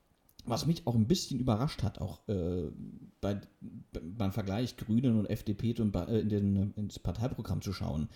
was 0.44 0.66
mich 0.66 0.88
auch 0.88 0.96
ein 0.96 1.06
bisschen 1.06 1.38
überrascht 1.38 1.84
hat, 1.84 2.00
auch 2.00 2.26
äh, 2.28 2.68
bei, 3.20 3.40
beim 3.92 4.32
Vergleich 4.32 4.76
Grünen 4.76 5.20
und 5.20 5.26
FDP 5.26 5.70
äh, 5.70 6.18
in 6.18 6.28
den, 6.28 6.72
ins 6.72 6.98
Parteiprogramm 6.98 7.62
zu 7.62 7.72
schauen, 7.72 8.08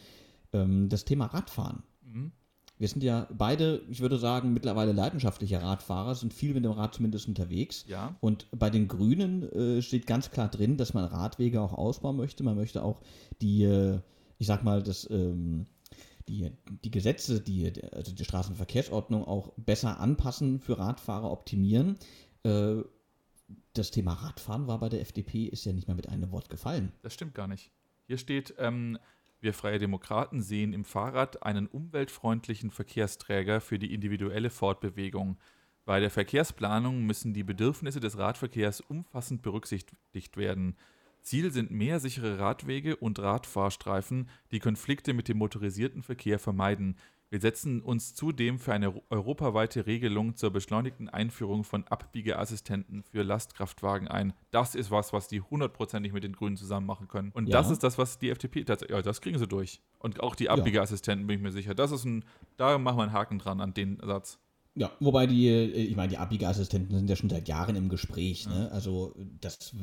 ähm, 0.52 0.88
das 0.88 1.04
Thema 1.04 1.26
Radfahren. 1.26 1.84
Mhm 2.02 2.32
wir 2.78 2.88
sind 2.88 3.02
ja 3.02 3.26
beide, 3.32 3.82
ich 3.88 4.00
würde 4.00 4.18
sagen, 4.18 4.52
mittlerweile 4.52 4.92
leidenschaftliche 4.92 5.62
Radfahrer, 5.62 6.14
sind 6.14 6.34
viel 6.34 6.52
mit 6.52 6.64
dem 6.64 6.72
Rad 6.72 6.94
zumindest 6.94 7.26
unterwegs. 7.28 7.84
Ja. 7.88 8.16
Und 8.20 8.46
bei 8.50 8.68
den 8.68 8.86
Grünen 8.86 9.50
äh, 9.52 9.82
steht 9.82 10.06
ganz 10.06 10.30
klar 10.30 10.48
drin, 10.48 10.76
dass 10.76 10.92
man 10.92 11.04
Radwege 11.04 11.60
auch 11.60 11.72
ausbauen 11.72 12.16
möchte. 12.16 12.42
Man 12.42 12.56
möchte 12.56 12.82
auch 12.82 13.00
die, 13.40 13.64
äh, 13.64 14.00
ich 14.38 14.46
sag 14.46 14.62
mal, 14.62 14.82
das, 14.82 15.08
ähm, 15.10 15.66
die, 16.28 16.50
die 16.84 16.90
Gesetze, 16.90 17.40
die, 17.40 17.72
also 17.92 18.12
die 18.12 18.24
Straßenverkehrsordnung 18.24 19.24
auch 19.24 19.52
besser 19.56 19.98
anpassen, 19.98 20.60
für 20.60 20.78
Radfahrer 20.78 21.30
optimieren. 21.30 21.96
Äh, 22.42 22.82
das 23.72 23.90
Thema 23.90 24.14
Radfahren 24.14 24.66
war 24.66 24.80
bei 24.80 24.88
der 24.88 25.00
FDP, 25.00 25.44
ist 25.44 25.64
ja 25.64 25.72
nicht 25.72 25.86
mehr 25.86 25.96
mit 25.96 26.08
einem 26.08 26.30
Wort 26.30 26.50
gefallen. 26.50 26.92
Das 27.02 27.14
stimmt 27.14 27.34
gar 27.34 27.46
nicht. 27.46 27.70
Hier 28.06 28.18
steht, 28.18 28.54
ähm, 28.58 28.98
wir 29.46 29.54
Freie 29.54 29.78
Demokraten 29.78 30.42
sehen 30.42 30.72
im 30.72 30.84
Fahrrad 30.84 31.44
einen 31.44 31.68
umweltfreundlichen 31.68 32.72
Verkehrsträger 32.72 33.60
für 33.60 33.78
die 33.78 33.94
individuelle 33.94 34.50
Fortbewegung. 34.50 35.38
Bei 35.84 36.00
der 36.00 36.10
Verkehrsplanung 36.10 37.06
müssen 37.06 37.32
die 37.32 37.44
Bedürfnisse 37.44 38.00
des 38.00 38.18
Radverkehrs 38.18 38.80
umfassend 38.80 39.42
berücksichtigt 39.42 40.36
werden. 40.36 40.74
Ziel 41.22 41.52
sind 41.52 41.70
mehr 41.70 42.00
sichere 42.00 42.40
Radwege 42.40 42.96
und 42.96 43.20
Radfahrstreifen, 43.20 44.28
die 44.50 44.58
Konflikte 44.58 45.14
mit 45.14 45.28
dem 45.28 45.38
motorisierten 45.38 46.02
Verkehr 46.02 46.40
vermeiden. 46.40 46.96
Wir 47.28 47.40
setzen 47.40 47.82
uns 47.82 48.14
zudem 48.14 48.60
für 48.60 48.72
eine 48.72 48.94
europaweite 49.10 49.86
Regelung 49.86 50.36
zur 50.36 50.50
beschleunigten 50.50 51.08
Einführung 51.08 51.64
von 51.64 51.84
Abbiegeassistenten 51.88 53.02
für 53.02 53.22
Lastkraftwagen 53.22 54.06
ein. 54.06 54.32
Das 54.52 54.76
ist 54.76 54.92
was, 54.92 55.12
was 55.12 55.26
die 55.26 55.40
hundertprozentig 55.40 56.12
mit 56.12 56.22
den 56.22 56.34
Grünen 56.34 56.56
zusammen 56.56 56.86
machen 56.86 57.08
können. 57.08 57.32
Und 57.32 57.48
ja. 57.48 57.58
das 57.58 57.70
ist 57.70 57.82
das, 57.82 57.98
was 57.98 58.20
die 58.20 58.30
FDP 58.30 58.62
tatsächlich, 58.64 58.96
ja, 58.96 59.02
das 59.02 59.20
kriegen 59.20 59.38
sie 59.38 59.48
durch. 59.48 59.80
Und 59.98 60.20
auch 60.20 60.36
die 60.36 60.48
Abbiegeassistenten, 60.48 61.26
bin 61.26 61.38
ich 61.38 61.42
mir 61.42 61.52
sicher. 61.52 61.74
Das 61.74 61.90
ist 61.90 62.04
ein, 62.04 62.24
da 62.56 62.78
machen 62.78 62.98
wir 62.98 63.02
einen 63.02 63.12
Haken 63.12 63.40
dran 63.40 63.60
an 63.60 63.74
den 63.74 63.98
Satz. 63.98 64.38
Ja, 64.76 64.92
wobei 65.00 65.26
die, 65.26 65.48
äh, 65.48 65.66
ich 65.66 65.96
meine, 65.96 66.10
die 66.10 66.18
Abbiegeassistenten 66.18 66.94
sind 66.94 67.08
ja 67.08 67.16
schon 67.16 67.30
seit 67.30 67.48
Jahren 67.48 67.76
im 67.76 67.88
Gespräch. 67.88 68.46
Ne? 68.46 68.70
Also 68.70 69.14
das, 69.40 69.74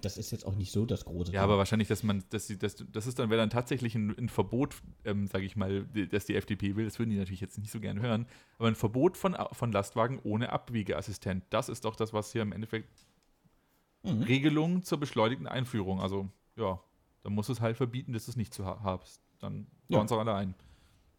das 0.00 0.16
ist 0.16 0.32
jetzt 0.32 0.46
auch 0.46 0.54
nicht 0.54 0.72
so 0.72 0.86
das 0.86 1.04
große. 1.04 1.30
Ja, 1.30 1.40
Thema. 1.40 1.44
aber 1.44 1.58
wahrscheinlich, 1.58 1.86
dass 1.86 2.02
man, 2.02 2.24
dass 2.30 2.46
sie, 2.46 2.58
das, 2.58 2.76
das 2.90 3.06
ist 3.06 3.18
dann 3.18 3.28
wäre 3.28 3.40
dann 3.40 3.50
tatsächlich 3.50 3.94
ein, 3.94 4.16
ein 4.18 4.30
Verbot, 4.30 4.76
ähm, 5.04 5.26
sage 5.26 5.44
ich 5.44 5.56
mal, 5.56 5.84
dass 6.10 6.24
die 6.24 6.36
FDP 6.36 6.74
will. 6.74 6.86
Das 6.86 6.98
würden 6.98 7.10
die 7.10 7.18
natürlich 7.18 7.42
jetzt 7.42 7.58
nicht 7.58 7.70
so 7.70 7.78
gerne 7.78 8.00
hören. 8.00 8.26
Aber 8.58 8.68
ein 8.68 8.74
Verbot 8.74 9.18
von, 9.18 9.36
von 9.52 9.72
Lastwagen 9.72 10.20
ohne 10.24 10.50
Abbiegeassistent. 10.52 11.44
Das 11.50 11.68
ist 11.68 11.84
doch 11.84 11.96
das, 11.96 12.14
was 12.14 12.32
hier 12.32 12.42
im 12.42 12.52
Endeffekt 12.52 12.88
mhm. 14.02 14.22
Regelung 14.22 14.82
zur 14.84 14.98
beschleunigten 14.98 15.46
Einführung. 15.46 16.00
Also 16.00 16.30
ja, 16.56 16.80
dann 17.22 17.34
muss 17.34 17.50
es 17.50 17.60
halt 17.60 17.76
verbieten, 17.76 18.14
dass 18.14 18.24
du 18.24 18.30
es 18.30 18.36
nicht 18.36 18.54
zu 18.54 18.64
hast. 18.64 19.20
Dann 19.38 19.66
bauen 19.88 19.98
ja. 19.98 20.04
es 20.04 20.12
auch 20.12 20.18
alle 20.18 20.34
ein. 20.34 20.54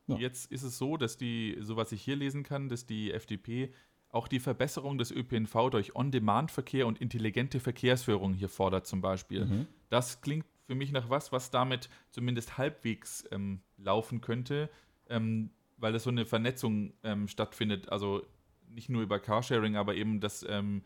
Ja. 0.08 0.17
Jetzt 0.17 0.52
ist 0.52 0.63
es 0.63 0.78
so, 0.78 0.98
dass 0.98 1.17
die, 1.17 1.58
so 1.60 1.76
was 1.76 1.91
ich 1.91 2.02
hier 2.02 2.15
lesen 2.15 2.43
kann, 2.43 2.70
dass 2.70 2.86
die 2.86 3.12
FDP 3.12 3.74
auch 4.10 4.28
die 4.28 4.39
Verbesserung 4.39 4.98
des 4.98 5.12
ÖPNV 5.12 5.70
durch 5.70 5.96
On-Demand-Verkehr 5.96 6.88
und 6.88 7.00
intelligente 7.00 7.60
Verkehrsführung 7.60 8.34
hier 8.34 8.50
fordert 8.50 8.88
zum 8.88 9.02
Beispiel. 9.02 9.46
Mhm. 9.46 9.67
Das 9.89 10.22
klingt 10.22 10.46
für 10.65 10.76
mich 10.76 10.91
nach 10.91 11.10
was, 11.10 11.32
was 11.32 11.52
damit 11.52 11.89
zumindest 12.10 12.58
halbwegs 12.58 13.28
ähm, 13.32 13.62
laufen 13.78 14.22
könnte, 14.22 14.70
ähm, 15.10 15.52
weil 15.78 15.93
das 15.93 16.04
so 16.04 16.10
eine 16.10 16.26
Vernetzung 16.26 16.93
ähm, 17.04 17.28
stattfindet. 17.28 17.89
Also 17.89 18.24
nicht 18.70 18.89
nur 18.89 19.02
über 19.02 19.20
Carsharing, 19.20 19.76
aber 19.76 19.96
eben 19.96 20.20
das, 20.20 20.46
ähm, 20.48 20.84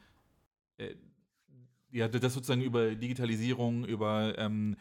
äh, 0.77 0.95
ja, 1.91 2.07
das 2.07 2.33
sozusagen 2.33 2.61
über 2.61 2.95
Digitalisierung, 2.95 3.85
über 3.85 4.37
ähm, 4.37 4.77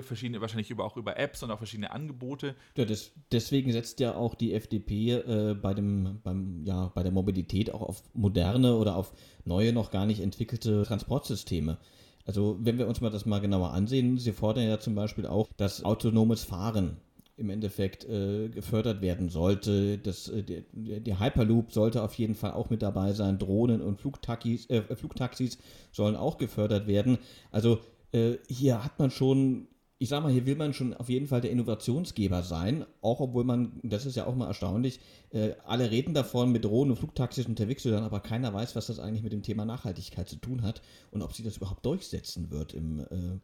verschiedene, 0.00 0.40
wahrscheinlich 0.40 0.70
über, 0.70 0.84
auch 0.84 0.96
über 0.96 1.18
Apps 1.18 1.42
und 1.42 1.50
auch 1.50 1.58
verschiedene 1.58 1.90
Angebote. 1.90 2.54
Ja, 2.76 2.84
das, 2.84 3.12
deswegen 3.32 3.72
setzt 3.72 4.00
ja 4.00 4.14
auch 4.14 4.34
die 4.34 4.54
FDP 4.54 5.12
äh, 5.12 5.54
bei, 5.54 5.74
dem, 5.74 6.20
beim, 6.22 6.62
ja, 6.64 6.90
bei 6.94 7.02
der 7.02 7.12
Mobilität 7.12 7.72
auch 7.72 7.82
auf 7.82 8.02
moderne 8.14 8.76
oder 8.76 8.96
auf 8.96 9.12
neue, 9.44 9.72
noch 9.72 9.90
gar 9.90 10.06
nicht 10.06 10.20
entwickelte 10.20 10.84
Transportsysteme. 10.84 11.78
Also 12.26 12.58
wenn 12.60 12.78
wir 12.78 12.86
uns 12.86 13.00
mal 13.00 13.10
das 13.10 13.26
mal 13.26 13.40
genauer 13.40 13.72
ansehen, 13.72 14.18
sie 14.18 14.32
fordern 14.32 14.68
ja 14.68 14.78
zum 14.78 14.94
Beispiel 14.94 15.26
auch, 15.26 15.48
dass 15.56 15.84
autonomes 15.84 16.44
Fahren 16.44 16.98
im 17.36 17.48
Endeffekt 17.48 18.04
äh, 18.04 18.50
gefördert 18.50 19.00
werden 19.00 19.30
sollte. 19.30 19.98
Das, 19.98 20.28
äh, 20.28 20.42
der, 20.42 21.00
der, 21.00 21.18
Hyperloop 21.18 21.72
sollte 21.72 22.02
auf 22.02 22.14
jeden 22.14 22.34
Fall 22.34 22.52
auch 22.52 22.68
mit 22.68 22.82
dabei 22.82 23.14
sein. 23.14 23.38
Drohnen 23.38 23.80
und 23.80 23.98
Flugtaxis, 23.98 24.68
äh, 24.68 24.82
Flugtaxis 24.94 25.58
sollen 25.90 26.16
auch 26.16 26.36
gefördert 26.36 26.86
werden. 26.86 27.18
Also 27.50 27.80
äh, 28.12 28.34
hier 28.48 28.84
hat 28.84 28.98
man 28.98 29.10
schon 29.10 29.68
ich 30.02 30.08
sag 30.08 30.22
mal, 30.22 30.32
hier 30.32 30.46
will 30.46 30.56
man 30.56 30.72
schon 30.72 30.94
auf 30.94 31.10
jeden 31.10 31.26
Fall 31.26 31.42
der 31.42 31.50
Innovationsgeber 31.50 32.42
sein, 32.42 32.86
auch 33.02 33.20
obwohl 33.20 33.44
man, 33.44 33.78
das 33.82 34.06
ist 34.06 34.16
ja 34.16 34.26
auch 34.26 34.34
mal 34.34 34.46
erstaunlich, 34.46 34.98
äh, 35.28 35.50
alle 35.66 35.90
reden 35.90 36.14
davon, 36.14 36.50
mit 36.50 36.64
Drohnen 36.64 36.92
und 36.92 36.96
Flugtaxis 36.96 37.44
unterwegs 37.44 37.82
zu 37.82 37.90
sein, 37.90 38.02
aber 38.02 38.20
keiner 38.20 38.54
weiß, 38.54 38.74
was 38.74 38.86
das 38.86 38.98
eigentlich 38.98 39.22
mit 39.22 39.34
dem 39.34 39.42
Thema 39.42 39.66
Nachhaltigkeit 39.66 40.26
zu 40.26 40.36
tun 40.36 40.62
hat 40.62 40.80
und 41.10 41.20
ob 41.20 41.34
sich 41.34 41.44
das 41.44 41.58
überhaupt 41.58 41.84
durchsetzen 41.84 42.50
wird 42.50 42.72
im, 42.72 43.00
äh, 43.00 43.38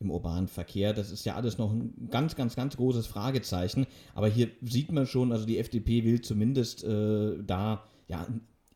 im 0.00 0.10
urbanen 0.10 0.48
Verkehr. 0.48 0.94
Das 0.94 1.10
ist 1.10 1.26
ja 1.26 1.34
alles 1.34 1.58
noch 1.58 1.70
ein 1.70 2.08
ganz, 2.10 2.36
ganz, 2.36 2.56
ganz 2.56 2.78
großes 2.78 3.06
Fragezeichen. 3.06 3.86
Aber 4.14 4.28
hier 4.28 4.48
sieht 4.62 4.90
man 4.90 5.06
schon, 5.06 5.30
also 5.30 5.44
die 5.44 5.58
FDP 5.58 6.04
will 6.04 6.22
zumindest 6.22 6.84
äh, 6.84 7.36
da, 7.44 7.84
ja, 8.06 8.26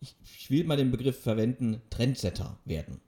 ich, 0.01 0.17
ich 0.23 0.51
will 0.51 0.65
mal 0.65 0.77
den 0.77 0.91
Begriff 0.91 1.23
verwenden, 1.23 1.81
Trendsetter 1.89 2.59
werden. 2.67 3.01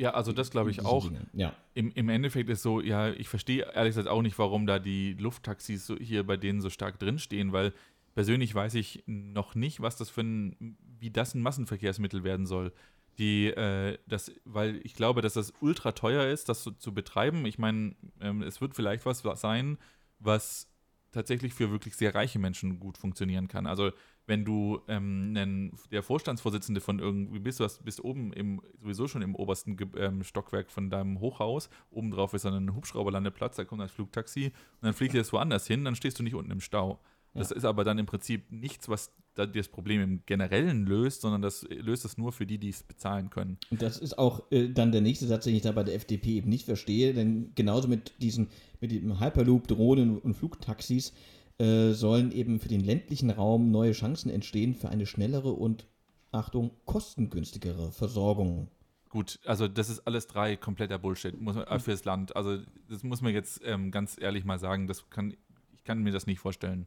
Ja, 0.00 0.12
also 0.12 0.32
das 0.32 0.50
glaube 0.50 0.70
ich 0.70 0.82
auch. 0.82 1.10
Ja. 1.34 1.54
Im, 1.74 1.92
Im 1.92 2.08
Endeffekt 2.08 2.48
ist 2.48 2.62
so, 2.62 2.80
ja, 2.80 3.10
ich 3.10 3.28
verstehe 3.28 3.70
ehrlich 3.74 3.90
gesagt 3.90 4.08
auch 4.08 4.22
nicht, 4.22 4.38
warum 4.38 4.66
da 4.66 4.78
die 4.78 5.12
Lufttaxis 5.12 5.86
so 5.86 5.94
hier 5.98 6.26
bei 6.26 6.38
denen 6.38 6.62
so 6.62 6.70
stark 6.70 6.98
drinstehen, 6.98 7.52
weil 7.52 7.74
persönlich 8.14 8.54
weiß 8.54 8.76
ich 8.76 9.04
noch 9.04 9.54
nicht, 9.54 9.82
was 9.82 9.96
das 9.96 10.08
für 10.08 10.22
ein, 10.22 10.78
wie 10.98 11.10
das 11.10 11.34
ein 11.34 11.42
Massenverkehrsmittel 11.42 12.24
werden 12.24 12.46
soll. 12.46 12.72
Die, 13.18 13.48
äh, 13.48 13.98
das, 14.06 14.32
weil 14.46 14.80
ich 14.84 14.94
glaube, 14.94 15.20
dass 15.20 15.34
das 15.34 15.52
ultra 15.60 15.92
teuer 15.92 16.32
ist, 16.32 16.48
das 16.48 16.64
so, 16.64 16.70
zu 16.70 16.94
betreiben. 16.94 17.44
Ich 17.44 17.58
meine, 17.58 17.94
ähm, 18.22 18.40
es 18.40 18.62
wird 18.62 18.74
vielleicht 18.74 19.04
was 19.04 19.22
sein, 19.38 19.76
was 20.18 20.66
tatsächlich 21.12 21.52
für 21.52 21.70
wirklich 21.70 21.94
sehr 21.94 22.14
reiche 22.14 22.38
Menschen 22.38 22.80
gut 22.80 22.96
funktionieren 22.96 23.48
kann. 23.48 23.66
Also 23.66 23.90
wenn 24.30 24.44
du 24.44 24.80
ähm, 24.86 25.34
einen, 25.36 25.72
der 25.90 26.04
Vorstandsvorsitzende 26.04 26.80
von 26.80 27.00
irgendwie 27.00 27.40
bist, 27.40 27.58
du 27.58 27.64
hast, 27.64 27.84
bist 27.84 28.02
oben 28.02 28.32
im, 28.32 28.62
sowieso 28.78 29.08
schon 29.08 29.22
im 29.22 29.34
obersten 29.34 29.76
ähm, 29.96 30.22
Stockwerk 30.22 30.70
von 30.70 30.88
deinem 30.88 31.18
Hochhaus, 31.18 31.68
obendrauf 31.90 32.32
ist 32.32 32.44
dann 32.44 32.54
ein 32.54 32.74
Hubschrauberlandeplatz, 32.76 33.56
da 33.56 33.64
kommt 33.64 33.82
ein 33.82 33.88
Flugtaxi 33.88 34.46
und 34.46 34.82
dann 34.82 34.94
fliegt 34.94 35.14
dir 35.14 35.18
das 35.18 35.32
woanders 35.32 35.66
hin, 35.66 35.84
dann 35.84 35.96
stehst 35.96 36.20
du 36.20 36.22
nicht 36.22 36.36
unten 36.36 36.52
im 36.52 36.60
Stau. 36.60 37.00
Das 37.34 37.50
ja. 37.50 37.56
ist 37.56 37.64
aber 37.64 37.82
dann 37.82 37.98
im 37.98 38.06
Prinzip 38.06 38.50
nichts, 38.50 38.88
was 38.88 39.12
das 39.34 39.68
Problem 39.68 40.00
im 40.00 40.22
Generellen 40.26 40.86
löst, 40.86 41.22
sondern 41.22 41.42
das 41.42 41.66
löst 41.68 42.04
es 42.04 42.16
nur 42.16 42.32
für 42.32 42.46
die, 42.46 42.58
die 42.58 42.68
es 42.68 42.84
bezahlen 42.84 43.30
können. 43.30 43.58
Und 43.70 43.82
das 43.82 43.98
ist 43.98 44.16
auch 44.16 44.50
äh, 44.52 44.68
dann 44.68 44.92
der 44.92 45.00
nächste 45.00 45.26
Satz, 45.26 45.44
den 45.44 45.56
ich 45.56 45.62
da 45.62 45.72
bei 45.72 45.82
der 45.82 45.94
FDP 45.94 46.36
eben 46.36 46.50
nicht 46.50 46.66
verstehe, 46.66 47.14
denn 47.14 47.52
genauso 47.56 47.88
mit 47.88 48.12
diesen, 48.20 48.48
mit 48.80 48.92
dem 48.92 49.20
Hyperloop, 49.20 49.66
Drohnen 49.66 50.18
und 50.18 50.34
Flugtaxis 50.34 51.12
äh, 51.60 51.92
sollen 51.92 52.32
eben 52.32 52.58
für 52.58 52.68
den 52.68 52.80
ländlichen 52.80 53.28
Raum 53.28 53.70
neue 53.70 53.92
Chancen 53.92 54.30
entstehen 54.30 54.74
für 54.74 54.88
eine 54.88 55.04
schnellere 55.04 55.52
und, 55.52 55.86
Achtung, 56.32 56.70
kostengünstigere 56.86 57.92
Versorgung. 57.92 58.68
Gut, 59.10 59.38
also 59.44 59.68
das 59.68 59.90
ist 59.90 60.06
alles 60.06 60.26
drei 60.26 60.56
kompletter 60.56 60.98
Bullshit 60.98 61.38
muss 61.38 61.56
man, 61.56 61.66
äh, 61.66 61.78
fürs 61.78 62.04
Land. 62.06 62.34
Also 62.34 62.60
das 62.88 63.02
muss 63.02 63.20
man 63.20 63.34
jetzt 63.34 63.60
ähm, 63.64 63.90
ganz 63.90 64.16
ehrlich 64.18 64.46
mal 64.46 64.58
sagen. 64.58 64.86
Das 64.86 65.10
kann, 65.10 65.34
ich 65.74 65.84
kann 65.84 66.02
mir 66.02 66.12
das 66.12 66.26
nicht 66.26 66.38
vorstellen. 66.38 66.86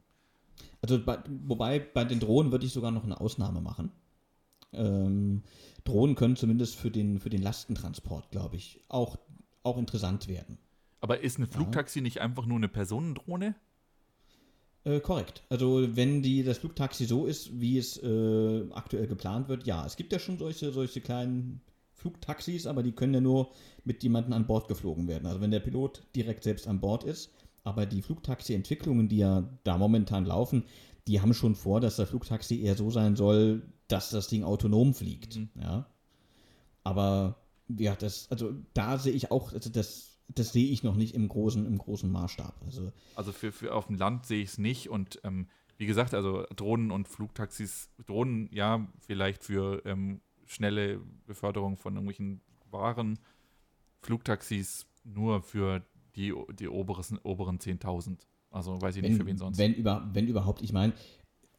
Also 0.82 1.00
bei, 1.04 1.18
wobei 1.46 1.78
bei 1.78 2.04
den 2.04 2.18
Drohnen 2.18 2.50
würde 2.50 2.66
ich 2.66 2.72
sogar 2.72 2.90
noch 2.90 3.04
eine 3.04 3.20
Ausnahme 3.20 3.60
machen. 3.60 3.92
Ähm, 4.72 5.42
Drohnen 5.84 6.16
können 6.16 6.34
zumindest 6.34 6.74
für 6.74 6.90
den, 6.90 7.20
für 7.20 7.30
den 7.30 7.42
Lastentransport, 7.42 8.32
glaube 8.32 8.56
ich, 8.56 8.82
auch, 8.88 9.18
auch 9.62 9.78
interessant 9.78 10.26
werden. 10.26 10.58
Aber 11.00 11.20
ist 11.20 11.36
eine 11.36 11.46
Flugtaxi 11.46 12.00
ja. 12.00 12.02
nicht 12.02 12.20
einfach 12.22 12.46
nur 12.46 12.56
eine 12.56 12.68
Personendrohne? 12.68 13.54
Äh, 14.84 15.00
korrekt. 15.00 15.42
Also 15.48 15.96
wenn 15.96 16.22
die, 16.22 16.42
das 16.42 16.58
Flugtaxi 16.58 17.06
so 17.06 17.26
ist, 17.26 17.58
wie 17.60 17.78
es 17.78 18.02
äh, 18.02 18.64
aktuell 18.72 19.06
geplant 19.06 19.48
wird, 19.48 19.66
ja. 19.66 19.84
Es 19.86 19.96
gibt 19.96 20.12
ja 20.12 20.18
schon 20.18 20.38
solche, 20.38 20.72
solche 20.72 21.00
kleinen 21.00 21.60
Flugtaxis, 21.94 22.66
aber 22.66 22.82
die 22.82 22.92
können 22.92 23.14
ja 23.14 23.20
nur 23.20 23.50
mit 23.84 24.02
jemandem 24.02 24.34
an 24.34 24.46
Bord 24.46 24.68
geflogen 24.68 25.08
werden. 25.08 25.26
Also 25.26 25.40
wenn 25.40 25.50
der 25.50 25.60
Pilot 25.60 26.02
direkt 26.14 26.44
selbst 26.44 26.68
an 26.68 26.80
Bord 26.80 27.04
ist. 27.04 27.30
Aber 27.66 27.86
die 27.86 28.02
Flugtaxi-Entwicklungen, 28.02 29.08
die 29.08 29.18
ja 29.18 29.48
da 29.64 29.78
momentan 29.78 30.26
laufen, 30.26 30.64
die 31.06 31.22
haben 31.22 31.32
schon 31.32 31.54
vor, 31.54 31.80
dass 31.80 31.96
das 31.96 32.10
Flugtaxi 32.10 32.60
eher 32.60 32.76
so 32.76 32.90
sein 32.90 33.16
soll, 33.16 33.62
dass 33.88 34.10
das 34.10 34.28
Ding 34.28 34.44
autonom 34.44 34.92
fliegt. 34.92 35.36
Mhm. 35.36 35.48
Ja. 35.60 35.86
Aber 36.82 37.36
ja, 37.68 37.96
das, 37.96 38.30
also 38.30 38.52
da 38.74 38.98
sehe 38.98 39.14
ich 39.14 39.30
auch, 39.30 39.54
also 39.54 39.70
das 39.70 40.13
das 40.28 40.52
sehe 40.52 40.70
ich 40.70 40.82
noch 40.82 40.96
nicht 40.96 41.14
im 41.14 41.28
großen, 41.28 41.66
im 41.66 41.78
großen 41.78 42.10
Maßstab. 42.10 42.54
Also, 42.64 42.92
also 43.14 43.32
für, 43.32 43.52
für 43.52 43.74
auf 43.74 43.86
dem 43.86 43.96
Land 43.96 44.26
sehe 44.26 44.42
ich 44.42 44.50
es 44.50 44.58
nicht 44.58 44.88
und 44.88 45.20
ähm, 45.24 45.48
wie 45.76 45.86
gesagt, 45.86 46.14
also 46.14 46.44
Drohnen 46.54 46.90
und 46.90 47.08
Flugtaxis, 47.08 47.90
Drohnen 48.06 48.48
ja, 48.52 48.86
vielleicht 49.00 49.44
für 49.44 49.84
ähm, 49.84 50.20
schnelle 50.46 51.00
Beförderung 51.26 51.76
von 51.76 51.94
irgendwelchen 51.94 52.40
Waren, 52.70 53.18
Flugtaxis 54.00 54.86
nur 55.04 55.42
für 55.42 55.82
die, 56.16 56.32
die 56.58 56.68
oberen, 56.68 57.18
oberen 57.22 57.58
10.000. 57.58 58.18
Also 58.50 58.80
weiß 58.80 58.96
ich 58.96 59.02
wenn, 59.02 59.12
nicht, 59.12 59.20
für 59.20 59.26
wen 59.26 59.36
sonst. 59.36 59.58
Wenn, 59.58 59.74
über, 59.74 60.08
wenn 60.12 60.28
überhaupt, 60.28 60.62
ich 60.62 60.72
meine, 60.72 60.92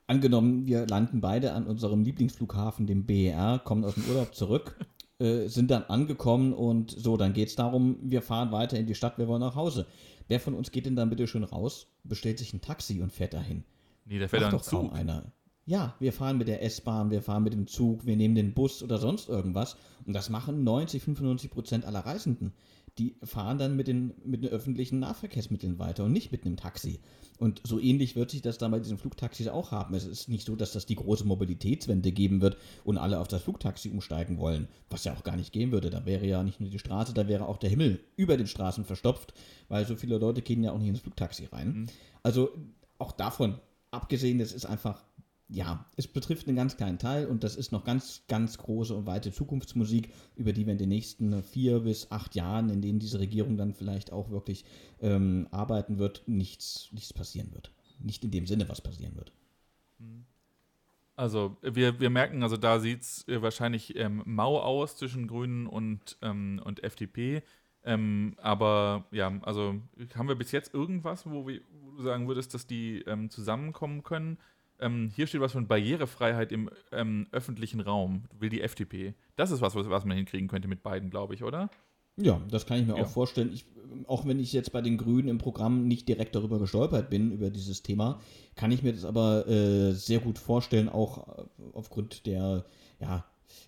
angenommen, 0.07 0.65
wir 0.65 0.87
landen 0.87 1.19
beide 1.19 1.53
an 1.53 1.67
unserem 1.67 2.03
Lieblingsflughafen, 2.03 2.87
dem 2.87 3.05
BER, 3.05 3.59
kommen 3.59 3.83
aus 3.83 3.95
dem 3.95 4.05
Urlaub 4.05 4.33
zurück 4.33 4.77
äh, 5.19 5.47
sind 5.47 5.71
dann 5.71 5.83
angekommen 5.83 6.53
und 6.53 6.91
so, 6.91 7.17
dann 7.17 7.33
geht 7.33 7.49
es 7.49 7.55
darum, 7.55 7.97
wir 8.01 8.21
fahren 8.21 8.51
weiter 8.51 8.77
in 8.77 8.87
die 8.87 8.95
Stadt, 8.95 9.17
wir 9.17 9.27
wollen 9.27 9.41
nach 9.41 9.55
Hause. 9.55 9.87
Wer 10.27 10.39
von 10.39 10.53
uns 10.53 10.71
geht 10.71 10.85
denn 10.85 10.95
dann 10.95 11.09
bitte 11.09 11.27
schön 11.27 11.43
raus, 11.43 11.87
bestellt 12.03 12.39
sich 12.39 12.53
ein 12.53 12.61
Taxi 12.61 13.01
und 13.01 13.11
fährt 13.11 13.33
dahin? 13.33 13.63
Nee, 14.05 14.19
der 14.19 14.29
fährt 14.29 14.43
Macht 14.43 14.53
dann 14.53 14.59
doch 14.59 14.65
Zug. 14.65 14.81
kaum 14.81 14.89
einer. 14.91 15.31
Ja, 15.67 15.95
wir 15.99 16.13
fahren 16.13 16.37
mit 16.37 16.47
der 16.47 16.63
S-Bahn, 16.63 17.09
wir 17.09 17.23
fahren 17.23 17.43
mit 17.43 17.53
dem 17.53 17.65
Zug, 17.65 18.05
wir 18.05 18.15
nehmen 18.15 18.35
den 18.35 18.53
Bus 18.53 18.83
oder 18.83 18.99
sonst 18.99 19.29
irgendwas. 19.29 19.77
Und 20.05 20.13
das 20.13 20.29
machen 20.29 20.63
90, 20.63 21.01
95 21.01 21.49
Prozent 21.49 21.85
aller 21.85 22.01
Reisenden. 22.01 22.53
Die 22.97 23.15
fahren 23.23 23.57
dann 23.57 23.75
mit 23.75 23.87
den, 23.87 24.13
mit 24.23 24.43
den 24.43 24.51
öffentlichen 24.51 24.99
Nahverkehrsmitteln 24.99 25.79
weiter 25.79 26.05
und 26.05 26.13
nicht 26.13 26.31
mit 26.31 26.45
einem 26.45 26.55
Taxi. 26.55 26.99
Und 27.37 27.61
so 27.65 27.79
ähnlich 27.79 28.15
wird 28.15 28.31
sich 28.31 28.41
das 28.41 28.57
dann 28.57 28.71
bei 28.71 28.79
diesen 28.79 28.97
Flugtaxis 28.97 29.49
auch 29.49 29.71
haben. 29.71 29.93
Es 29.93 30.05
ist 30.05 30.29
nicht 30.29 30.45
so, 30.45 30.55
dass 30.55 30.71
das 30.71 30.85
die 30.85 30.95
große 30.95 31.25
Mobilitätswende 31.25 32.13
geben 32.13 32.39
wird 32.39 32.57
und 32.85 32.97
alle 32.97 33.19
auf 33.19 33.27
das 33.27 33.43
Flugtaxi 33.43 33.89
umsteigen 33.89 34.37
wollen, 34.37 34.69
was 34.89 35.03
ja 35.03 35.13
auch 35.13 35.23
gar 35.23 35.35
nicht 35.35 35.51
gehen 35.51 35.73
würde. 35.73 35.89
Da 35.89 36.05
wäre 36.05 36.25
ja 36.25 36.43
nicht 36.43 36.61
nur 36.61 36.69
die 36.69 36.79
Straße, 36.79 37.13
da 37.13 37.27
wäre 37.27 37.47
auch 37.47 37.57
der 37.57 37.69
Himmel 37.69 37.99
über 38.15 38.37
den 38.37 38.47
Straßen 38.47 38.85
verstopft, 38.85 39.33
weil 39.67 39.85
so 39.85 39.97
viele 39.97 40.17
Leute 40.17 40.41
gehen 40.41 40.63
ja 40.63 40.71
auch 40.71 40.79
nicht 40.79 40.87
ins 40.87 41.01
Flugtaxi 41.01 41.49
rein. 41.51 41.67
Mhm. 41.67 41.87
Also 42.23 42.51
auch 42.97 43.11
davon 43.11 43.59
abgesehen, 43.91 44.39
das 44.39 44.53
ist 44.53 44.65
einfach 44.65 45.03
ja, 45.47 45.85
es 45.95 46.07
betrifft 46.07 46.47
einen 46.47 46.57
ganz 46.57 46.75
kleinen 46.75 46.97
Teil 46.97 47.27
und 47.27 47.43
das 47.43 47.55
ist 47.55 47.71
noch 47.71 47.83
ganz, 47.83 48.23
ganz 48.27 48.57
große 48.57 48.95
und 48.95 49.05
weite 49.05 49.31
Zukunftsmusik, 49.31 50.11
über 50.35 50.53
die 50.53 50.65
wir 50.65 50.73
in 50.73 50.79
den 50.79 50.89
nächsten 50.89 51.43
vier 51.43 51.81
bis 51.81 52.11
acht 52.11 52.35
Jahren, 52.35 52.69
in 52.69 52.81
denen 52.81 52.99
diese 52.99 53.19
Regierung 53.19 53.55
dann 53.55 53.73
vielleicht 53.73 54.11
auch 54.11 54.31
wirklich 54.31 54.65
ähm, 55.01 55.47
arbeiten 55.51 55.99
wird, 55.99 56.23
nichts, 56.27 56.89
nichts 56.91 57.13
passieren 57.13 57.53
wird. 57.53 57.71
Nicht 57.99 58.23
in 58.23 58.31
dem 58.31 58.47
Sinne, 58.47 58.67
was 58.67 58.81
passieren 58.81 59.15
wird. 59.15 59.31
Also 61.15 61.55
wir, 61.61 61.99
wir 61.99 62.09
merken, 62.09 62.43
also 62.43 62.57
da 62.57 62.79
sieht 62.79 63.01
es 63.01 63.27
äh, 63.27 63.41
wahrscheinlich 63.41 63.95
ähm, 63.95 64.21
mau 64.25 64.59
aus 64.59 64.97
zwischen 64.97 65.27
Grünen 65.27 65.65
und, 65.67 66.17
ähm, 66.21 66.61
und 66.63 66.83
FDP. 66.83 67.41
Ähm, 67.85 68.35
aber 68.41 69.05
ja, 69.11 69.31
also 69.43 69.79
haben 70.15 70.27
wir 70.27 70.35
bis 70.35 70.51
jetzt 70.51 70.73
irgendwas, 70.73 71.29
wo, 71.29 71.47
wir, 71.47 71.61
wo 71.83 71.91
du 71.91 72.03
sagen 72.03 72.27
würdest, 72.27 72.53
dass 72.53 72.67
die 72.67 73.01
ähm, 73.07 73.29
zusammenkommen 73.29 74.03
können? 74.03 74.37
Ähm, 74.79 75.11
hier 75.15 75.27
steht 75.27 75.41
was 75.41 75.53
von 75.53 75.67
Barrierefreiheit 75.67 76.51
im 76.51 76.69
ähm, 76.91 77.27
öffentlichen 77.31 77.79
Raum, 77.79 78.23
will 78.37 78.49
die 78.49 78.61
FDP. 78.61 79.13
Das 79.35 79.51
ist 79.51 79.61
was, 79.61 79.75
was, 79.75 80.05
man 80.05 80.17
hinkriegen 80.17 80.47
könnte 80.47 80.67
mit 80.67 80.83
beiden, 80.83 81.09
glaube 81.09 81.33
ich, 81.33 81.43
oder? 81.43 81.69
Ja, 82.17 82.41
das 82.49 82.65
kann 82.65 82.79
ich 82.79 82.87
mir 82.87 82.97
ja. 82.97 83.03
auch 83.03 83.09
vorstellen. 83.09 83.51
Ich, 83.53 83.65
auch 84.07 84.25
wenn 84.25 84.39
ich 84.39 84.53
jetzt 84.53 84.71
bei 84.71 84.81
den 84.81 84.97
Grünen 84.97 85.27
im 85.27 85.37
Programm 85.37 85.87
nicht 85.87 86.07
direkt 86.07 86.35
darüber 86.35 86.59
gestolpert 86.59 87.09
bin, 87.09 87.31
über 87.31 87.49
dieses 87.49 87.83
Thema, 87.83 88.19
kann 88.55 88.71
ich 88.71 88.83
mir 88.83 88.93
das 88.93 89.05
aber 89.05 89.47
äh, 89.47 89.91
sehr 89.93 90.19
gut 90.19 90.39
vorstellen, 90.39 90.89
auch 90.89 91.27
äh, 91.37 91.43
aufgrund 91.73 92.25
der 92.25 92.65
ja, 92.99 93.25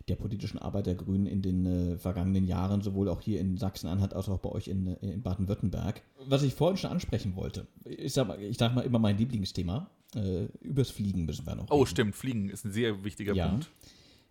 der 0.08 0.16
politischen 0.16 0.58
Arbeit 0.58 0.86
der 0.86 0.96
Grünen 0.96 1.26
in 1.26 1.42
den 1.42 1.66
äh, 1.66 1.98
vergangenen 1.98 2.46
Jahren, 2.46 2.82
sowohl 2.82 3.10
auch 3.10 3.22
hier 3.22 3.40
in 3.40 3.58
Sachsen-Anhalt 3.58 4.14
als 4.14 4.30
auch 4.30 4.40
bei 4.40 4.50
euch 4.50 4.68
in, 4.68 4.88
äh, 4.88 5.12
in 5.14 5.22
Baden-Württemberg. 5.22 6.02
Was 6.28 6.44
ich 6.44 6.54
vorhin 6.54 6.78
schon 6.78 6.92
ansprechen 6.92 7.36
wollte, 7.36 7.68
ist 7.84 8.18
aber, 8.18 8.40
ich 8.40 8.58
sag 8.58 8.74
mal, 8.74 8.82
immer 8.82 9.00
mein 9.00 9.18
Lieblingsthema. 9.18 9.90
Äh, 10.16 10.46
übers 10.62 10.90
Fliegen 10.90 11.26
müssen 11.26 11.46
wir 11.46 11.56
noch. 11.56 11.70
Oh, 11.70 11.78
reden. 11.78 11.88
stimmt, 11.88 12.16
Fliegen 12.16 12.50
ist 12.50 12.66
ein 12.66 12.72
sehr 12.72 13.04
wichtiger 13.04 13.34
ja. 13.34 13.50
Punkt. 13.50 13.70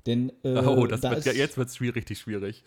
Denn, 0.07 0.33
äh, 0.43 0.57
oh, 0.66 0.87
das 0.87 1.01
da 1.01 1.11
wird, 1.11 1.27
ja, 1.27 1.33
jetzt 1.33 1.59
wird 1.59 1.68
es 1.68 1.81
richtig 1.81 2.18
schwierig. 2.18 2.64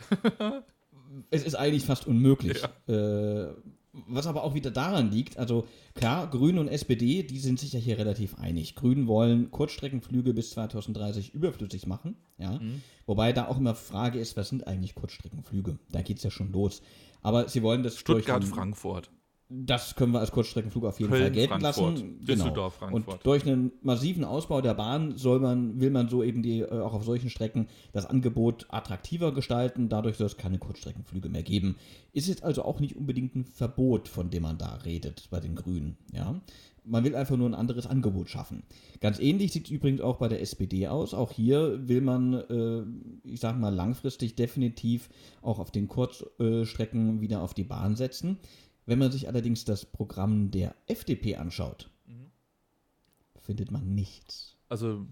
es 1.32 1.43
ist 1.43 1.55
eigentlich 1.55 1.86
fast 1.86 2.07
unmöglich. 2.07 2.62
Ja. 2.88 3.47
Äh, 3.47 3.53
was 3.91 4.28
aber 4.28 4.43
auch 4.43 4.53
wieder 4.53 4.70
daran 4.70 5.12
liegt, 5.12 5.38
also 5.38 5.68
klar, 5.95 6.30
Grüne 6.30 6.60
und 6.60 6.68
SPD, 6.68 7.24
die 7.24 7.39
sind 7.39 7.60
sich 7.60 7.74
ja 7.74 7.80
hier 7.80 7.97
relativ 7.97 8.36
einig. 8.36 8.76
Grünen 8.76 9.07
wollen 9.07 9.49
Kurzstreckenflüge 9.49 10.34
bis 10.34 10.51
2030 10.51 11.34
überflüssig 11.34 11.88
machen, 11.88 12.16
ja. 12.38 12.60
Mhm. 12.60 12.84
Wobei 13.07 13.34
da 13.34 13.47
auch 13.47 13.57
immer 13.57 13.74
Frage 13.74 14.20
ist, 14.20 14.38
was 14.38 14.49
sind 14.49 14.68
eigentlich 14.68 14.93
Kurzstreckenflüge? 14.93 15.80
Da 15.91 16.03
geht 16.03 16.18
es 16.18 16.24
ja 16.24 16.30
schon 16.30 16.51
los. 16.51 16.84
Aber 17.22 17.49
sie 17.49 17.64
wollen 17.64 17.82
das 17.82 17.97
Stuttgart, 17.97 18.43
Frankfurt. 18.43 19.10
Das 19.52 19.95
können 19.95 20.12
wir 20.12 20.20
als 20.20 20.32
Kurzstreckenflug 20.32 20.86
auf 20.86 21.00
jeden 21.00 21.12
Köln, 21.12 21.24
Fall 21.24 21.32
gelten 21.32 21.60
Frankfurt, 21.60 21.93
lassen. 21.93 22.20
Genau. 22.20 22.26
Düsseldorf, 22.26 22.76
Frankfurt. 22.76 23.14
Und 23.16 23.26
durch 23.26 23.47
einen 23.47 23.72
massiven 23.82 24.24
Ausbau 24.24 24.62
der 24.62 24.76
Bahn 24.76 25.18
soll 25.18 25.39
man, 25.39 25.82
will 25.82 25.89
man 25.89 26.08
so 26.08 26.22
eben 26.22 26.43
die, 26.43 26.60
äh, 26.60 26.70
auch 26.80 26.93
auf 26.93 27.04
solchen 27.04 27.32
Strecken 27.32 27.68
das 27.91 28.06
Angebot 28.06 28.68
attraktiver 28.70 29.34
gestalten. 29.34 29.89
Dadurch 29.89 30.18
soll 30.18 30.28
es 30.28 30.38
keine 30.38 30.60
Kurzstreckenflüge 30.60 31.30
mehr 31.30 31.41
geben. 31.41 31.78
Ist 32.14 32.28
jetzt 32.28 32.43
also 32.43 32.64
auch 32.64 32.80
nicht 32.80 32.95
unbedingt 32.95 33.36
ein 33.36 33.43
Verbot, 33.43 34.08
von 34.08 34.30
dem 34.30 34.43
man 34.43 34.60
da 34.60 34.76
redet 34.86 35.28
bei 35.32 35.39
den 35.39 35.56
Grünen. 35.56 35.97
Ja? 36.14 36.39
Man 36.86 37.04
will 37.04 37.16
einfach 37.16 37.36
nur 37.36 37.50
ein 37.50 37.56
anderes 37.56 37.88
Angebot 37.88 38.30
schaffen. 38.30 38.62
Ganz 39.00 39.20
ähnlich 39.20 39.52
sieht 39.52 39.66
es 39.66 39.72
übrigens 39.72 40.02
auch 40.02 40.18
bei 40.18 40.28
der 40.28 40.41
SPD 40.41 40.88
aus. 40.88 41.16
Auch 41.16 41.32
hier 41.32 41.88
will 41.88 42.02
man, 42.02 42.34
äh, 42.34 42.84
ich 43.28 43.39
sage 43.39 43.58
mal, 43.58 43.74
langfristig 43.74 44.36
definitiv 44.36 45.10
auch 45.41 45.58
auf 45.58 45.72
den 45.72 45.88
Kurzstrecken 45.88 47.22
wieder 47.22 47.41
auf 47.41 47.56
die 47.56 47.64
Bahn 47.64 47.95
setzen. 47.95 48.38
Wenn 48.90 48.98
man 48.98 49.12
sich 49.12 49.28
allerdings 49.28 49.66
das 49.66 49.86
Programm 49.86 50.50
der 50.50 50.74
FDP 50.88 51.36
anschaut, 51.36 51.92
mhm. 52.08 52.32
findet 53.40 53.70
man 53.70 53.94
nichts. 53.94 54.58
Also 54.68 55.06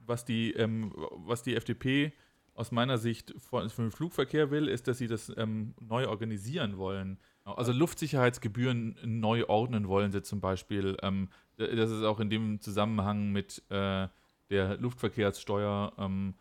was 0.00 0.26
die, 0.26 0.52
ähm, 0.52 0.92
was 0.94 1.42
die 1.42 1.56
FDP 1.56 2.12
aus 2.52 2.72
meiner 2.72 2.98
Sicht 2.98 3.32
für 3.38 3.66
den 3.66 3.90
Flugverkehr 3.90 4.50
will, 4.50 4.68
ist, 4.68 4.86
dass 4.86 4.98
sie 4.98 5.06
das 5.06 5.32
ähm, 5.38 5.72
neu 5.80 6.08
organisieren 6.08 6.76
wollen. 6.76 7.18
Also 7.44 7.72
Luftsicherheitsgebühren 7.72 8.98
neu 9.02 9.46
ordnen 9.46 9.88
wollen 9.88 10.12
sie 10.12 10.22
zum 10.22 10.42
Beispiel. 10.42 10.98
Ähm, 11.00 11.30
das 11.56 11.90
ist 11.90 12.02
auch 12.02 12.20
in 12.20 12.28
dem 12.28 12.60
Zusammenhang 12.60 13.32
mit 13.32 13.62
äh, 13.70 14.08
der 14.50 14.76
Luftverkehrssteuer. 14.76 15.94
Ähm, 15.96 16.34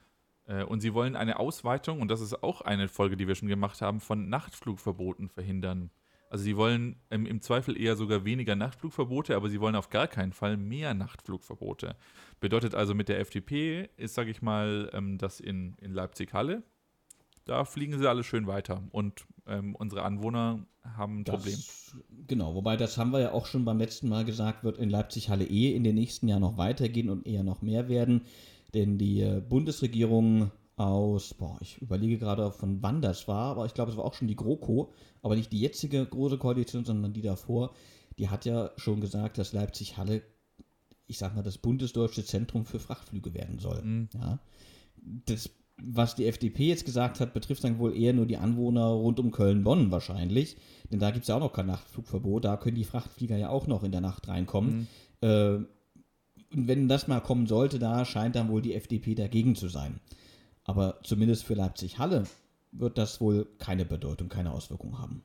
äh, 0.46 0.66
und 0.66 0.82
sie 0.82 0.94
wollen 0.94 1.16
eine 1.16 1.40
Ausweitung, 1.40 2.02
und 2.02 2.10
das 2.10 2.20
ist 2.20 2.44
auch 2.44 2.60
eine 2.60 2.90
Folge, 2.90 3.16
die 3.16 3.30
wir 3.30 3.36
schon 3.36 3.48
gemacht 3.48 3.82
haben, 3.82 4.02
von 4.02 4.28
Nachtflugverboten 4.28 5.30
verhindern. 5.30 5.90
Also 6.32 6.46
sie 6.46 6.56
wollen 6.56 6.96
ähm, 7.12 7.26
im 7.26 7.42
Zweifel 7.42 7.80
eher 7.80 7.98
sogar 7.98 8.24
weniger 8.24 8.56
Nachtflugverbote, 8.56 9.36
aber 9.36 9.50
sie 9.50 9.60
wollen 9.60 9.76
auf 9.76 9.90
gar 9.90 10.08
keinen 10.08 10.32
Fall 10.32 10.56
mehr 10.56 10.94
Nachtflugverbote. 10.94 11.98
Bedeutet 12.40 12.74
also 12.74 12.96
mit 12.96 13.10
der 13.10 13.20
FDP 13.20 13.90
ist, 13.98 14.16
sage 14.16 14.32
ich 14.32 14.42
mal, 14.42 14.90
ähm, 14.94 15.18
das 15.18 15.42
in, 15.42 15.76
in 15.82 15.92
Leipzig-Halle. 15.92 16.64
Da 17.44 17.66
fliegen 17.66 18.00
sie 18.00 18.10
alle 18.10 18.24
schön 18.24 18.48
weiter 18.48 18.82
und 18.92 19.26
ähm, 19.46 19.76
unsere 19.76 20.04
Anwohner 20.04 20.66
haben 20.96 21.20
ein 21.20 21.24
das, 21.26 21.36
Problem. 21.36 21.60
Genau, 22.28 22.56
wobei 22.56 22.78
das 22.78 22.98
haben 22.98 23.12
wir 23.12 23.20
ja 23.20 23.34
auch 23.34 23.46
schon 23.46 23.66
beim 23.66 23.80
letzten 23.80 24.08
Mal 24.08 24.24
gesagt, 24.24 24.64
wird 24.64 24.78
in 24.78 24.90
Leipzig-Halle 24.90 25.44
eh 25.44 25.76
in 25.76 25.84
den 25.84 25.96
nächsten 25.96 26.30
Jahren 26.30 26.44
noch 26.44 26.58
weitergehen 26.58 27.10
und 27.10 27.28
eher 27.28 27.44
noch 27.44 27.62
mehr 27.62 27.90
werden. 27.90 28.22
Denn 28.74 28.98
die 28.98 29.20
äh, 29.20 29.42
Bundesregierung 29.42 30.52
aus, 30.88 31.34
boah, 31.34 31.58
ich 31.62 31.82
überlege 31.82 32.18
gerade, 32.18 32.52
von 32.52 32.82
wann 32.82 33.02
das 33.02 33.28
war, 33.28 33.52
aber 33.52 33.66
ich 33.66 33.74
glaube, 33.74 33.92
es 33.92 33.98
war 33.98 34.06
auch 34.06 34.14
schon 34.14 34.28
die 34.28 34.36
GroKo, 34.36 34.92
aber 35.22 35.36
nicht 35.36 35.52
die 35.52 35.60
jetzige 35.60 36.06
große 36.06 36.38
Koalition, 36.38 36.86
sondern 36.86 37.14
die 37.14 37.22
davor. 37.22 37.74
Die 38.18 38.30
hat 38.30 38.46
ja 38.46 38.72
schon 38.78 39.02
gesagt, 39.02 39.38
dass 39.38 39.54
Leipzig-Halle, 39.54 40.22
ich 41.08 41.18
sag 41.18 41.36
mal, 41.36 41.44
das 41.44 41.58
bundesdeutsche 41.58 42.26
Zentrum 42.26 42.66
für 42.66 42.80
Frachtflüge 42.80 43.34
werden 43.34 43.60
soll. 43.60 43.82
Mhm. 43.82 44.10
Ja. 44.14 44.40
Das, 45.26 45.50
was 45.82 46.16
die 46.16 46.28
FDP 46.28 46.68
jetzt 46.68 46.86
gesagt 46.86 47.20
hat, 47.20 47.34
betrifft 47.34 47.64
dann 47.64 47.80
wohl 47.80 47.96
eher 47.96 48.14
nur 48.14 48.26
die 48.26 48.38
Anwohner 48.38 48.86
rund 48.86 49.20
um 49.20 49.32
Köln-Bonn 49.32 49.92
wahrscheinlich, 49.92 50.58
denn 50.92 51.00
da 51.00 51.12
gibt 51.12 51.24
es 51.24 51.30
ja 51.30 51.36
auch 51.36 51.40
noch 51.40 51.54
kein 51.54 51.68
Nachtflugverbot, 51.68 52.46
da 52.46 52.58
können 52.58 52.76
die 52.76 52.84
Frachtflieger 52.84 53.38
ja 53.38 53.50
auch 53.50 53.68
noch 53.68 53.84
in 53.84 53.92
der 53.92 54.02
Nacht 54.02 54.28
reinkommen. 54.28 54.88
Mhm. 55.22 55.28
Äh, 55.28 55.66
und 56.54 56.68
wenn 56.68 56.88
das 56.88 57.08
mal 57.08 57.22
kommen 57.22 57.48
sollte, 57.48 57.80
da 57.80 58.04
scheint 58.06 58.36
dann 58.36 58.50
wohl 58.50 58.62
die 58.62 58.76
FDP 58.76 59.16
dagegen 59.16 59.56
zu 59.56 59.70
sein. 59.70 60.02
Aber 60.72 61.00
zumindest 61.04 61.44
für 61.44 61.54
Leipzig-Halle 61.54 62.24
wird 62.72 62.98
das 62.98 63.20
wohl 63.20 63.46
keine 63.60 63.84
Bedeutung, 63.84 64.30
keine 64.30 64.52
Auswirkung 64.52 65.00
haben. 65.00 65.22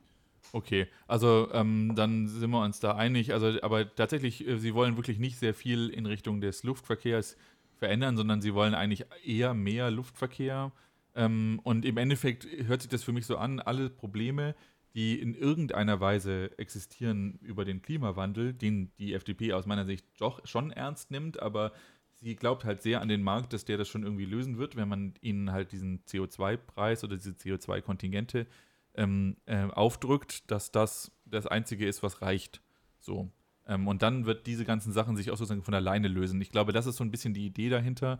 Okay, 0.51 0.87
also 1.07 1.47
ähm, 1.53 1.93
dann 1.95 2.27
sind 2.27 2.49
wir 2.49 2.61
uns 2.61 2.81
da 2.81 2.95
einig. 2.95 3.31
Also, 3.31 3.61
aber 3.61 3.95
tatsächlich, 3.95 4.45
äh, 4.45 4.57
Sie 4.57 4.73
wollen 4.73 4.97
wirklich 4.97 5.19
nicht 5.19 5.39
sehr 5.39 5.53
viel 5.53 5.87
in 5.87 6.05
Richtung 6.05 6.41
des 6.41 6.63
Luftverkehrs 6.63 7.37
verändern, 7.77 8.17
sondern 8.17 8.41
Sie 8.41 8.53
wollen 8.53 8.75
eigentlich 8.75 9.05
eher 9.23 9.53
mehr 9.53 9.89
Luftverkehr. 9.89 10.73
Ähm, 11.15 11.61
und 11.63 11.85
im 11.85 11.95
Endeffekt 11.95 12.45
hört 12.67 12.81
sich 12.81 12.91
das 12.91 13.03
für 13.03 13.13
mich 13.13 13.25
so 13.25 13.37
an, 13.37 13.61
alle 13.61 13.89
Probleme, 13.89 14.53
die 14.95 15.17
in 15.17 15.33
irgendeiner 15.33 16.01
Weise 16.01 16.51
existieren 16.57 17.39
über 17.41 17.63
den 17.63 17.81
Klimawandel, 17.81 18.53
den 18.53 18.91
die 18.99 19.13
FDP 19.13 19.53
aus 19.53 19.65
meiner 19.65 19.85
Sicht 19.85 20.05
doch 20.19 20.45
schon 20.45 20.71
ernst 20.71 21.09
nimmt, 21.09 21.41
aber 21.41 21.71
sie 22.19 22.35
glaubt 22.35 22.65
halt 22.65 22.81
sehr 22.81 23.01
an 23.01 23.07
den 23.07 23.23
Markt, 23.23 23.53
dass 23.53 23.65
der 23.65 23.77
das 23.77 23.87
schon 23.87 24.03
irgendwie 24.03 24.25
lösen 24.25 24.57
wird, 24.57 24.75
wenn 24.75 24.89
man 24.89 25.13
ihnen 25.21 25.51
halt 25.51 25.71
diesen 25.71 26.03
CO2-Preis 26.05 27.03
oder 27.03 27.15
diese 27.15 27.31
CO2-Kontingente 27.31 28.47
ähm, 28.95 29.37
äh, 29.45 29.65
aufdrückt, 29.65 30.49
dass 30.49 30.71
das 30.71 31.11
das 31.25 31.45
Einzige 31.45 31.87
ist, 31.87 32.03
was 32.03 32.21
reicht. 32.21 32.61
So. 32.99 33.31
Ähm, 33.67 33.87
und 33.87 34.01
dann 34.01 34.25
wird 34.25 34.47
diese 34.47 34.65
ganzen 34.65 34.93
Sachen 34.93 35.15
sich 35.15 35.29
auch 35.29 35.37
sozusagen 35.37 35.63
von 35.63 35.73
alleine 35.73 36.07
lösen. 36.07 36.41
Ich 36.41 36.51
glaube, 36.51 36.73
das 36.73 36.87
ist 36.87 36.97
so 36.97 37.03
ein 37.03 37.11
bisschen 37.11 37.33
die 37.33 37.45
Idee 37.45 37.69
dahinter. 37.69 38.19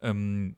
Ähm, 0.00 0.56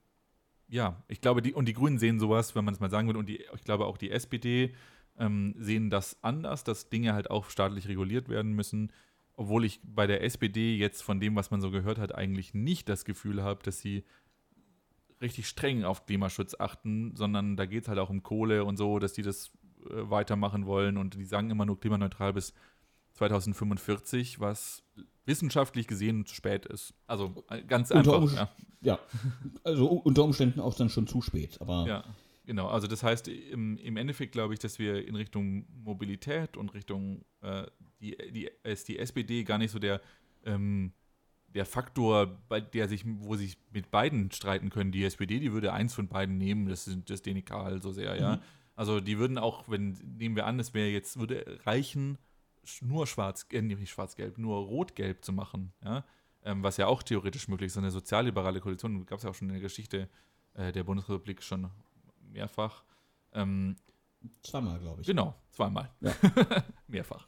ja, 0.68 1.02
ich 1.08 1.20
glaube, 1.20 1.42
die, 1.42 1.54
und 1.54 1.66
die 1.66 1.74
Grünen 1.74 1.98
sehen 1.98 2.20
sowas, 2.20 2.54
wenn 2.54 2.64
man 2.64 2.74
es 2.74 2.80
mal 2.80 2.90
sagen 2.90 3.08
will, 3.08 3.16
und 3.16 3.28
die, 3.28 3.44
ich 3.54 3.64
glaube 3.64 3.86
auch 3.86 3.98
die 3.98 4.10
SPD 4.10 4.74
ähm, 5.18 5.54
sehen 5.58 5.90
das 5.90 6.16
anders, 6.22 6.64
dass 6.64 6.88
Dinge 6.88 7.14
halt 7.14 7.30
auch 7.30 7.50
staatlich 7.50 7.88
reguliert 7.88 8.28
werden 8.28 8.52
müssen 8.52 8.92
obwohl 9.36 9.64
ich 9.64 9.80
bei 9.84 10.06
der 10.06 10.22
SPD 10.24 10.76
jetzt 10.76 11.02
von 11.02 11.20
dem, 11.20 11.36
was 11.36 11.50
man 11.50 11.60
so 11.60 11.70
gehört 11.70 11.98
hat, 11.98 12.14
eigentlich 12.14 12.54
nicht 12.54 12.88
das 12.88 13.04
Gefühl 13.04 13.42
habe, 13.42 13.62
dass 13.62 13.78
sie 13.78 14.04
richtig 15.20 15.48
streng 15.48 15.84
auf 15.84 16.06
Klimaschutz 16.06 16.54
achten, 16.58 17.14
sondern 17.16 17.56
da 17.56 17.66
geht 17.66 17.82
es 17.82 17.88
halt 17.88 17.98
auch 17.98 18.10
um 18.10 18.22
Kohle 18.22 18.64
und 18.64 18.76
so, 18.76 18.98
dass 18.98 19.12
die 19.12 19.22
das 19.22 19.52
äh, 19.90 20.10
weitermachen 20.10 20.66
wollen 20.66 20.96
und 20.96 21.14
die 21.14 21.24
sagen 21.24 21.50
immer 21.50 21.66
nur 21.66 21.78
klimaneutral 21.78 22.32
bis 22.32 22.52
2045, 23.14 24.40
was 24.40 24.82
wissenschaftlich 25.24 25.86
gesehen 25.86 26.26
zu 26.26 26.34
spät 26.34 26.66
ist. 26.66 26.94
Also 27.06 27.44
äh, 27.50 27.62
ganz 27.62 27.90
unter 27.90 28.20
einfach. 28.20 28.36
Ja. 28.36 28.50
ja. 28.82 28.98
also 29.64 29.86
unter 29.86 30.24
Umständen 30.24 30.60
auch 30.60 30.74
dann 30.74 30.88
schon 30.88 31.06
zu 31.06 31.20
spät, 31.22 31.60
aber. 31.60 31.86
Ja, 31.86 32.04
genau. 32.44 32.68
Also 32.68 32.86
das 32.86 33.02
heißt, 33.02 33.28
im, 33.28 33.76
im 33.78 33.96
Endeffekt 33.96 34.32
glaube 34.32 34.54
ich, 34.54 34.60
dass 34.60 34.78
wir 34.78 35.06
in 35.06 35.16
Richtung 35.16 35.66
Mobilität 35.82 36.56
und 36.56 36.74
Richtung 36.74 37.24
äh, 37.40 37.66
die, 38.00 38.16
die, 38.32 38.50
ist 38.62 38.88
die 38.88 38.98
SPD 38.98 39.44
gar 39.44 39.58
nicht 39.58 39.70
so 39.70 39.78
der, 39.78 40.00
ähm, 40.44 40.92
der 41.48 41.66
Faktor, 41.66 42.38
bei 42.48 42.60
der 42.60 42.88
sich, 42.88 43.04
wo 43.06 43.36
sich 43.36 43.58
mit 43.72 43.90
beiden 43.90 44.30
streiten 44.30 44.70
können. 44.70 44.92
Die 44.92 45.04
SPD, 45.04 45.40
die 45.40 45.52
würde 45.52 45.72
eins 45.72 45.94
von 45.94 46.08
beiden 46.08 46.36
nehmen, 46.38 46.68
das 46.68 46.86
ist, 46.86 47.08
das 47.08 47.22
denen 47.22 47.38
egal 47.38 47.82
so 47.82 47.92
sehr, 47.92 48.16
ja. 48.16 48.36
Mhm. 48.36 48.42
Also 48.74 49.00
die 49.00 49.18
würden 49.18 49.38
auch, 49.38 49.68
wenn, 49.68 49.92
nehmen 50.18 50.36
wir 50.36 50.46
an, 50.46 50.60
es 50.60 50.74
wäre 50.74 50.88
jetzt, 50.88 51.18
würde 51.18 51.58
reichen, 51.64 52.18
nur 52.82 53.06
schwarz, 53.06 53.46
äh, 53.52 53.62
nicht 53.62 53.90
schwarz-gelb, 53.90 54.38
nur 54.38 54.58
rot-gelb 54.58 55.24
zu 55.24 55.32
machen, 55.32 55.72
ja. 55.82 56.04
Ähm, 56.44 56.62
was 56.62 56.76
ja 56.76 56.86
auch 56.86 57.02
theoretisch 57.02 57.48
möglich 57.48 57.68
ist. 57.68 57.78
Eine 57.78 57.90
sozialliberale 57.90 58.60
Koalition 58.60 59.04
gab 59.04 59.18
es 59.18 59.24
ja 59.24 59.30
auch 59.30 59.34
schon 59.34 59.48
in 59.48 59.54
der 59.54 59.62
Geschichte 59.62 60.08
äh, 60.54 60.70
der 60.70 60.84
Bundesrepublik 60.84 61.42
schon 61.42 61.68
mehrfach. 62.32 62.84
Ähm, 63.32 63.76
Zweimal, 64.42 64.78
glaube 64.78 65.00
ich. 65.00 65.06
Genau, 65.06 65.34
zweimal. 65.50 65.90
Ja. 66.00 66.14
Mehrfach. 66.88 67.26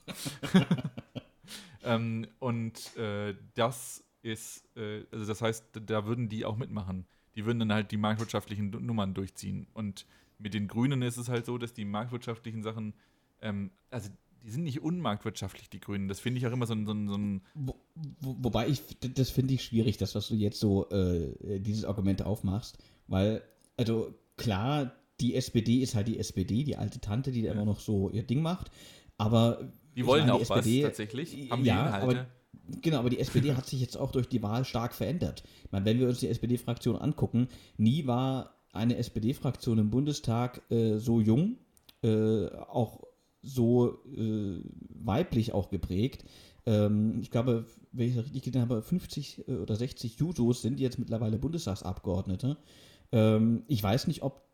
ähm, 1.84 2.26
und 2.38 2.96
äh, 2.96 3.34
das 3.54 4.04
ist, 4.22 4.64
äh, 4.76 5.04
also 5.12 5.26
das 5.26 5.42
heißt, 5.42 5.80
da 5.86 6.06
würden 6.06 6.28
die 6.28 6.44
auch 6.44 6.56
mitmachen. 6.56 7.06
Die 7.34 7.44
würden 7.44 7.60
dann 7.60 7.72
halt 7.72 7.90
die 7.90 7.96
marktwirtschaftlichen 7.96 8.70
Nummern 8.70 9.14
durchziehen. 9.14 9.68
Und 9.74 10.06
mit 10.38 10.54
den 10.54 10.68
Grünen 10.68 11.02
ist 11.02 11.16
es 11.16 11.28
halt 11.28 11.46
so, 11.46 11.58
dass 11.58 11.72
die 11.72 11.84
marktwirtschaftlichen 11.84 12.62
Sachen, 12.62 12.94
ähm, 13.40 13.70
also 13.90 14.10
die 14.42 14.50
sind 14.50 14.64
nicht 14.64 14.80
unmarktwirtschaftlich, 14.80 15.68
die 15.68 15.80
Grünen. 15.80 16.08
Das 16.08 16.20
finde 16.20 16.38
ich 16.38 16.46
auch 16.46 16.52
immer 16.52 16.66
so 16.66 16.74
ein. 16.74 16.86
So 16.86 16.92
ein, 16.92 17.08
so 17.08 17.16
ein 17.16 17.42
wo, 17.54 17.74
wo, 18.20 18.36
wobei 18.40 18.68
ich, 18.68 18.82
das 19.14 19.30
finde 19.30 19.54
ich 19.54 19.64
schwierig, 19.64 19.96
dass 19.96 20.14
was 20.14 20.28
du 20.28 20.34
jetzt 20.34 20.60
so 20.60 20.88
äh, 20.90 21.60
dieses 21.60 21.84
Argument 21.84 22.22
aufmachst, 22.22 22.78
weil, 23.08 23.42
also 23.76 24.14
klar, 24.36 24.92
die 25.20 25.34
SPD 25.34 25.78
ist 25.82 25.94
halt 25.94 26.08
die 26.08 26.18
SPD, 26.18 26.64
die 26.64 26.76
alte 26.76 27.00
Tante, 27.00 27.32
die 27.32 27.42
da 27.42 27.52
immer 27.52 27.64
noch 27.64 27.80
so 27.80 28.10
ihr 28.10 28.22
Ding 28.22 28.42
macht. 28.42 28.70
Aber 29.16 29.72
die 29.96 30.06
wollen 30.06 30.22
meine, 30.22 30.34
auch 30.34 30.38
die 30.38 30.42
SPD, 30.42 30.82
was 30.82 30.90
tatsächlich. 30.90 31.50
Haben 31.50 31.64
ja, 31.64 31.90
aber, 31.90 32.26
genau, 32.80 32.98
aber 32.98 33.10
die 33.10 33.18
SPD 33.18 33.54
hat 33.54 33.66
sich 33.66 33.80
jetzt 33.80 33.96
auch 33.96 34.12
durch 34.12 34.28
die 34.28 34.42
Wahl 34.42 34.64
stark 34.64 34.94
verändert. 34.94 35.42
Ich 35.64 35.72
meine, 35.72 35.84
wenn 35.84 35.98
wir 35.98 36.08
uns 36.08 36.20
die 36.20 36.28
SPD-Fraktion 36.28 36.96
angucken, 36.96 37.48
nie 37.76 38.06
war 38.06 38.54
eine 38.72 38.96
SPD-Fraktion 38.96 39.78
im 39.78 39.90
Bundestag 39.90 40.62
äh, 40.70 40.98
so 40.98 41.20
jung, 41.20 41.56
äh, 42.02 42.46
auch 42.48 43.02
so 43.42 43.98
äh, 44.16 44.60
weiblich 44.88 45.52
auch 45.52 45.70
geprägt. 45.70 46.24
Ähm, 46.66 47.18
ich 47.20 47.30
glaube, 47.30 47.66
wenn 47.92 48.08
ich 48.08 48.14
das 48.14 48.24
richtig 48.26 48.42
gesehen 48.42 48.60
habe, 48.60 48.82
50 48.82 49.48
äh, 49.48 49.54
oder 49.54 49.74
60 49.74 50.18
Jusos 50.18 50.62
sind 50.62 50.80
jetzt 50.80 50.98
mittlerweile 50.98 51.38
Bundestagsabgeordnete. 51.38 52.56
Ähm, 53.10 53.64
ich 53.68 53.82
weiß 53.82 54.06
nicht, 54.06 54.22
ob 54.22 54.47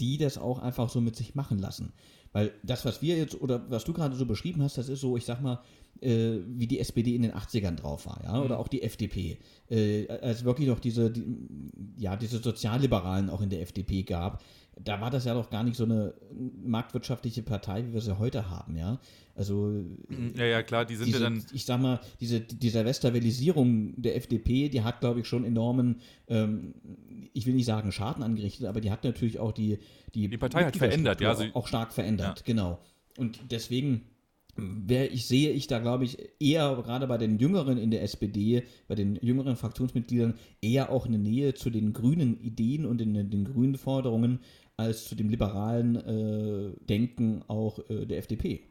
die 0.00 0.18
das 0.18 0.38
auch 0.38 0.58
einfach 0.58 0.88
so 0.88 1.00
mit 1.00 1.16
sich 1.16 1.34
machen 1.34 1.58
lassen. 1.58 1.92
Weil 2.32 2.52
das, 2.62 2.84
was 2.84 3.02
wir 3.02 3.16
jetzt 3.16 3.40
oder 3.40 3.70
was 3.70 3.84
du 3.84 3.92
gerade 3.92 4.14
so 4.16 4.24
beschrieben 4.24 4.62
hast, 4.62 4.78
das 4.78 4.88
ist 4.88 5.00
so, 5.00 5.16
ich 5.16 5.24
sag 5.24 5.40
mal, 5.40 5.60
äh, 6.00 6.38
wie 6.46 6.66
die 6.66 6.78
SPD 6.78 7.14
in 7.14 7.22
den 7.22 7.32
80ern 7.32 7.74
drauf 7.76 8.06
war, 8.06 8.20
ja, 8.22 8.40
oder 8.40 8.58
auch 8.58 8.68
die 8.68 8.82
FDP. 8.82 9.38
Äh, 9.68 10.08
als 10.08 10.44
wirklich 10.44 10.68
noch 10.68 10.78
diese, 10.78 11.10
die, 11.10 11.24
ja, 12.00 12.16
diese 12.16 12.38
Sozialliberalen 12.38 13.30
auch 13.30 13.40
in 13.42 13.50
der 13.50 13.60
FDP 13.62 14.02
gab, 14.02 14.42
da 14.82 15.00
war 15.00 15.10
das 15.10 15.24
ja 15.26 15.34
doch 15.34 15.50
gar 15.50 15.62
nicht 15.62 15.76
so 15.76 15.84
eine 15.84 16.14
marktwirtschaftliche 16.64 17.42
Partei, 17.42 17.86
wie 17.86 17.92
wir 17.92 18.00
sie 18.00 18.18
heute 18.18 18.48
haben, 18.50 18.76
ja. 18.76 18.98
Also 19.34 19.72
Ja, 20.36 20.44
ja, 20.44 20.62
klar, 20.62 20.84
die 20.84 20.96
sind 20.96 21.06
diese, 21.06 21.18
ja 21.18 21.24
dann. 21.24 21.44
ich 21.52 21.64
sag 21.64 21.80
mal, 21.80 22.00
diese, 22.20 22.40
diese 22.40 22.84
Westerwellisierung 22.84 24.00
der 24.00 24.16
FDP, 24.16 24.68
die 24.68 24.82
hat, 24.82 25.00
glaube 25.00 25.20
ich, 25.20 25.26
schon 25.26 25.44
enormen, 25.44 26.00
ähm, 26.28 26.74
ich 27.32 27.46
will 27.46 27.54
nicht 27.54 27.66
sagen 27.66 27.92
Schaden 27.92 28.22
angerichtet, 28.22 28.66
aber 28.66 28.80
die 28.80 28.90
hat 28.90 29.04
natürlich 29.04 29.38
auch 29.38 29.52
die 29.52 29.78
Die, 30.14 30.28
Die 30.28 30.38
Partei 30.38 30.64
hat 30.64 30.76
verändert, 30.76 31.20
ja, 31.20 31.34
sie- 31.34 31.54
auch 31.54 31.66
stark 31.68 31.92
verändert, 31.92 32.44
genau. 32.44 32.78
Und 33.18 33.38
deswegen 33.50 34.02
wer 34.60 35.12
ich 35.12 35.26
sehe 35.26 35.50
ich 35.52 35.66
da, 35.66 35.78
glaube 35.78 36.04
ich, 36.04 36.18
eher 36.38 36.76
gerade 36.82 37.06
bei 37.06 37.18
den 37.18 37.38
Jüngeren 37.38 37.78
in 37.78 37.90
der 37.90 38.02
SPD, 38.02 38.64
bei 38.88 38.94
den 38.94 39.16
jüngeren 39.16 39.56
Fraktionsmitgliedern, 39.56 40.34
eher 40.60 40.90
auch 40.90 41.06
eine 41.06 41.18
Nähe 41.18 41.54
zu 41.54 41.70
den 41.70 41.92
grünen 41.92 42.40
Ideen 42.40 42.86
und 42.86 42.98
den, 42.98 43.30
den 43.30 43.44
grünen 43.44 43.76
Forderungen 43.76 44.40
als 44.76 45.06
zu 45.06 45.14
dem 45.14 45.28
liberalen 45.28 45.96
äh, 45.96 46.72
Denken 46.86 47.42
auch 47.48 47.78
äh, 47.90 48.06
der 48.06 48.18
FDP. 48.18 48.62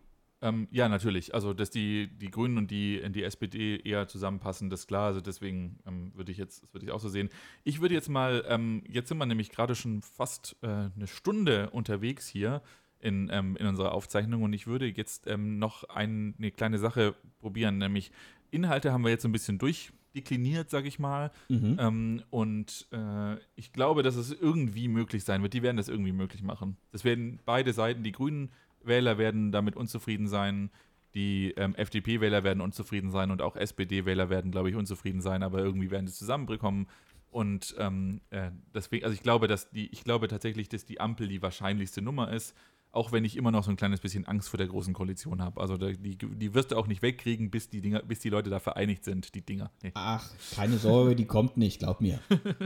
Ähm, 0.42 0.68
ja, 0.72 0.88
natürlich. 0.88 1.34
Also, 1.34 1.54
dass 1.54 1.70
die, 1.70 2.08
die 2.18 2.32
Grünen 2.32 2.58
und 2.58 2.72
die, 2.72 3.02
die 3.12 3.24
SPD 3.24 3.78
eher 3.78 4.08
zusammenpassen, 4.08 4.70
das 4.70 4.82
ist 4.82 4.88
klar. 4.88 5.08
Also, 5.08 5.22
deswegen 5.22 5.80
ähm, 5.86 6.14
würde 6.16 6.32
ich 6.32 6.38
jetzt, 6.38 6.64
das 6.64 6.74
würde 6.74 6.86
ich 6.86 6.92
auch 6.92 7.00
so 7.02 7.10
sehen. 7.10 7.30
Ich 7.64 7.82
würde 7.82 7.94
jetzt 7.94 8.10
mal, 8.10 8.46
ähm, 8.48 8.84
jetzt 8.88 9.10
sind 9.10 9.18
wir 9.18 9.26
nämlich 9.26 9.50
gerade 9.50 9.76
schon 9.76 10.02
fast 10.02 10.56
äh, 10.62 10.68
eine 10.68 11.08
Stunde 11.08 11.70
unterwegs 11.72 12.28
hier 12.28 12.62
in, 13.00 13.30
ähm, 13.32 13.56
in 13.58 13.68
unserer 13.68 13.94
Aufzeichnung 13.94 14.44
und 14.44 14.54
ich 14.54 14.68
würde 14.68 14.86
jetzt 14.88 15.28
ähm, 15.28 15.60
noch 15.60 15.84
ein, 15.86 16.36
eine 16.38 16.52
kleine 16.52 16.80
Sache 16.80 17.16
probieren, 17.40 17.78
nämlich 17.78 18.12
Inhalte 18.52 18.92
haben 18.92 19.04
wir 19.04 19.12
jetzt 19.12 19.24
so 19.24 19.30
ein 19.30 19.34
bisschen 19.34 19.58
durchdekliniert, 19.58 20.70
sage 20.70 20.88
ich 20.88 21.00
mal. 21.00 21.32
Ähm, 21.80 22.24
und 22.30 22.88
äh, 22.92 23.36
ich 23.56 23.72
glaube, 23.74 24.04
dass 24.04 24.16
es 24.16 24.32
irgendwie 24.32 24.88
möglich 24.88 25.24
sein 25.24 25.44
wird. 25.44 25.54
Die 25.54 25.62
werden 25.62 25.78
das 25.78 25.88
irgendwie 25.88 26.12
möglich 26.12 26.42
machen. 26.42 26.78
Das 26.92 27.04
werden 27.04 27.40
beide 27.46 27.74
Seiten, 27.74 28.04
die 28.04 28.12
Grünen 28.12 28.52
Wähler 28.82 29.18
werden 29.18 29.52
damit 29.52 29.76
unzufrieden 29.76 30.28
sein, 30.28 30.72
die 31.14 31.54
ähm, 31.58 31.76
FDP-Wähler 31.76 32.44
werden 32.44 32.62
unzufrieden 32.62 33.12
sein 33.12 33.32
und 33.32 33.42
auch 33.42 33.56
SPD-Wähler 33.56 34.30
werden, 34.30 34.52
glaube 34.52 34.70
ich, 34.70 34.76
unzufrieden 34.76 35.22
sein, 35.22 35.44
aber 35.44 35.60
irgendwie 35.60 35.92
werden 35.92 36.08
sie 36.08 36.14
zusammenbekommen. 36.14 36.88
Und 37.32 37.76
ähm, 37.78 38.22
äh, 38.30 38.52
deswegen, 38.74 39.04
also 39.04 39.14
ich 39.14 39.22
glaube, 39.22 39.48
dass 39.48 39.70
die, 39.70 39.88
ich 39.92 40.04
glaube 40.04 40.28
tatsächlich, 40.28 40.70
dass 40.70 40.86
die 40.86 41.00
Ampel 41.00 41.28
die 41.28 41.42
wahrscheinlichste 41.42 42.02
Nummer 42.02 42.32
ist, 42.32 42.56
auch 42.92 43.12
wenn 43.12 43.24
ich 43.24 43.38
immer 43.38 43.52
noch 43.52 43.64
so 43.64 43.70
ein 43.70 43.76
kleines 43.78 44.00
bisschen 44.00 44.26
Angst 44.26 44.50
vor 44.50 44.58
der 44.58 44.68
großen 44.68 44.94
Koalition 44.94 45.42
habe. 45.42 45.62
Also 45.62 45.78
die, 45.78 46.18
die 46.18 46.54
wirst 46.54 46.72
du 46.72 46.76
auch 46.78 46.88
nicht 46.88 47.02
wegkriegen, 47.02 47.52
bis 47.52 47.70
die 47.70 47.82
Dinger, 47.82 48.02
bis 48.02 48.20
die 48.20 48.30
Leute 48.30 48.50
da 48.50 48.60
vereinigt 48.60 49.04
sind, 49.06 49.36
die 49.36 49.42
Dinger. 49.42 49.72
Nee. 49.84 49.92
Ach, 49.94 50.28
keine 50.56 50.78
Sorge, 50.78 51.16
die 51.16 51.26
kommt 51.26 51.58
nicht, 51.58 51.80
glaub 51.80 52.02
mir. 52.02 52.20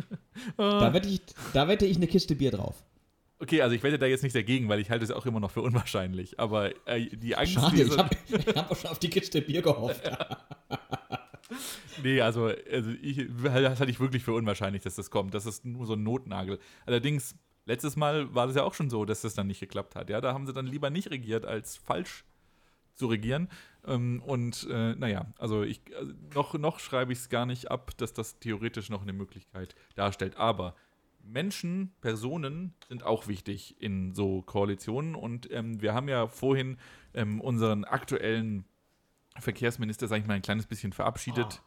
da, 0.58 0.94
wette 0.94 1.10
ich, 1.10 1.22
da 1.54 1.68
wette 1.68 1.86
ich 1.86 1.98
eine 1.98 2.08
Kiste 2.08 2.36
Bier 2.36 2.52
drauf. 2.52 2.84
Okay, 3.40 3.62
also 3.62 3.76
ich 3.76 3.84
wette 3.84 4.00
da 4.00 4.06
jetzt 4.06 4.24
nicht 4.24 4.36
dagegen, 4.36 4.70
weil 4.70 4.80
ich 4.80 4.90
halte 4.90 5.04
es 5.04 5.12
auch 5.12 5.26
immer 5.26 5.42
noch 5.42 5.52
für 5.52 5.62
unwahrscheinlich. 5.62 6.40
Aber 6.40 6.72
äh, 6.88 7.08
die 7.08 7.36
Angst, 7.36 7.54
Schade, 7.54 7.76
die 7.76 7.82
ich 7.82 7.92
so- 7.92 7.98
habe 7.98 8.16
hab 8.56 8.72
auch 8.72 8.78
schon 8.78 8.92
auf 8.92 9.00
die 9.00 9.10
Kiste 9.10 9.42
Bier 9.42 9.62
gehofft. 9.62 10.10
Nee, 12.02 12.22
also, 12.22 12.46
also 12.72 12.92
ich, 13.02 13.28
das 13.44 13.80
halte 13.80 13.92
ich 13.92 14.00
wirklich 14.00 14.24
für 14.24 14.34
unwahrscheinlich, 14.34 14.82
dass 14.82 14.96
das 14.96 15.12
kommt. 15.12 15.34
Das 15.34 15.46
ist 15.46 15.66
nur 15.66 15.86
so 15.86 15.94
ein 15.94 16.02
Notnagel. 16.04 16.58
Allerdings, 16.86 17.36
letztes 17.66 17.96
Mal 17.96 18.34
war 18.34 18.48
das 18.48 18.56
ja 18.56 18.64
auch 18.64 18.74
schon 18.74 18.90
so, 18.90 19.06
dass 19.06 19.22
das 19.22 19.34
dann 19.34 19.48
nicht 19.48 19.60
geklappt 19.60 19.96
hat. 19.96 20.10
Ja, 20.10 20.22
da 20.22 20.34
haben 20.34 20.46
sie 20.46 20.54
dann 20.54 20.68
lieber 20.68 20.90
nicht 20.90 21.12
regiert, 21.12 21.46
als 21.46 21.78
falsch 21.78 22.26
zu 22.96 23.08
regieren. 23.08 23.50
Ähm, 23.86 24.22
und 24.26 24.68
äh, 24.70 24.96
naja, 24.96 25.26
also 25.38 25.64
ich 25.64 25.82
also 25.98 26.14
noch, 26.34 26.54
noch 26.54 26.80
schreibe 26.80 27.14
ich 27.14 27.20
es 27.20 27.30
gar 27.30 27.46
nicht 27.46 27.72
ab, 27.72 27.92
dass 27.98 28.14
das 28.14 28.40
theoretisch 28.40 28.90
noch 28.90 29.02
eine 29.02 29.14
Möglichkeit 29.14 29.76
darstellt. 29.96 30.38
Aber 30.38 30.76
Menschen, 31.24 31.94
Personen 32.02 32.74
sind 32.88 33.04
auch 33.04 33.28
wichtig 33.28 33.76
in 33.80 34.14
so 34.14 34.42
Koalitionen. 34.42 35.16
Und 35.16 35.50
ähm, 35.52 35.82
wir 35.82 35.94
haben 35.94 36.10
ja 36.10 36.28
vorhin 36.28 36.78
ähm, 37.14 37.42
unseren 37.42 37.86
aktuellen 37.86 38.66
Verkehrsminister, 39.40 40.08
sag 40.08 40.20
ich 40.20 40.28
mal, 40.28 40.36
ein 40.36 40.42
kleines 40.42 40.68
bisschen 40.68 40.94
verabschiedet. 40.94 41.62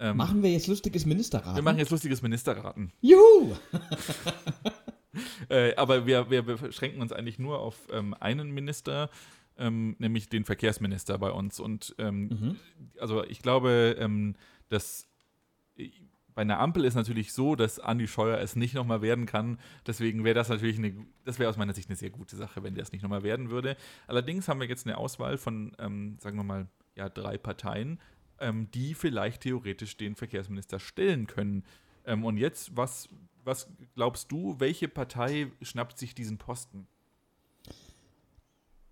Ähm, 0.00 0.16
Machen 0.16 0.42
wir 0.42 0.52
jetzt 0.52 0.68
lustiges 0.68 1.06
Ministerrat? 1.06 1.56
wir 1.56 1.62
machen 1.62 1.78
jetzt 1.78 1.90
lustiges 1.90 2.22
Ministerraten. 2.22 2.92
Juhu! 3.00 3.56
Äh, 5.48 5.74
aber 5.76 6.06
wir, 6.06 6.30
wir 6.30 6.42
beschränken 6.42 7.00
uns 7.00 7.12
eigentlich 7.12 7.38
nur 7.38 7.60
auf 7.60 7.88
ähm, 7.90 8.14
einen 8.14 8.50
Minister, 8.50 9.08
ähm, 9.56 9.96
nämlich 9.98 10.28
den 10.28 10.44
Verkehrsminister 10.44 11.18
bei 11.18 11.30
uns. 11.30 11.60
Und 11.60 11.94
ähm, 11.98 12.56
also 13.00 13.24
ich 13.24 13.40
glaube, 13.40 13.96
ähm, 13.98 14.34
dass 14.68 15.08
äh, 15.76 15.90
bei 16.38 16.42
einer 16.42 16.60
Ampel 16.60 16.84
ist 16.84 16.94
natürlich 16.94 17.32
so, 17.32 17.56
dass 17.56 17.80
Andi 17.80 18.06
Scheuer 18.06 18.38
es 18.38 18.54
nicht 18.54 18.72
nochmal 18.72 19.02
werden 19.02 19.26
kann. 19.26 19.58
Deswegen 19.88 20.22
wäre 20.22 20.36
das 20.36 20.48
natürlich 20.48 20.78
eine, 20.78 20.94
das 21.24 21.40
wäre 21.40 21.50
aus 21.50 21.56
meiner 21.56 21.74
Sicht 21.74 21.88
eine 21.88 21.96
sehr 21.96 22.10
gute 22.10 22.36
Sache, 22.36 22.62
wenn 22.62 22.74
der 22.74 22.84
es 22.84 22.92
nicht 22.92 23.02
nochmal 23.02 23.24
werden 23.24 23.50
würde. 23.50 23.76
Allerdings 24.06 24.46
haben 24.46 24.60
wir 24.60 24.68
jetzt 24.68 24.86
eine 24.86 24.98
Auswahl 24.98 25.36
von, 25.36 25.74
ähm, 25.80 26.16
sagen 26.20 26.36
wir 26.36 26.44
mal, 26.44 26.68
ja, 26.94 27.08
drei 27.08 27.38
Parteien, 27.38 27.98
ähm, 28.38 28.70
die 28.70 28.94
vielleicht 28.94 29.42
theoretisch 29.42 29.96
den 29.96 30.14
Verkehrsminister 30.14 30.78
stellen 30.78 31.26
können. 31.26 31.64
Ähm, 32.04 32.24
und 32.24 32.36
jetzt, 32.36 32.76
was, 32.76 33.08
was 33.48 33.68
glaubst 33.96 34.30
du, 34.30 34.60
welche 34.60 34.86
Partei 34.86 35.50
schnappt 35.62 35.98
sich 35.98 36.14
diesen 36.14 36.38
Posten? 36.38 36.86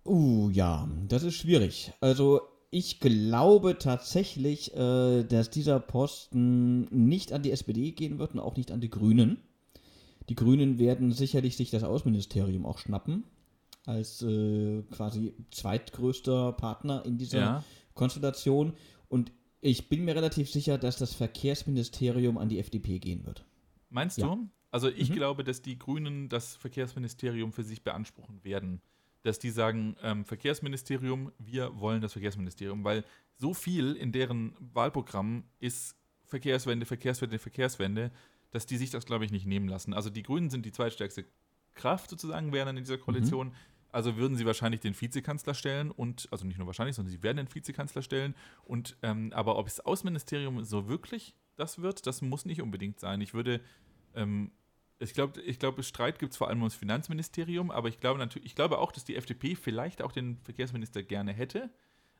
Uh, 0.05 0.49
ja, 0.49 0.89
das 1.07 1.23
ist 1.23 1.35
schwierig. 1.35 1.93
Also, 2.01 2.41
ich 2.69 2.99
glaube 2.99 3.77
tatsächlich, 3.77 4.73
äh, 4.75 5.23
dass 5.23 5.49
dieser 5.49 5.79
Posten 5.79 6.85
nicht 6.91 7.31
an 7.31 7.43
die 7.43 7.51
SPD 7.51 7.91
gehen 7.91 8.19
wird 8.19 8.33
und 8.33 8.39
auch 8.39 8.57
nicht 8.57 8.71
an 8.71 8.81
die 8.81 8.89
Grünen. 8.89 9.37
Die 10.29 10.35
Grünen 10.35 10.77
werden 10.77 11.13
sicherlich 11.13 11.55
sich 11.55 11.71
das 11.71 11.83
Außenministerium 11.83 12.65
auch 12.65 12.77
schnappen, 12.79 13.23
als 13.85 14.21
äh, 14.21 14.81
quasi 14.91 15.33
zweitgrößter 15.51 16.53
Partner 16.53 17.05
in 17.05 17.17
dieser 17.17 17.39
Ja. 17.39 17.63
Konstellation. 17.93 18.73
Und 19.07 19.31
ich 19.61 19.87
bin 19.87 20.03
mir 20.03 20.15
relativ 20.15 20.51
sicher, 20.51 20.77
dass 20.77 20.97
das 20.97 21.13
Verkehrsministerium 21.13 22.37
an 22.37 22.49
die 22.49 22.59
FDP 22.59 22.99
gehen 22.99 23.25
wird. 23.25 23.45
Meinst 23.89 24.17
Ja. 24.17 24.27
du? 24.27 24.49
Also 24.71 24.89
ich 24.89 25.11
glaube, 25.11 25.43
dass 25.43 25.61
die 25.61 25.79
Grünen 25.79 26.29
das 26.29 26.55
Verkehrsministerium 26.57 27.53
für 27.53 27.63
sich 27.63 27.83
beanspruchen 27.83 28.43
werden. 28.43 28.81
Dass 29.23 29.39
die 29.39 29.49
sagen, 29.49 29.95
ähm, 30.03 30.25
Verkehrsministerium, 30.25 31.31
wir 31.39 31.79
wollen 31.79 32.01
das 32.01 32.13
Verkehrsministerium, 32.13 32.83
weil 32.83 33.03
so 33.37 33.53
viel 33.53 33.93
in 33.93 34.11
deren 34.11 34.53
Wahlprogramm 34.59 35.43
ist 35.59 35.95
Verkehrswende, 36.25 36.85
Verkehrswende, 36.85 37.39
Verkehrswende, 37.39 38.11
dass 38.51 38.65
die 38.65 38.77
sich 38.77 38.89
das, 38.89 39.05
glaube 39.05 39.25
ich, 39.25 39.31
nicht 39.31 39.45
nehmen 39.45 39.67
lassen. 39.67 39.93
Also 39.93 40.09
die 40.09 40.23
Grünen 40.23 40.49
sind 40.49 40.65
die 40.65 40.71
zweitstärkste 40.71 41.25
Kraft 41.73 42.09
sozusagen, 42.09 42.51
wären 42.51 42.67
dann 42.67 42.77
in 42.77 42.83
dieser 42.83 42.97
Koalition. 42.97 43.53
Also 43.89 44.17
würden 44.17 44.35
sie 44.35 44.45
wahrscheinlich 44.45 44.81
den 44.81 44.99
Vizekanzler 44.99 45.53
stellen 45.53 45.91
und, 45.91 46.27
also 46.31 46.45
nicht 46.45 46.57
nur 46.57 46.67
wahrscheinlich, 46.67 46.95
sondern 46.95 47.11
sie 47.11 47.23
werden 47.23 47.37
den 47.37 47.53
Vizekanzler 47.53 48.01
stellen. 48.01 48.35
Und 48.65 48.97
ähm, 49.01 49.31
aber 49.33 49.57
ob 49.57 49.65
das 49.67 49.79
Außenministerium 49.79 50.63
so 50.65 50.87
wirklich 50.89 51.33
das 51.57 51.81
wird, 51.81 52.07
das 52.07 52.21
muss 52.21 52.45
nicht 52.45 52.61
unbedingt 52.61 52.99
sein. 52.99 53.19
Ich 53.19 53.33
würde, 53.33 53.59
ähm, 54.15 54.51
ich 54.99 55.13
glaube, 55.13 55.41
ich 55.41 55.59
glaube, 55.59 55.83
Streit 55.83 56.19
gibt 56.19 56.31
es 56.31 56.37
vor 56.37 56.47
allem 56.47 56.59
ums 56.59 56.75
Finanzministerium, 56.75 57.69
aber 57.69 57.89
ich 57.89 57.99
glaube 57.99 58.19
natürlich, 58.19 58.45
ich 58.45 58.55
glaube 58.55 58.77
auch, 58.79 58.91
dass 58.91 59.03
die 59.03 59.15
FDP 59.15 59.55
vielleicht 59.55 60.01
auch 60.01 60.11
den 60.11 60.37
Verkehrsminister 60.43 61.03
gerne 61.03 61.33
hätte. 61.33 61.69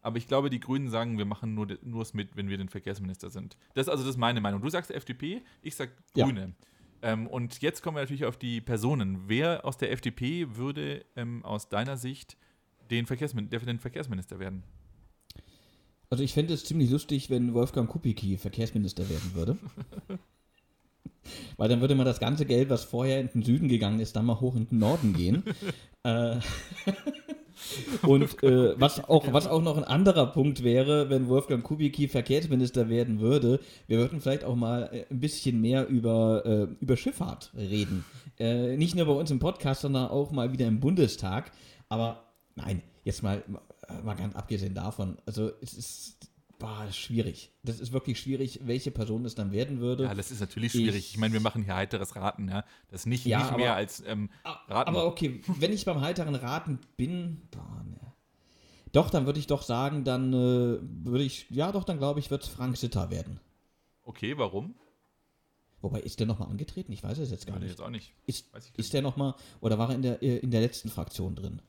Aber 0.02 0.18
ich 0.18 0.28
glaube, 0.28 0.50
die 0.50 0.60
Grünen 0.60 0.90
sagen, 0.90 1.18
wir 1.18 1.26
machen 1.26 1.54
nur, 1.54 2.02
es 2.02 2.14
mit, 2.14 2.36
wenn 2.36 2.50
wir 2.50 2.58
den 2.58 2.70
Verkehrsminister 2.70 3.30
sind. 3.30 3.58
Das, 3.74 3.90
also, 3.90 4.04
das 4.04 4.12
ist 4.12 4.18
meine 4.18 4.42
Meinung. 4.42 4.62
Du 4.62 4.70
sagst 4.70 4.92
FDP, 4.92 5.42
ich 5.62 5.76
sag 5.76 5.92
Ja. 6.16 6.26
Grüne. 6.26 6.54
Ähm, 7.02 7.28
und 7.28 7.62
jetzt 7.62 7.82
kommen 7.82 7.98
wir 7.98 8.02
natürlich 8.02 8.26
auf 8.26 8.38
die 8.38 8.62
Personen. 8.62 9.24
Wer 9.28 9.66
aus 9.66 9.78
der 9.78 9.92
FDP 9.92 10.56
würde 10.56 11.06
ähm, 11.16 11.44
aus 11.44 11.70
deiner 11.70 11.98
Sicht 11.98 12.38
den, 12.90 13.06
Verkehrsmin 13.06 13.50
den 13.50 13.80
Verkehrsminister 13.80 14.40
werden? 14.40 14.64
Also 16.10 16.24
ich 16.24 16.34
fände 16.34 16.54
es 16.54 16.66
ziemlich 16.66 16.90
lustig, 16.90 17.30
wenn 17.30 17.54
Wolfgang 17.54 17.90
Kubicki 17.90 18.38
Verkehrsminister 18.38 19.10
werden 19.10 19.32
würde. 19.34 19.58
Weil 21.58 21.68
dann 21.68 21.82
würde 21.82 21.96
man 21.96 22.06
das 22.06 22.20
ganze 22.20 22.46
Geld, 22.46 22.70
was 22.70 22.86
vorher 22.86 23.20
in 23.20 23.28
den 23.28 23.44
Süden 23.44 23.68
gegangen 23.68 24.00
ist, 24.00 24.16
dann 24.16 24.26
mal 24.26 24.40
hoch 24.40 24.56
in 24.56 24.70
den 24.70 24.80
Norden 24.80 25.14
gehen. 25.14 25.44
äh, 26.04 26.38
und 28.04 28.42
äh, 28.44 28.80
was, 28.80 29.04
auch, 29.10 29.34
was 29.34 29.48
auch 29.48 29.62
noch 29.62 29.78
ein 29.78 29.84
anderer 29.84 30.28
Punkt 30.28 30.64
wäre, 30.64 31.10
wenn 31.10 31.28
Wolfgang 31.28 31.64
Kubicki 31.64 32.08
Verkehrsminister 32.08 32.88
werden 32.88 33.20
würde, 33.20 33.60
wir 33.88 33.98
würden 33.98 34.22
vielleicht 34.22 34.44
auch 34.44 34.56
mal 34.56 34.90
äh, 34.92 35.06
ein 35.10 35.20
bisschen 35.20 35.60
mehr 35.60 35.88
über, 35.88 36.46
äh, 36.46 36.68
über 36.80 36.96
Schifffahrt 36.96 37.52
reden 37.56 38.06
Äh, 38.40 38.78
nicht 38.78 38.96
nur 38.96 39.08
bei 39.08 39.14
uns 39.14 39.32
im 39.32 39.40
Podcast, 39.40 39.82
sondern 39.82 40.10
auch 40.10 40.32
mal 40.32 40.54
wieder 40.54 40.68
im 40.68 40.80
Bundestag. 40.80 41.52
Aber 41.90 42.24
nein, 42.56 42.84
jetzt 43.04 43.24
mal, 43.24 43.44
mal 44.04 44.16
ganz 44.16 44.36
abgesehen 44.36 44.74
davon. 44.74 45.18
Also 45.26 45.52
es 45.62 45.74
ist 45.74 46.18
boah, 46.60 46.88
schwierig. 46.92 47.52
Das 47.64 47.80
ist 47.80 47.92
wirklich 47.92 48.20
schwierig, 48.20 48.62
welche 48.64 48.92
Person 48.92 49.26
es 49.26 49.36
dann 49.36 49.52
werden 49.52 49.80
würde. 49.80 50.06
Ja, 50.06 50.16
das 50.16 50.32
ist 50.32 50.40
natürlich 50.40 50.72
schwierig. 50.72 50.96
Ich, 50.96 51.12
ich 51.12 51.18
meine, 51.18 51.34
wir 51.34 51.42
machen 51.42 51.64
hier 51.64 51.76
heiteres 51.76 52.16
Raten, 52.16 52.50
ja. 52.50 52.64
Das 52.90 53.02
ist 53.02 53.06
nicht, 53.06 53.26
ja, 53.26 53.40
nicht 53.40 53.50
aber, 53.50 53.58
mehr 53.58 53.76
als 53.76 54.04
ähm, 54.06 54.30
Raten. 54.68 54.90
Aber 54.90 55.06
okay, 55.06 55.42
wenn 55.48 55.74
ich 55.74 55.86
beim 55.86 56.02
heiteren 56.02 56.36
Raten 56.36 56.80
bin, 56.96 57.42
boah, 57.52 57.84
ne. 57.86 58.00
Doch, 58.92 59.10
dann 59.10 59.26
würde 59.26 59.40
ich 59.40 59.48
doch 59.48 59.62
sagen, 59.62 60.04
dann 60.04 60.34
äh, 60.34 60.80
würde 60.82 61.24
ich, 61.24 61.46
ja 61.50 61.72
doch, 61.72 61.84
dann 61.84 61.98
glaube 61.98 62.20
ich, 62.20 62.32
wird 62.32 62.44
es 62.44 62.50
Frank 62.50 62.78
Sitter 62.78 63.12
werden. 63.12 63.40
Okay, 64.04 64.38
warum? 64.38 64.76
Wobei, 65.82 66.00
ist 66.00 66.20
der 66.20 66.26
nochmal 66.26 66.50
angetreten? 66.50 66.92
Ich 66.92 67.04
weiß 67.04 67.20
es 67.20 67.30
jetzt 67.30 67.46
gar 67.46 67.58
ja, 67.58 67.60
nicht. 67.60 67.72
Jetzt 67.72 67.82
auch 67.82 67.90
nicht. 67.90 68.14
Ist, 68.26 68.48
ist 68.76 68.94
der 68.94 69.02
nochmal, 69.02 69.36
oder 69.62 69.78
war 69.78 69.90
er 69.90 69.96
in 69.96 70.02
der, 70.02 70.24
äh, 70.24 70.38
in 70.38 70.50
der 70.50 70.62
letzten 70.62 70.90
Fraktion 70.90 71.36
drin? 71.36 71.62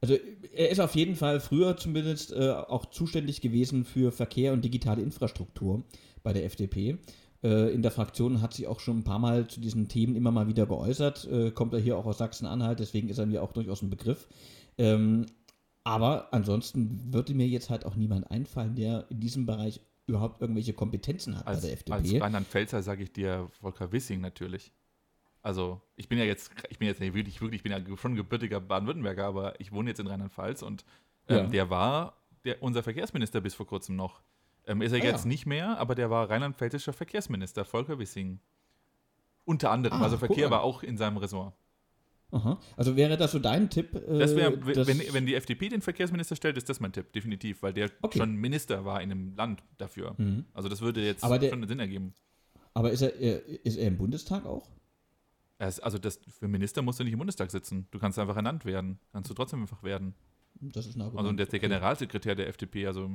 Also 0.00 0.16
er 0.54 0.70
ist 0.70 0.80
auf 0.80 0.94
jeden 0.94 1.14
Fall 1.14 1.40
früher 1.40 1.76
zumindest 1.76 2.32
äh, 2.32 2.50
auch 2.50 2.86
zuständig 2.86 3.40
gewesen 3.40 3.84
für 3.84 4.12
Verkehr 4.12 4.52
und 4.52 4.64
digitale 4.64 5.02
Infrastruktur 5.02 5.82
bei 6.22 6.32
der 6.32 6.44
FDP. 6.44 6.98
Äh, 7.42 7.72
in 7.72 7.82
der 7.82 7.90
Fraktion 7.90 8.40
hat 8.40 8.54
sie 8.54 8.66
auch 8.66 8.80
schon 8.80 8.98
ein 8.98 9.04
paar 9.04 9.18
Mal 9.18 9.46
zu 9.46 9.60
diesen 9.60 9.88
Themen 9.88 10.16
immer 10.16 10.30
mal 10.30 10.48
wieder 10.48 10.66
geäußert. 10.66 11.28
Äh, 11.30 11.50
kommt 11.50 11.74
er 11.74 11.80
hier 11.80 11.96
auch 11.96 12.06
aus 12.06 12.18
Sachsen-Anhalt, 12.18 12.80
deswegen 12.80 13.08
ist 13.08 13.18
er 13.18 13.26
mir 13.26 13.42
auch 13.42 13.52
durchaus 13.52 13.82
ein 13.82 13.90
Begriff. 13.90 14.26
Ähm, 14.78 15.26
aber 15.84 16.32
ansonsten 16.32 17.12
würde 17.12 17.34
mir 17.34 17.46
jetzt 17.46 17.70
halt 17.70 17.84
auch 17.84 17.96
niemand 17.96 18.30
einfallen, 18.30 18.74
der 18.74 19.06
in 19.10 19.20
diesem 19.20 19.46
Bereich 19.46 19.80
überhaupt 20.06 20.40
irgendwelche 20.40 20.72
Kompetenzen 20.72 21.38
hat 21.38 21.46
als, 21.46 21.60
bei 21.60 21.68
der 21.68 21.72
FDP. 21.74 21.92
Als 21.94 22.20
Rheinland-Pfälzer 22.20 22.82
sage 22.82 23.04
ich 23.04 23.12
dir 23.12 23.48
Volker 23.60 23.92
Wissing 23.92 24.20
natürlich. 24.20 24.72
Also 25.42 25.80
ich 25.96 26.08
bin 26.08 26.18
ja 26.18 26.24
jetzt, 26.24 26.50
ich 26.68 26.78
bin 26.78 26.88
jetzt 26.88 27.00
nicht 27.00 27.14
wirklich, 27.14 27.40
wirklich, 27.40 27.58
ich 27.58 27.62
bin 27.62 27.72
ja 27.72 27.96
schon 27.96 28.14
gebürtiger 28.14 28.60
Baden-Württemberger, 28.60 29.24
aber 29.24 29.58
ich 29.60 29.72
wohne 29.72 29.90
jetzt 29.90 30.00
in 30.00 30.06
Rheinland-Pfalz 30.06 30.62
und 30.62 30.84
ähm, 31.28 31.36
ja. 31.36 31.46
der 31.46 31.70
war 31.70 32.16
der, 32.44 32.62
unser 32.62 32.82
Verkehrsminister 32.82 33.40
bis 33.40 33.54
vor 33.54 33.66
kurzem 33.66 33.96
noch. 33.96 34.20
Ähm, 34.66 34.82
ist 34.82 34.92
er 34.92 35.00
ah, 35.00 35.04
jetzt 35.04 35.24
ja. 35.24 35.28
nicht 35.28 35.46
mehr, 35.46 35.78
aber 35.78 35.94
der 35.94 36.10
war 36.10 36.28
rheinland-pfälzischer 36.28 36.92
Verkehrsminister, 36.92 37.64
Volker 37.64 37.98
Wissing. 37.98 38.40
Unter 39.44 39.70
anderem, 39.70 40.00
ah, 40.00 40.04
also 40.04 40.18
Verkehr 40.18 40.46
cool. 40.46 40.50
war 40.50 40.62
auch 40.62 40.82
in 40.82 40.96
seinem 40.96 41.16
Ressort. 41.16 41.54
Aha. 42.32 42.60
Also 42.76 42.94
wäre 42.94 43.16
das 43.16 43.32
so 43.32 43.38
dein 43.38 43.70
Tipp? 43.70 43.94
Äh, 43.94 44.18
das 44.18 44.36
wäre, 44.36 44.64
wenn, 44.64 45.00
wenn 45.12 45.26
die 45.26 45.34
FDP 45.34 45.68
den 45.68 45.80
Verkehrsminister 45.80 46.36
stellt, 46.36 46.56
ist 46.56 46.68
das 46.68 46.78
mein 46.78 46.92
Tipp, 46.92 47.12
definitiv, 47.12 47.62
weil 47.62 47.72
der 47.72 47.90
okay. 48.02 48.18
schon 48.18 48.36
Minister 48.36 48.84
war 48.84 49.02
in 49.02 49.10
einem 49.10 49.34
Land 49.34 49.62
dafür. 49.78 50.14
Mhm. 50.16 50.44
Also 50.54 50.68
das 50.68 50.80
würde 50.80 51.04
jetzt 51.04 51.24
der, 51.24 51.48
schon 51.48 51.66
Sinn 51.66 51.80
ergeben. 51.80 52.14
Aber 52.74 52.92
ist 52.92 53.02
er, 53.02 53.14
ist 53.18 53.76
er 53.76 53.88
im 53.88 53.96
Bundestag 53.96 54.46
auch? 54.46 54.68
Also 55.60 55.98
das, 55.98 56.18
für 56.28 56.48
Minister 56.48 56.80
musst 56.80 57.00
du 57.00 57.04
nicht 57.04 57.12
im 57.12 57.18
Bundestag 57.18 57.50
sitzen. 57.50 57.86
Du 57.90 57.98
kannst 57.98 58.18
einfach 58.18 58.36
ernannt 58.36 58.64
werden. 58.64 58.98
Kannst 59.12 59.28
du 59.28 59.34
trotzdem 59.34 59.60
einfach 59.60 59.82
werden. 59.82 60.14
Das 60.54 60.86
ist 60.86 60.96
ein 60.96 61.02
Argument. 61.02 61.26
Also 61.26 61.36
der 61.36 61.46
der 61.46 61.58
Generalsekretär 61.58 62.34
der 62.34 62.48
FDP, 62.48 62.86
also. 62.86 63.10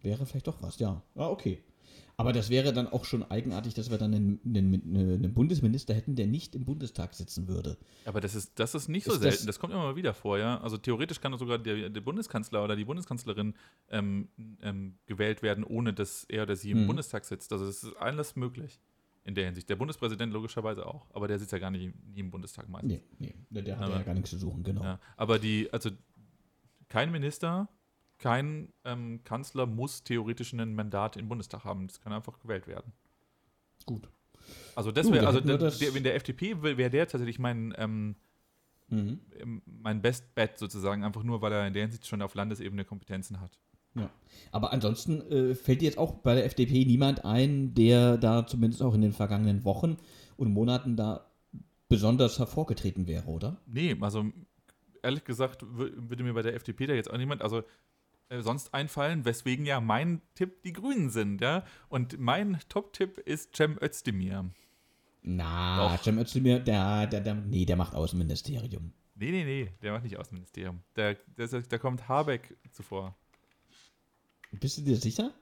Wäre 0.00 0.24
vielleicht 0.26 0.46
doch 0.46 0.62
was, 0.62 0.78
ja. 0.78 1.02
Ah, 1.16 1.28
okay. 1.28 1.62
Aber 2.16 2.32
das 2.32 2.50
wäre 2.50 2.72
dann 2.72 2.88
auch 2.88 3.04
schon 3.04 3.22
eigenartig, 3.30 3.74
dass 3.74 3.90
wir 3.90 3.98
dann 3.98 4.12
einen, 4.12 4.40
einen, 4.44 4.74
einen, 4.96 5.34
Bundesminister 5.34 5.94
hätten, 5.94 6.16
der 6.16 6.26
nicht 6.26 6.56
im 6.56 6.64
Bundestag 6.64 7.14
sitzen 7.14 7.46
würde. 7.46 7.78
Aber 8.06 8.20
das 8.20 8.34
ist, 8.34 8.58
das 8.58 8.74
ist 8.74 8.88
nicht 8.88 9.04
so 9.04 9.12
ist 9.12 9.20
selten. 9.20 9.36
Das, 9.36 9.46
das, 9.46 9.58
kommt 9.60 9.72
immer 9.72 9.84
mal 9.84 9.96
wieder 9.96 10.14
vor, 10.14 10.36
ja. 10.36 10.60
Also 10.60 10.78
theoretisch 10.78 11.20
kann 11.20 11.36
sogar 11.38 11.58
der, 11.58 11.90
der 11.90 12.00
Bundeskanzler 12.00 12.64
oder 12.64 12.74
die 12.74 12.84
Bundeskanzlerin 12.84 13.54
ähm, 13.90 14.28
ähm, 14.62 14.98
gewählt 15.06 15.42
werden, 15.42 15.62
ohne 15.62 15.92
dass 15.92 16.24
er 16.24 16.42
oder 16.42 16.56
sie 16.56 16.72
im 16.72 16.82
mhm. 16.82 16.86
Bundestag 16.88 17.24
sitzt. 17.24 17.52
Also 17.52 17.66
es 17.66 17.84
ist 17.84 17.96
alles 17.98 18.34
möglich 18.34 18.80
in 19.24 19.34
der 19.34 19.44
Hinsicht. 19.44 19.68
Der 19.68 19.76
Bundespräsident 19.76 20.32
logischerweise 20.32 20.86
auch, 20.86 21.06
aber 21.14 21.28
der 21.28 21.38
sitzt 21.38 21.52
ja 21.52 21.58
gar 21.58 21.70
nicht 21.70 21.92
im 22.14 22.30
Bundestag 22.30 22.68
meistens. 22.68 22.92
Nee, 22.92 23.02
nee, 23.18 23.34
der, 23.50 23.62
der 23.62 23.78
hat 23.78 23.86
aber, 23.86 23.96
ja 23.96 24.02
gar 24.02 24.14
nichts 24.14 24.30
zu 24.30 24.38
suchen, 24.38 24.62
genau. 24.62 24.82
Ja, 24.82 25.00
aber 25.16 25.38
die, 25.38 25.72
also 25.72 25.90
kein 26.88 27.12
Minister, 27.12 27.68
kein 28.18 28.72
ähm, 28.84 29.22
Kanzler 29.24 29.66
muss 29.66 30.02
theoretisch 30.02 30.52
ein 30.52 30.74
Mandat 30.74 31.16
im 31.16 31.28
Bundestag 31.28 31.64
haben. 31.64 31.86
Das 31.86 32.00
kann 32.00 32.12
einfach 32.12 32.38
gewählt 32.40 32.66
werden. 32.66 32.92
Gut. 33.86 34.08
Also 34.74 34.92
das 34.92 35.10
wäre, 35.12 35.26
also 35.26 35.40
der, 35.40 35.58
der, 35.58 35.96
in 35.96 36.02
der 36.02 36.14
FDP 36.14 36.62
wäre 36.62 36.90
der 36.90 37.06
tatsächlich 37.06 37.38
mein, 37.38 37.74
ähm, 37.76 38.16
mhm. 38.88 39.20
mein 39.66 40.00
Best 40.02 40.34
Bet 40.34 40.58
sozusagen, 40.58 41.04
einfach 41.04 41.22
nur, 41.22 41.42
weil 41.42 41.52
er 41.52 41.66
in 41.66 41.74
der 41.74 41.82
Hinsicht 41.82 42.06
schon 42.06 42.22
auf 42.22 42.34
Landesebene 42.34 42.84
Kompetenzen 42.84 43.40
hat. 43.40 43.58
Ja. 44.00 44.10
Aber 44.52 44.72
ansonsten 44.72 45.20
äh, 45.30 45.54
fällt 45.54 45.80
dir 45.82 45.86
jetzt 45.86 45.98
auch 45.98 46.14
bei 46.14 46.34
der 46.34 46.44
FDP 46.44 46.84
niemand 46.84 47.24
ein, 47.24 47.74
der 47.74 48.16
da 48.16 48.46
zumindest 48.46 48.82
auch 48.82 48.94
in 48.94 49.02
den 49.02 49.12
vergangenen 49.12 49.64
Wochen 49.64 49.96
und 50.36 50.52
Monaten 50.52 50.96
da 50.96 51.26
besonders 51.88 52.38
hervorgetreten 52.38 53.06
wäre, 53.06 53.26
oder? 53.26 53.60
Nee, 53.66 53.96
also 54.00 54.26
ehrlich 55.02 55.24
gesagt 55.24 55.64
würde 55.68 56.22
mir 56.22 56.34
bei 56.34 56.42
der 56.42 56.54
FDP 56.54 56.86
da 56.86 56.94
jetzt 56.94 57.10
auch 57.10 57.16
niemand, 57.16 57.42
also 57.42 57.62
äh, 58.28 58.42
sonst 58.42 58.74
einfallen, 58.74 59.24
weswegen 59.24 59.64
ja 59.64 59.80
mein 59.80 60.20
Tipp 60.34 60.62
die 60.62 60.72
Grünen 60.72 61.10
sind, 61.10 61.40
ja. 61.40 61.64
Und 61.88 62.18
mein 62.18 62.58
Top-Tipp 62.68 63.18
ist 63.18 63.56
Cem 63.56 63.78
Özdemir. 63.82 64.50
Na, 65.22 65.96
Doch. 65.96 66.02
Cem 66.02 66.18
Özdemir, 66.18 66.60
der, 66.60 67.06
der, 67.06 67.20
der, 67.20 67.34
nee, 67.34 67.64
der 67.64 67.76
macht 67.76 67.94
Außenministerium. 67.94 68.92
Nee, 69.14 69.30
nee, 69.30 69.44
nee, 69.44 69.72
der 69.82 69.92
macht 69.92 70.04
nicht 70.04 70.18
Außenministerium. 70.18 70.80
Der, 70.94 71.16
der 71.36 71.78
kommt 71.78 72.08
Habeck 72.08 72.56
zuvor. 72.70 73.16
Bist 74.52 74.78
du 74.78 74.82
dir 74.82 74.96
sicher? 74.96 75.32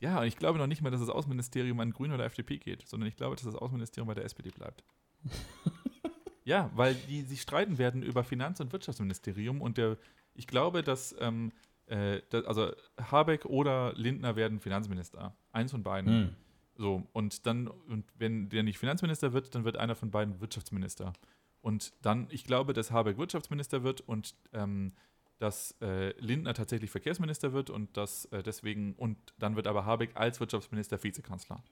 Ja, 0.00 0.20
und 0.20 0.26
ich 0.26 0.36
glaube 0.36 0.58
noch 0.58 0.66
nicht 0.66 0.82
mal, 0.82 0.90
dass 0.90 1.00
das 1.00 1.08
Außenministerium 1.08 1.78
an 1.80 1.92
Grünen 1.92 2.12
oder 2.12 2.24
FDP 2.24 2.58
geht, 2.58 2.86
sondern 2.86 3.08
ich 3.08 3.16
glaube, 3.16 3.36
dass 3.36 3.44
das 3.44 3.54
Außenministerium 3.54 4.06
bei 4.06 4.14
der 4.14 4.24
SPD 4.24 4.50
bleibt. 4.50 4.84
ja, 6.44 6.70
weil 6.74 6.94
die 6.94 7.22
sich 7.22 7.40
streiten 7.40 7.78
werden 7.78 8.02
über 8.02 8.24
Finanz- 8.24 8.60
und 8.60 8.72
Wirtschaftsministerium 8.72 9.60
und 9.60 9.78
der, 9.78 9.96
ich 10.34 10.46
glaube, 10.46 10.82
dass, 10.82 11.14
ähm, 11.20 11.52
äh, 11.86 12.20
dass, 12.30 12.44
also 12.44 12.72
Habeck 13.00 13.46
oder 13.46 13.94
Lindner 13.94 14.36
werden 14.36 14.60
Finanzminister. 14.60 15.34
Eins 15.52 15.70
von 15.70 15.82
beiden. 15.82 16.20
Mhm. 16.20 16.36
So, 16.76 17.06
und 17.12 17.46
dann, 17.46 17.68
und 17.68 18.04
wenn 18.18 18.48
der 18.48 18.62
nicht 18.62 18.78
Finanzminister 18.78 19.32
wird, 19.32 19.54
dann 19.54 19.64
wird 19.64 19.76
einer 19.76 19.94
von 19.94 20.10
beiden 20.10 20.40
Wirtschaftsminister. 20.40 21.12
Und 21.60 21.94
dann, 22.02 22.26
ich 22.30 22.44
glaube, 22.44 22.74
dass 22.74 22.90
Habeck 22.90 23.16
Wirtschaftsminister 23.16 23.84
wird 23.84 24.02
und 24.02 24.34
ähm, 24.52 24.92
dass 25.44 25.76
äh, 25.82 26.18
Lindner 26.20 26.54
tatsächlich 26.54 26.90
Verkehrsminister 26.90 27.52
wird 27.52 27.68
und 27.68 27.98
dass 27.98 28.24
äh, 28.26 28.42
deswegen, 28.42 28.94
und 28.94 29.18
dann 29.38 29.56
wird 29.56 29.66
aber 29.66 29.84
Habeck 29.84 30.12
als 30.14 30.40
Wirtschaftsminister 30.40 31.02
Vizekanzler. 31.04 31.62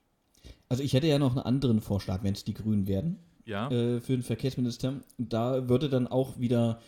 Also 0.69 0.83
ich 0.83 0.93
hätte 0.93 1.07
ja 1.07 1.19
noch 1.19 1.35
einen 1.37 1.47
anderen 1.47 1.81
Vorschlag, 1.81 2.23
wenn 2.23 2.35
es 2.35 2.45
die 2.45 2.53
Grünen 2.53 2.87
werden. 2.87 3.19
Ja. 3.47 3.71
Äh, 3.71 4.01
für 4.01 4.13
den 4.13 4.23
Verkehrsminister. 4.23 5.01
Da 5.17 5.71
würde 5.71 5.89
dann 5.89 6.07
auch 6.07 6.39
wieder, 6.39 6.83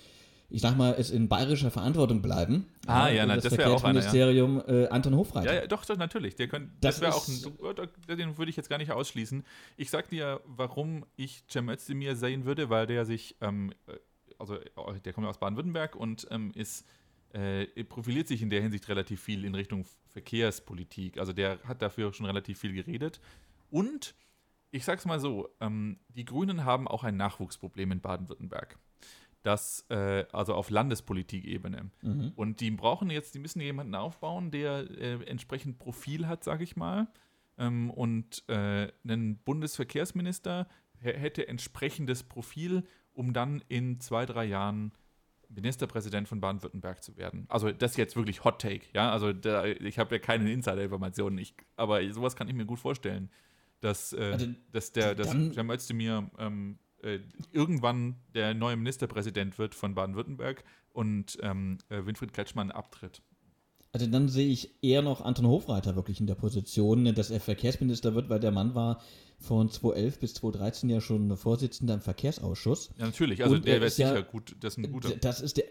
ich 0.51 0.61
sag 0.61 0.77
mal, 0.77 0.95
es 0.99 1.11
in 1.11 1.27
bayerischer 1.27 1.71
Verantwortung 1.71 2.21
bleiben. 2.21 2.67
Ah, 2.87 3.09
ja, 3.09 3.25
na, 3.25 3.37
das, 3.37 3.45
das 3.45 3.57
wäre 3.57 3.71
auch 3.73 3.83
einer. 3.83 4.01
Ministerium 4.01 4.59
ja. 4.59 4.83
äh, 4.85 4.89
Anton 4.89 5.17
Hofreiter. 5.17 5.55
Ja, 5.55 5.61
ja, 5.63 5.67
doch, 5.67 5.87
doch 5.87 5.97
natürlich. 5.97 6.37
Der 6.37 6.49
könnt, 6.49 6.69
das, 6.83 7.01
das 7.01 7.01
wäre 7.01 7.15
auch 7.15 7.27
ein, 7.27 8.19
den 8.19 8.37
würde 8.37 8.51
ich 8.51 8.57
jetzt 8.57 8.69
gar 8.69 8.79
nicht 8.79 8.93
ausschließen. 8.93 9.43
Ich 9.79 9.89
sag 9.89 10.11
dir, 10.11 10.43
warum 10.45 11.07
ich 11.17 11.45
Cem 11.49 11.71
Özdemir 11.71 12.15
sehen 12.15 12.45
würde, 12.45 12.69
weil 12.69 12.87
der 12.87 13.07
sich 13.07 13.37
ähm, 13.41 13.73
also 14.39 14.57
äh, 14.57 15.01
der 15.05 15.13
kommt 15.13 15.27
aus 15.27 15.39
Baden-Württemberg 15.39 15.97
und 15.97 16.27
ähm, 16.31 16.53
ist, 16.55 16.87
äh, 17.33 17.67
profiliert 17.85 18.29
sich 18.29 18.43
in 18.43 18.51
der 18.51 18.63
Hinsicht 18.63 18.89
relativ 18.89 19.21
viel 19.21 19.45
in 19.45 19.55
Richtung 19.55 19.85
Verkehrspolitik. 20.13 21.19
Also 21.19 21.33
der 21.33 21.59
hat 21.65 21.83
dafür 21.83 22.13
schon 22.13 22.27
relativ 22.27 22.59
viel 22.59 22.73
geredet. 22.73 23.21
Und 23.71 24.15
ich 24.71 24.85
sag's 24.85 25.05
mal 25.05 25.21
so, 25.21 25.49
ähm, 25.61 25.99
die 26.09 26.25
Grünen 26.25 26.65
haben 26.65 26.89
auch 26.89 27.05
ein 27.05 27.17
Nachwuchsproblem 27.17 27.93
in 27.93 28.01
Baden-Württemberg. 28.01 28.79
Das, 29.43 29.85
äh, 29.91 30.25
also 30.33 30.55
auf 30.55 30.71
Landespolitikebene. 30.71 31.91
Mhm. 32.03 32.33
Und 32.35 32.61
die 32.61 32.71
brauchen 32.71 33.11
jetzt, 33.11 33.35
die 33.35 33.39
müssen 33.39 33.61
jemanden 33.61 33.95
aufbauen, 33.95 34.51
der 34.51 34.91
äh, 34.91 35.23
entsprechend 35.27 35.79
Profil 35.79 36.27
hat, 36.27 36.45
sage 36.45 36.65
ich 36.65 36.77
mal. 36.77 37.09
Ähm, 37.59 37.91
und 37.91 38.43
äh, 38.49 38.91
einen 39.05 39.37
Bundesverkehrsminister 39.45 40.67
hätte 40.99 41.47
entsprechendes 41.47 42.23
Profil 42.23 42.85
um 43.15 43.33
dann 43.33 43.63
in 43.69 44.01
zwei, 44.01 44.27
drei 44.27 44.45
Jahren 44.45 44.93
Ministerpräsident 45.49 46.29
von 46.29 46.41
Baden-Württemberg 46.41 47.03
zu 47.03 47.17
werden. 47.17 47.47
Also 47.49 47.71
das 47.71 47.93
ist 47.93 47.97
jetzt 47.97 48.17
wirklich 48.17 48.45
Hot 48.45 48.61
Take, 48.61 48.87
ja. 48.93 49.11
Also 49.11 49.33
da, 49.33 49.65
ich 49.65 49.99
habe 49.99 50.15
ja 50.17 50.19
keine 50.19 50.53
Insider-Informationen, 50.53 51.45
aber 51.77 52.13
sowas 52.13 52.37
kann 52.37 52.49
ich 52.49 52.55
mir 52.55 52.67
gut 52.67 52.79
vorstellen, 52.79 53.31
dass, 53.81 54.13
äh, 54.13 54.31
also, 54.33 54.47
dass 54.73 54.93
der, 54.93 55.15
dass 55.15 55.31
Cem 55.31 55.71
Özdemir 55.71 56.31
ähm, 56.39 56.79
äh, 57.03 57.21
irgendwann 57.53 58.17
der 58.35 58.55
neue 58.55 58.77
Ministerpräsident 58.77 59.59
wird 59.59 59.75
von 59.75 59.95
Baden-Württemberg 59.95 60.65
und 60.93 61.39
ähm, 61.43 61.79
äh, 61.89 62.05
Winfried 62.05 62.33
Kretschmann 62.33 62.71
abtritt. 62.71 63.23
Also 63.93 64.07
dann 64.09 64.29
sehe 64.29 64.49
ich 64.49 64.83
eher 64.83 65.03
noch 65.03 65.21
Anton 65.21 65.47
Hofreiter 65.47 65.95
wirklich 65.95 66.19
in 66.19 66.27
der 66.27 66.35
Position, 66.35 67.15
dass 67.15 67.31
er 67.31 67.41
Verkehrsminister 67.41 68.15
wird, 68.15 68.29
weil 68.29 68.41
der 68.41 68.51
Mann 68.51 68.75
war 68.75 69.01
von 69.45 69.71
2011 69.71 70.19
bis 70.19 70.35
2013 70.35 70.91
ja 70.91 71.01
schon 71.01 71.37
Vorsitzender 71.37 71.95
im 71.95 72.01
Verkehrsausschuss. 72.01 72.91
Ja, 72.99 73.07
natürlich. 73.07 73.43
Also 73.43 73.57
Und 73.57 73.67
der 73.67 73.81
wäre 73.81 73.91
sicher 73.91 74.15
ja, 74.15 74.21
gut. 74.23 74.57
Das 74.61 74.75
ist 74.75 74.79
ein 74.79 74.93
guter. 74.93 75.15
Das 75.17 75.41
ist 75.41 75.57
der. 75.57 75.65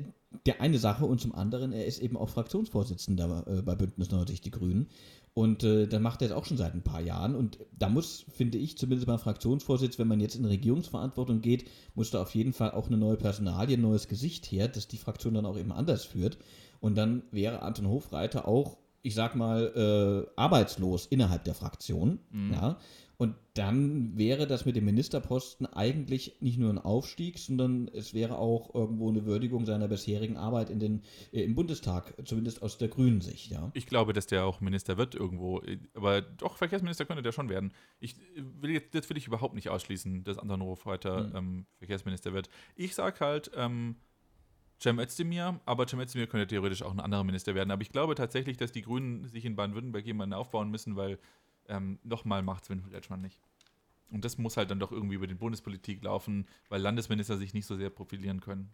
der 0.45 0.61
eine 0.61 0.80
Sache 0.80 1.05
und 1.05 1.21
zum 1.21 1.34
anderen, 1.34 1.74
er 1.74 1.86
ist 1.86 1.99
eben 1.99 2.17
auch 2.17 2.30
Fraktionsvorsitzender 2.30 3.45
äh, 3.47 3.61
bei 3.61 3.76
Bündnis 3.76 4.11
90 4.11 4.41
Die 4.41 4.51
Grünen. 4.51 4.88
Und 5.36 5.63
äh, 5.63 5.88
dann 5.88 6.03
macht 6.03 6.21
er 6.21 6.28
es 6.28 6.32
auch 6.32 6.45
schon 6.45 6.57
seit 6.57 6.76
ein 6.76 6.84
paar 6.84 7.01
Jahren. 7.01 7.36
Und 7.36 7.57
da 7.78 7.89
muss, 7.89 8.26
finde 8.30 8.59
ich, 8.59 8.78
zumindest 8.78 9.07
beim 9.07 9.17
Fraktionsvorsitz, 9.17 9.97
wenn 9.97 10.07
man 10.07 10.19
jetzt 10.19 10.36
in 10.36 10.45
Regierungsverantwortung 10.45 11.41
geht, 11.41 11.69
muss 11.95 12.11
da 12.11 12.21
auf 12.21 12.36
jeden 12.36 12.53
Fall 12.53 12.71
auch 12.71 12.88
eine 12.88 12.97
neue 12.97 13.17
Personalie, 13.17 13.78
ein 13.78 13.82
neues 13.82 14.07
Gesicht 14.07 14.45
her, 14.51 14.67
dass 14.67 14.88
die 14.88 14.97
Fraktion 14.97 15.34
dann 15.34 15.47
auch 15.47 15.57
eben 15.57 15.71
anders 15.71 16.05
führt. 16.05 16.38
Und 16.80 16.95
dann 16.95 17.24
wäre 17.32 17.63
Anton 17.63 17.88
Hofreiter 17.88 18.47
auch, 18.47 18.78
ich 19.01 19.15
sag 19.15 19.36
mal, 19.36 20.28
äh, 20.28 20.32
arbeitslos 20.39 21.07
innerhalb 21.07 21.45
der 21.45 21.55
Fraktion. 21.55 22.19
Mhm. 22.30 22.53
Ja. 22.53 22.78
Und 23.24 23.36
dann 23.53 24.17
wäre 24.17 24.47
das 24.47 24.65
mit 24.65 24.76
dem 24.76 24.84
Ministerposten 24.84 25.65
eigentlich 25.65 26.36
nicht 26.41 26.59
nur 26.59 26.69
ein 26.69 26.78
Aufstieg, 26.78 27.39
sondern 27.39 27.88
es 27.88 28.13
wäre 28.13 28.38
auch 28.38 28.76
irgendwo 28.76 29.07
eine 29.07 29.26
Würdigung 29.26 29.65
seiner 29.65 29.88
bisherigen 29.88 30.36
Arbeit 30.36 30.69
in 30.69 30.80
den, 30.80 31.03
äh, 31.32 31.41
im 31.43 31.55
Bundestag, 31.55 32.15
zumindest 32.26 32.61
aus 32.61 32.78
der 32.78 32.89
grünen 32.89 33.21
Sicht. 33.21 33.49
Ja. 33.49 33.71
Ich 33.76 33.86
glaube, 33.86 34.11
dass 34.11 34.28
der 34.28 34.43
auch 34.43 34.59
Minister 34.59 34.97
wird 34.97 35.15
irgendwo. 35.15 35.61
Aber 35.93 36.19
doch, 36.19 36.57
Verkehrsminister 36.57 37.05
könnte 37.05 37.24
der 37.24 37.32
schon 37.32 37.47
werden. 37.47 37.71
Ich 38.01 38.17
will 38.36 38.71
jetzt, 38.71 38.93
das 38.93 39.09
will 39.09 39.15
ich 39.15 39.28
überhaupt 39.28 39.55
nicht 39.55 39.69
ausschließen, 39.69 40.26
dass 40.26 40.38
Anton 40.38 40.61
Hofreiter 40.61 41.30
mhm. 41.30 41.36
ähm, 41.38 41.65
Verkehrsminister 41.78 42.34
wird. 42.34 42.49
Ich 42.76 42.93
sage 42.93 43.21
halt, 43.21 43.51
ähm, 43.55 43.95
Cem 44.82 44.99
Özdemir, 44.99 45.61
aber 45.65 45.88
Cem 45.88 46.01
Özdemir 46.01 46.28
könnte 46.28 46.47
theoretisch 46.47 46.82
auch 46.82 46.91
ein 46.91 46.99
anderer 46.99 47.24
Minister 47.24 47.55
werden. 47.55 47.71
Aber 47.71 47.84
ich 47.84 47.93
glaube 47.93 48.15
tatsächlich, 48.15 48.57
dass 48.57 48.74
die 48.74 48.82
Grünen 48.82 49.30
sich 49.30 49.45
in 49.45 49.55
Baden-Württemberg 49.55 50.05
jemanden 50.05 50.34
aufbauen 50.34 50.69
müssen, 50.69 50.97
weil 50.97 51.19
ähm, 51.68 51.99
nochmal 52.03 52.43
macht 52.43 52.64
es 52.64 52.70
Winfried 52.70 52.93
Kretschmann 52.93 53.22
nicht. 53.22 53.39
Und 54.09 54.26
das 54.26 54.38
muss 54.38 54.57
halt 54.57 54.70
dann 54.70 54.80
doch 54.80 54.91
irgendwie 54.91 55.16
über 55.16 55.28
die 55.28 55.34
Bundespolitik 55.34 56.03
laufen, 56.03 56.47
weil 56.70 56.82
Landesminister 56.82 57.38
sich 57.38 57.53
nicht 57.53 57.66
so 57.66 57.76
sehr 57.76 57.89
profilieren 57.89 58.41
können. 58.41 58.70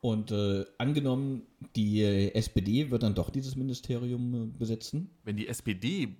Und 0.00 0.32
äh, 0.32 0.64
angenommen, 0.78 1.46
die 1.76 2.02
SPD 2.02 2.90
wird 2.90 3.02
dann 3.02 3.14
doch 3.14 3.30
dieses 3.30 3.56
Ministerium 3.56 4.34
äh, 4.34 4.46
besetzen? 4.58 5.10
Wenn 5.24 5.36
die 5.36 5.48
SPD 5.48 6.16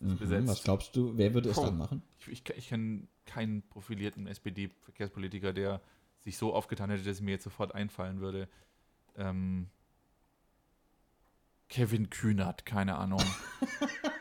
mhm, 0.00 0.16
besetzt. 0.16 0.48
Was 0.48 0.62
glaubst 0.62 0.96
du, 0.96 1.16
wer 1.16 1.34
würde 1.34 1.50
es 1.50 1.58
oh, 1.58 1.66
dann 1.66 1.76
machen? 1.76 2.02
Ich, 2.20 2.28
ich, 2.28 2.42
ich 2.56 2.68
kenne 2.68 3.06
keinen 3.26 3.62
profilierten 3.68 4.26
SPD-Verkehrspolitiker, 4.26 5.52
der 5.52 5.80
sich 6.20 6.36
so 6.36 6.54
aufgetan 6.54 6.90
hätte, 6.90 7.04
dass 7.04 7.20
mir 7.20 7.32
jetzt 7.32 7.44
sofort 7.44 7.74
einfallen 7.74 8.20
würde. 8.20 8.48
Ähm, 9.16 9.68
Kevin 11.68 12.08
Kühnert, 12.08 12.64
keine 12.64 12.96
Ahnung. 12.96 13.22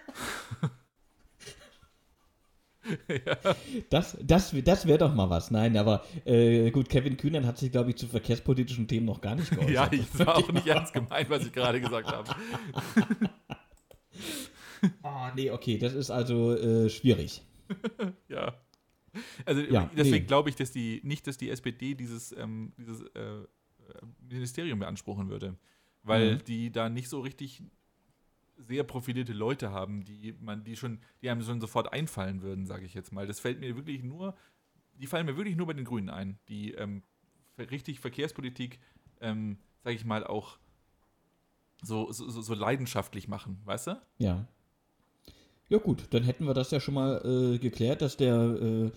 ja. 3.07 3.38
Das, 3.89 4.17
das, 4.21 4.55
das 4.63 4.88
wäre 4.88 4.97
doch 4.97 5.13
mal 5.13 5.29
was. 5.29 5.51
Nein, 5.51 5.77
aber 5.77 6.03
äh, 6.25 6.71
gut, 6.71 6.89
Kevin 6.89 7.17
Kühnern 7.17 7.45
hat 7.45 7.57
sich, 7.57 7.71
glaube 7.71 7.91
ich, 7.91 7.97
zu 7.97 8.07
verkehrspolitischen 8.07 8.88
Themen 8.88 9.05
noch 9.05 9.21
gar 9.21 9.35
nicht 9.35 9.49
geäußert. 9.49 9.69
ja, 9.71 9.89
ich 9.91 10.19
war 10.25 10.38
auch 10.38 10.51
nicht 10.51 10.67
ernst 10.67 10.93
gemeint, 10.93 11.29
was 11.29 11.45
ich 11.45 11.51
gerade 11.51 11.81
gesagt 11.81 12.11
habe. 12.11 12.35
oh, 15.03 15.27
nee, 15.35 15.51
okay, 15.51 15.77
das 15.77 15.93
ist 15.93 16.11
also 16.11 16.55
äh, 16.55 16.89
schwierig. 16.89 17.41
ja. 18.29 18.53
Also 19.45 19.61
ja, 19.61 19.89
deswegen 19.95 20.23
nee. 20.23 20.27
glaube 20.27 20.49
ich, 20.49 20.55
dass 20.55 20.71
die 20.71 21.01
nicht, 21.03 21.25
dass 21.25 21.38
die 21.38 21.49
SPD 21.49 21.95
dieses, 21.95 22.35
ähm, 22.38 22.73
dieses 22.77 23.01
äh, 23.15 23.45
Ministerium 24.29 24.79
beanspruchen 24.79 25.29
würde. 25.29 25.57
Weil 26.03 26.35
mhm. 26.35 26.43
die 26.45 26.71
da 26.71 26.89
nicht 26.89 27.09
so 27.09 27.19
richtig 27.19 27.63
sehr 28.58 28.84
profilierte 28.84 29.34
Leute 29.34 29.72
haben, 29.72 30.03
die 30.03 30.34
man, 30.39 30.64
die 30.64 30.76
schon, 30.76 30.99
die 31.22 31.30
einem 31.30 31.41
schon 31.41 31.62
sofort 31.62 31.93
einfallen 31.93 32.41
würden, 32.41 32.66
sage 32.66 32.86
ich 32.86 32.93
jetzt 32.93 33.12
mal. 33.12 33.28
Das 33.28 33.39
fällt 33.39 33.60
mir 33.60 33.76
wirklich 33.76 34.03
nur, 34.03 34.36
die 34.93 35.08
fallen 35.08 35.26
mir 35.26 35.38
wirklich 35.38 35.55
nur 35.55 35.68
bei 35.68 35.74
den 35.74 35.86
Grünen 35.86 36.10
ein, 36.10 36.39
die 36.49 36.74
ähm, 36.74 37.03
richtig 37.58 37.99
Verkehrspolitik, 37.99 38.80
ähm, 39.22 39.58
sage 39.84 39.95
ich 39.95 40.05
mal, 40.05 40.26
auch 40.26 40.58
so, 41.84 42.12
so, 42.12 42.30
so, 42.30 42.53
leidenschaftlich 42.55 43.28
machen, 43.28 43.62
weißt 43.66 43.88
du? 43.88 44.01
Ja. 44.18 44.47
Ja 45.70 45.78
gut, 45.78 46.05
dann 46.12 46.24
hätten 46.24 46.45
wir 46.45 46.53
das 46.53 46.72
ja 46.72 46.80
schon 46.80 46.95
mal 46.95 47.22
äh, 47.24 47.60
geklärt, 47.60 48.01
dass 48.01 48.18
der 48.18 48.36
äh, 48.36 48.91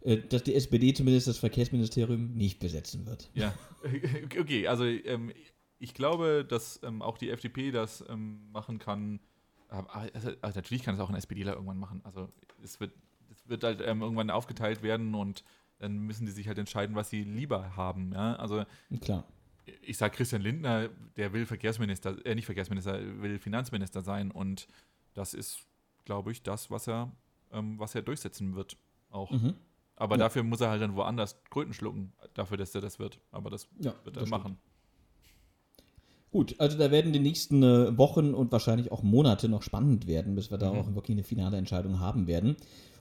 äh 0.00 0.22
dass 0.28 0.42
die 0.42 0.54
SPD 0.54 0.92
zumindest 0.92 1.28
das 1.28 1.38
Verkehrsministerium 1.38 2.34
nicht 2.34 2.58
besetzen 2.58 3.06
wird. 3.06 3.30
Ja, 3.34 3.54
okay, 4.40 4.66
also 4.66 4.84
ähm, 4.84 5.32
ich 5.84 5.92
glaube, 5.92 6.46
dass 6.48 6.80
ähm, 6.82 7.02
auch 7.02 7.18
die 7.18 7.28
FDP 7.28 7.70
das 7.70 8.02
ähm, 8.08 8.50
machen 8.50 8.78
kann. 8.78 9.20
Also, 9.68 10.30
also 10.40 10.58
natürlich 10.58 10.82
kann 10.82 10.94
es 10.94 11.00
auch 11.00 11.10
ein 11.10 11.14
SPDler 11.14 11.52
irgendwann 11.54 11.78
machen. 11.78 12.00
Also 12.04 12.28
es 12.62 12.80
wird, 12.80 12.92
es 13.30 13.46
wird 13.48 13.64
halt 13.64 13.82
ähm, 13.84 14.00
irgendwann 14.00 14.30
aufgeteilt 14.30 14.82
werden 14.82 15.14
und 15.14 15.44
dann 15.78 15.98
müssen 15.98 16.24
die 16.24 16.32
sich 16.32 16.48
halt 16.48 16.58
entscheiden, 16.58 16.96
was 16.96 17.10
sie 17.10 17.22
lieber 17.22 17.76
haben. 17.76 18.12
Ja? 18.12 18.36
Also 18.36 18.64
klar. 19.02 19.24
Ich 19.82 19.98
sage 19.98 20.16
Christian 20.16 20.40
Lindner, 20.40 20.88
der 21.16 21.32
will 21.34 21.44
Verkehrsminister, 21.44 22.24
äh, 22.24 22.34
nicht 22.34 22.46
Verkehrsminister, 22.46 23.00
will 23.20 23.38
Finanzminister 23.38 24.00
sein 24.00 24.30
und 24.30 24.68
das 25.12 25.34
ist, 25.34 25.66
glaube 26.04 26.32
ich, 26.32 26.42
das, 26.42 26.70
was 26.70 26.86
er, 26.88 27.12
ähm, 27.52 27.78
was 27.78 27.94
er 27.94 28.02
durchsetzen 28.02 28.54
wird 28.54 28.78
auch. 29.10 29.30
Mhm. 29.30 29.54
Aber 29.96 30.16
ja. 30.16 30.20
dafür 30.20 30.44
muss 30.44 30.60
er 30.62 30.70
halt 30.70 30.80
dann 30.80 30.96
woanders 30.96 31.42
Kröten 31.50 31.74
schlucken, 31.74 32.14
dafür, 32.32 32.56
dass 32.56 32.74
er 32.74 32.80
das 32.80 32.98
wird. 32.98 33.20
Aber 33.30 33.50
das 33.50 33.68
ja, 33.78 33.94
wird 34.04 34.16
er 34.16 34.26
machen. 34.28 34.56
Stimmt. 34.56 34.73
Gut, 36.34 36.56
also 36.58 36.76
da 36.76 36.90
werden 36.90 37.12
die 37.12 37.20
nächsten 37.20 37.62
äh, 37.62 37.96
Wochen 37.96 38.34
und 38.34 38.50
wahrscheinlich 38.50 38.90
auch 38.90 39.04
Monate 39.04 39.48
noch 39.48 39.62
spannend 39.62 40.08
werden, 40.08 40.34
bis 40.34 40.50
wir 40.50 40.58
da 40.58 40.72
mhm. 40.72 40.78
auch 40.80 40.94
wirklich 40.96 41.14
eine 41.14 41.22
finale 41.22 41.56
Entscheidung 41.56 42.00
haben 42.00 42.26
werden. 42.26 42.56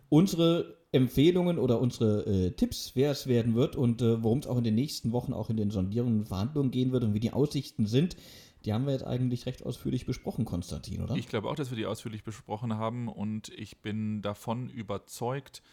Unsere 0.09 0.77
Empfehlungen 0.91 1.57
oder 1.57 1.81
unsere 1.81 2.27
äh, 2.27 2.51
Tipps, 2.51 2.91
wer 2.93 3.09
es 3.09 3.25
werden 3.25 3.55
wird 3.55 3.75
und 3.75 4.03
äh, 4.03 4.21
worum 4.21 4.37
es 4.37 4.45
auch 4.45 4.59
in 4.59 4.63
den 4.63 4.75
nächsten 4.75 5.13
Wochen 5.13 5.33
auch 5.33 5.49
in 5.49 5.57
den 5.57 5.71
Sondierungen 5.71 6.19
und 6.19 6.27
Verhandlungen 6.27 6.69
gehen 6.69 6.91
wird 6.91 7.03
und 7.03 7.15
wie 7.15 7.19
die 7.19 7.33
Aussichten 7.33 7.87
sind, 7.87 8.17
die 8.65 8.71
haben 8.71 8.85
wir 8.85 8.93
jetzt 8.93 9.03
eigentlich 9.03 9.47
recht 9.47 9.65
ausführlich 9.65 10.05
besprochen, 10.05 10.45
Konstantin, 10.45 11.01
oder? 11.01 11.15
Ich 11.15 11.27
glaube 11.27 11.49
auch, 11.49 11.55
dass 11.55 11.71
wir 11.71 11.75
die 11.75 11.87
ausführlich 11.87 12.23
besprochen 12.23 12.77
haben 12.77 13.07
und 13.07 13.49
ich 13.49 13.81
bin 13.81 14.21
davon 14.21 14.69
überzeugt, 14.69 15.63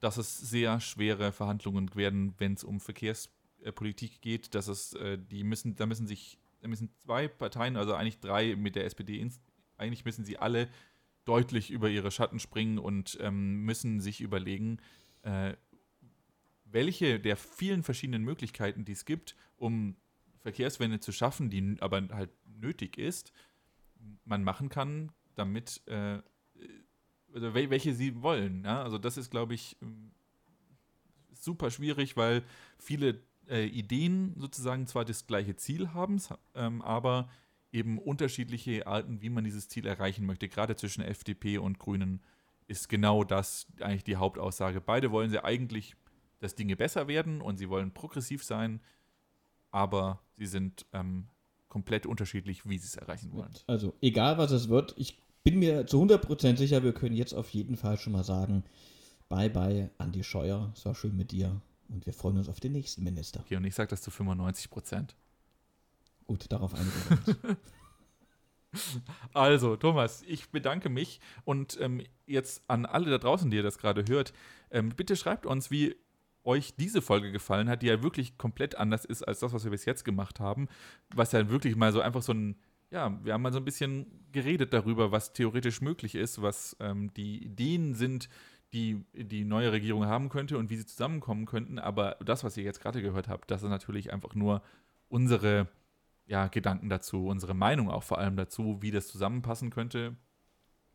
dass 0.00 0.16
es 0.16 0.38
sehr 0.38 0.80
schwere 0.80 1.32
Verhandlungen 1.32 1.94
werden, 1.94 2.32
wenn 2.38 2.54
es 2.54 2.64
um 2.64 2.80
Verkehrspolitik 2.80 4.22
geht, 4.22 4.54
dass 4.54 4.68
es 4.68 4.94
äh, 4.94 5.18
die 5.18 5.44
müssen, 5.44 5.76
da 5.76 5.84
müssen 5.84 6.06
sich 6.06 6.38
müssen 6.68 6.90
zwei 6.98 7.28
Parteien, 7.28 7.76
also 7.76 7.94
eigentlich 7.94 8.20
drei 8.20 8.56
mit 8.56 8.76
der 8.76 8.84
SPD, 8.84 9.26
eigentlich 9.76 10.04
müssen 10.04 10.24
sie 10.24 10.38
alle 10.38 10.68
deutlich 11.24 11.70
über 11.70 11.88
ihre 11.88 12.10
Schatten 12.10 12.38
springen 12.38 12.78
und 12.78 13.18
ähm, 13.20 13.62
müssen 13.64 14.00
sich 14.00 14.20
überlegen, 14.20 14.78
äh, 15.22 15.54
welche 16.64 17.18
der 17.20 17.36
vielen 17.36 17.82
verschiedenen 17.82 18.22
Möglichkeiten, 18.22 18.84
die 18.84 18.92
es 18.92 19.04
gibt, 19.04 19.36
um 19.56 19.96
Verkehrswende 20.40 21.00
zu 21.00 21.12
schaffen, 21.12 21.50
die 21.50 21.76
aber 21.80 22.08
halt 22.10 22.30
nötig 22.46 22.96
ist, 22.98 23.32
man 24.24 24.42
machen 24.42 24.68
kann, 24.68 25.12
damit, 25.34 25.82
äh, 25.86 26.20
also 27.32 27.54
welche 27.54 27.94
sie 27.94 28.22
wollen. 28.22 28.64
Ja? 28.64 28.82
Also 28.82 28.98
das 28.98 29.16
ist, 29.16 29.30
glaube 29.30 29.54
ich, 29.54 29.76
ähm, 29.82 30.12
super 31.32 31.70
schwierig, 31.70 32.16
weil 32.16 32.42
viele 32.78 33.22
äh, 33.50 33.66
Ideen 33.66 34.34
sozusagen 34.38 34.86
zwar 34.86 35.04
das 35.04 35.26
gleiche 35.26 35.56
Ziel 35.56 35.92
haben, 35.92 36.20
ähm, 36.54 36.80
aber 36.82 37.28
eben 37.72 37.98
unterschiedliche 37.98 38.86
Arten, 38.86 39.20
wie 39.20 39.30
man 39.30 39.44
dieses 39.44 39.68
Ziel 39.68 39.86
erreichen 39.86 40.26
möchte. 40.26 40.48
Gerade 40.48 40.76
zwischen 40.76 41.02
FDP 41.02 41.58
und 41.58 41.78
Grünen 41.78 42.20
ist 42.66 42.88
genau 42.88 43.24
das 43.24 43.66
eigentlich 43.80 44.04
die 44.04 44.16
Hauptaussage. 44.16 44.80
Beide 44.80 45.10
wollen 45.10 45.30
sie 45.30 45.42
eigentlich, 45.42 45.96
dass 46.38 46.54
Dinge 46.54 46.76
besser 46.76 47.08
werden 47.08 47.40
und 47.40 47.58
sie 47.58 47.68
wollen 47.68 47.92
progressiv 47.92 48.44
sein, 48.44 48.80
aber 49.70 50.20
sie 50.36 50.46
sind 50.46 50.86
ähm, 50.92 51.26
komplett 51.68 52.06
unterschiedlich, 52.06 52.68
wie 52.68 52.78
sie 52.78 52.86
es 52.86 52.96
erreichen 52.96 53.32
wollen. 53.32 53.52
Also 53.66 53.94
egal 54.00 54.38
was 54.38 54.50
es 54.50 54.68
wird, 54.68 54.94
ich 54.96 55.18
bin 55.42 55.58
mir 55.58 55.86
zu 55.86 56.02
100% 56.02 56.56
sicher, 56.56 56.82
wir 56.82 56.92
können 56.92 57.16
jetzt 57.16 57.34
auf 57.34 57.48
jeden 57.50 57.76
Fall 57.76 57.98
schon 57.98 58.12
mal 58.12 58.24
sagen, 58.24 58.64
bye 59.28 59.50
bye 59.50 59.90
Andi 59.98 60.24
Scheuer, 60.24 60.72
es 60.74 60.84
war 60.84 60.94
schön 60.94 61.16
mit 61.16 61.32
dir. 61.32 61.60
Und 61.90 62.06
wir 62.06 62.12
freuen 62.12 62.38
uns 62.38 62.48
auf 62.48 62.60
den 62.60 62.72
nächsten 62.72 63.02
Minister. 63.02 63.40
Okay, 63.40 63.56
und 63.56 63.64
ich 63.64 63.74
sage 63.74 63.90
das 63.90 64.02
zu 64.02 64.10
95 64.10 64.70
Prozent. 64.70 65.16
Gut, 66.26 66.46
darauf 66.50 66.74
einigen 66.74 66.92
wir 67.08 67.48
uns. 67.50 67.56
Also, 69.34 69.74
Thomas, 69.74 70.22
ich 70.28 70.50
bedanke 70.50 70.88
mich 70.90 71.20
und 71.44 71.76
ähm, 71.80 72.04
jetzt 72.26 72.62
an 72.68 72.86
alle 72.86 73.10
da 73.10 73.18
draußen, 73.18 73.50
die 73.50 73.56
ihr 73.56 73.64
das 73.64 73.78
gerade 73.78 74.04
hört, 74.08 74.32
ähm, 74.70 74.90
bitte 74.90 75.16
schreibt 75.16 75.44
uns, 75.44 75.72
wie 75.72 75.96
euch 76.44 76.74
diese 76.76 77.02
Folge 77.02 77.32
gefallen 77.32 77.68
hat, 77.68 77.82
die 77.82 77.88
ja 77.88 78.02
wirklich 78.02 78.38
komplett 78.38 78.76
anders 78.76 79.04
ist 79.04 79.22
als 79.22 79.40
das, 79.40 79.52
was 79.52 79.64
wir 79.64 79.70
bis 79.70 79.84
jetzt 79.84 80.04
gemacht 80.04 80.40
haben. 80.40 80.68
Was 81.14 81.32
ja 81.32 81.50
wirklich 81.50 81.76
mal 81.76 81.92
so 81.92 82.00
einfach 82.00 82.22
so 82.22 82.32
ein, 82.32 82.56
ja, 82.90 83.18
wir 83.24 83.34
haben 83.34 83.42
mal 83.42 83.52
so 83.52 83.58
ein 83.58 83.64
bisschen 83.64 84.06
geredet 84.32 84.72
darüber, 84.72 85.12
was 85.12 85.32
theoretisch 85.32 85.80
möglich 85.80 86.14
ist, 86.14 86.40
was 86.40 86.76
ähm, 86.80 87.12
die 87.14 87.44
Ideen 87.44 87.94
sind, 87.94 88.28
die 88.72 89.04
die 89.14 89.44
neue 89.44 89.72
Regierung 89.72 90.06
haben 90.06 90.28
könnte 90.28 90.58
und 90.58 90.70
wie 90.70 90.76
sie 90.76 90.86
zusammenkommen 90.86 91.46
könnten. 91.46 91.78
Aber 91.78 92.16
das, 92.24 92.44
was 92.44 92.56
ihr 92.56 92.64
jetzt 92.64 92.80
gerade 92.80 93.02
gehört 93.02 93.28
habt, 93.28 93.50
das 93.50 93.62
ist 93.62 93.68
natürlich 93.68 94.12
einfach 94.12 94.34
nur 94.34 94.62
unsere 95.08 95.68
ja, 96.26 96.46
Gedanken 96.46 96.88
dazu, 96.88 97.26
unsere 97.26 97.54
Meinung 97.54 97.90
auch 97.90 98.04
vor 98.04 98.18
allem 98.18 98.36
dazu, 98.36 98.78
wie 98.80 98.92
das 98.92 99.08
zusammenpassen 99.08 99.70
könnte. 99.70 100.16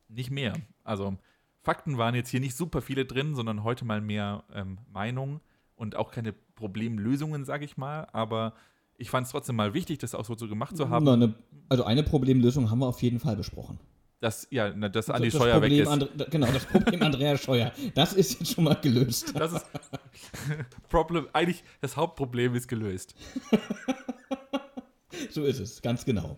Nicht 0.08 0.32
mehr. 0.32 0.54
Also 0.84 1.18
Fakten 1.62 1.98
waren 1.98 2.16
jetzt 2.16 2.30
hier 2.30 2.40
nicht 2.40 2.56
super 2.56 2.82
viele 2.82 3.06
drin, 3.06 3.36
sondern 3.36 3.64
heute 3.64 3.86
mal 3.86 4.00
mehr 4.00 4.44
ähm, 4.54 4.78
Meinung 4.94 5.42
und 5.76 5.96
auch 5.96 6.12
keine 6.12 6.32
Problemlösungen, 6.32 7.44
sage 7.44 7.66
ich 7.66 7.76
mal. 7.76 8.08
Aber 8.14 8.54
ich 8.98 9.10
fand 9.10 9.26
es 9.26 9.32
trotzdem 9.32 9.56
mal 9.56 9.74
wichtig, 9.74 9.98
das 10.00 10.16
auch 10.16 10.26
so, 10.26 10.36
gemacht 10.36 10.78
zu 10.78 10.90
haben. 10.90 11.06
Na, 11.06 11.18
ne, 11.18 11.34
also 11.68 11.84
eine 11.84 12.04
Problemlösung 12.04 12.70
haben 12.70 12.80
wir 12.80 12.88
auf 12.88 13.02
jeden 13.02 13.20
Fall 13.20 13.36
besprochen. 13.36 13.80
Dass, 14.26 14.48
ja, 14.50 14.74
na, 14.76 14.90
dass 14.90 15.12
Andi 15.12 15.30
das 15.30 15.40
Scheuer 15.40 15.62
weg 15.62 15.70
Problem 15.70 15.82
ist. 15.84 15.88
Andre, 15.88 16.30
genau, 16.32 16.48
das 16.52 16.66
Problem 16.66 17.04
Andreas 17.04 17.42
Scheuer. 17.44 17.72
Das 17.94 18.14
ist 18.14 18.40
jetzt 18.40 18.54
schon 18.54 18.64
mal 18.64 18.74
gelöst. 18.74 19.32
Das 19.36 19.54
ist 19.54 19.66
Problem, 20.90 21.28
eigentlich 21.32 21.64
das 21.80 21.96
Hauptproblem 21.96 22.56
ist 22.56 22.68
gelöst. 22.68 23.14
So 25.30 25.46
ist 25.46 25.60
es, 25.60 25.82
ganz 25.82 26.04
genau. 26.04 26.38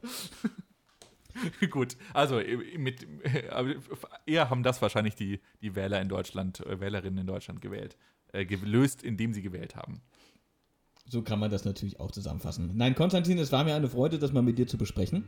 Gut, 1.72 1.98
also 2.14 2.40
mit 2.78 3.08
eher 4.26 4.50
haben 4.50 4.64
das 4.64 4.82
wahrscheinlich 4.82 5.16
die, 5.16 5.40
die 5.62 5.76
Wähler 5.76 6.00
in 6.00 6.10
Deutschland, 6.10 6.60
äh, 6.66 6.80
Wählerinnen 6.80 7.20
in 7.20 7.28
Deutschland 7.28 7.60
gewählt. 7.60 7.98
Äh, 8.34 8.46
gelöst, 8.46 9.02
indem 9.04 9.34
sie 9.34 9.42
gewählt 9.42 9.76
haben. 9.76 10.02
So 11.10 11.22
kann 11.22 11.40
man 11.40 11.50
das 11.50 11.64
natürlich 11.64 12.02
auch 12.02 12.12
zusammenfassen. 12.12 12.72
Nein, 12.76 12.94
Konstantin, 12.94 13.38
es 13.38 13.54
war 13.54 13.64
mir 13.64 13.76
eine 13.76 13.88
Freude, 13.88 14.20
das 14.20 14.34
mal 14.34 14.42
mit 14.42 14.58
dir 14.58 14.68
zu 14.68 14.78
besprechen. 14.78 15.24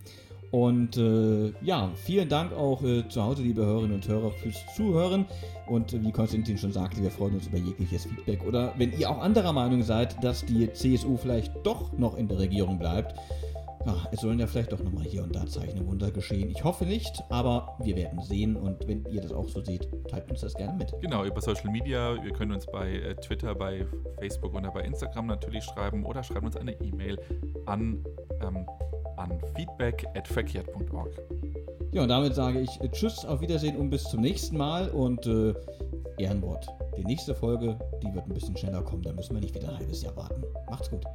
Und 0.51 0.97
äh, 0.97 1.53
ja, 1.61 1.91
vielen 1.95 2.27
Dank 2.27 2.51
auch 2.53 2.83
äh, 2.83 3.07
zu 3.07 3.23
Hause, 3.23 3.43
liebe 3.43 3.65
Hörerinnen 3.65 3.95
und 3.95 4.07
Hörer, 4.07 4.31
fürs 4.31 4.57
Zuhören. 4.75 5.25
Und 5.67 5.93
äh, 5.93 6.03
wie 6.03 6.11
Konstantin 6.11 6.57
schon 6.57 6.73
sagte, 6.73 7.01
wir 7.01 7.11
freuen 7.11 7.35
uns 7.35 7.47
über 7.47 7.57
jegliches 7.57 8.05
Feedback. 8.05 8.43
Oder 8.45 8.73
wenn 8.77 8.91
ihr 8.97 9.09
auch 9.09 9.19
anderer 9.19 9.53
Meinung 9.53 9.83
seid, 9.83 10.21
dass 10.21 10.45
die 10.45 10.71
CSU 10.73 11.15
vielleicht 11.15 11.53
doch 11.63 11.93
noch 11.97 12.17
in 12.17 12.27
der 12.27 12.39
Regierung 12.39 12.77
bleibt, 12.77 13.15
ja, 13.85 13.95
es 14.11 14.21
sollen 14.21 14.39
ja 14.39 14.47
vielleicht 14.47 14.71
doch 14.71 14.83
nochmal 14.83 15.05
hier 15.05 15.23
und 15.23 15.35
da 15.35 15.45
Zeichen 15.45 15.87
Wunder 15.87 16.11
geschehen. 16.11 16.49
Ich 16.49 16.63
hoffe 16.63 16.85
nicht, 16.85 17.23
aber 17.29 17.77
wir 17.79 17.95
werden 17.95 18.21
sehen. 18.21 18.55
Und 18.55 18.87
wenn 18.87 19.05
ihr 19.05 19.21
das 19.21 19.31
auch 19.31 19.47
so 19.47 19.63
seht, 19.63 19.87
teilt 20.07 20.29
uns 20.29 20.41
das 20.41 20.53
gerne 20.53 20.77
mit. 20.77 20.93
Genau, 21.01 21.23
über 21.23 21.41
Social 21.41 21.71
Media. 21.71 22.21
Wir 22.21 22.31
können 22.31 22.51
uns 22.51 22.65
bei 22.65 22.91
äh, 22.91 23.15
Twitter, 23.15 23.55
bei 23.55 23.85
Facebook 24.19 24.53
oder 24.53 24.71
bei 24.71 24.81
Instagram 24.81 25.27
natürlich 25.27 25.63
schreiben 25.63 26.05
oder 26.05 26.23
schreiben 26.23 26.47
uns 26.47 26.57
eine 26.57 26.73
E-Mail 26.81 27.17
an, 27.65 28.03
ähm, 28.41 28.65
an 29.17 29.39
feedback 29.55 30.05
at 30.15 30.27
verkehrt.org. 30.27 31.11
Ja, 31.91 32.03
und 32.03 32.09
damit 32.09 32.35
sage 32.35 32.59
ich 32.59 32.81
äh, 32.81 32.89
Tschüss, 32.89 33.25
auf 33.25 33.41
Wiedersehen 33.41 33.77
und 33.77 33.89
bis 33.89 34.03
zum 34.03 34.21
nächsten 34.21 34.57
Mal. 34.57 34.89
Und 34.89 35.25
äh, 35.25 35.53
Ehrenwort. 36.17 36.67
Die 36.97 37.05
nächste 37.05 37.33
Folge, 37.33 37.79
die 38.03 38.13
wird 38.13 38.25
ein 38.25 38.33
bisschen 38.33 38.57
schneller 38.57 38.81
kommen. 38.81 39.03
Da 39.03 39.13
müssen 39.13 39.33
wir 39.33 39.41
nicht 39.41 39.55
wieder 39.55 39.69
ein 39.69 39.77
halbes 39.77 40.01
Jahr 40.01 40.15
warten. 40.17 40.43
Macht's 40.69 40.89
gut. 40.89 41.05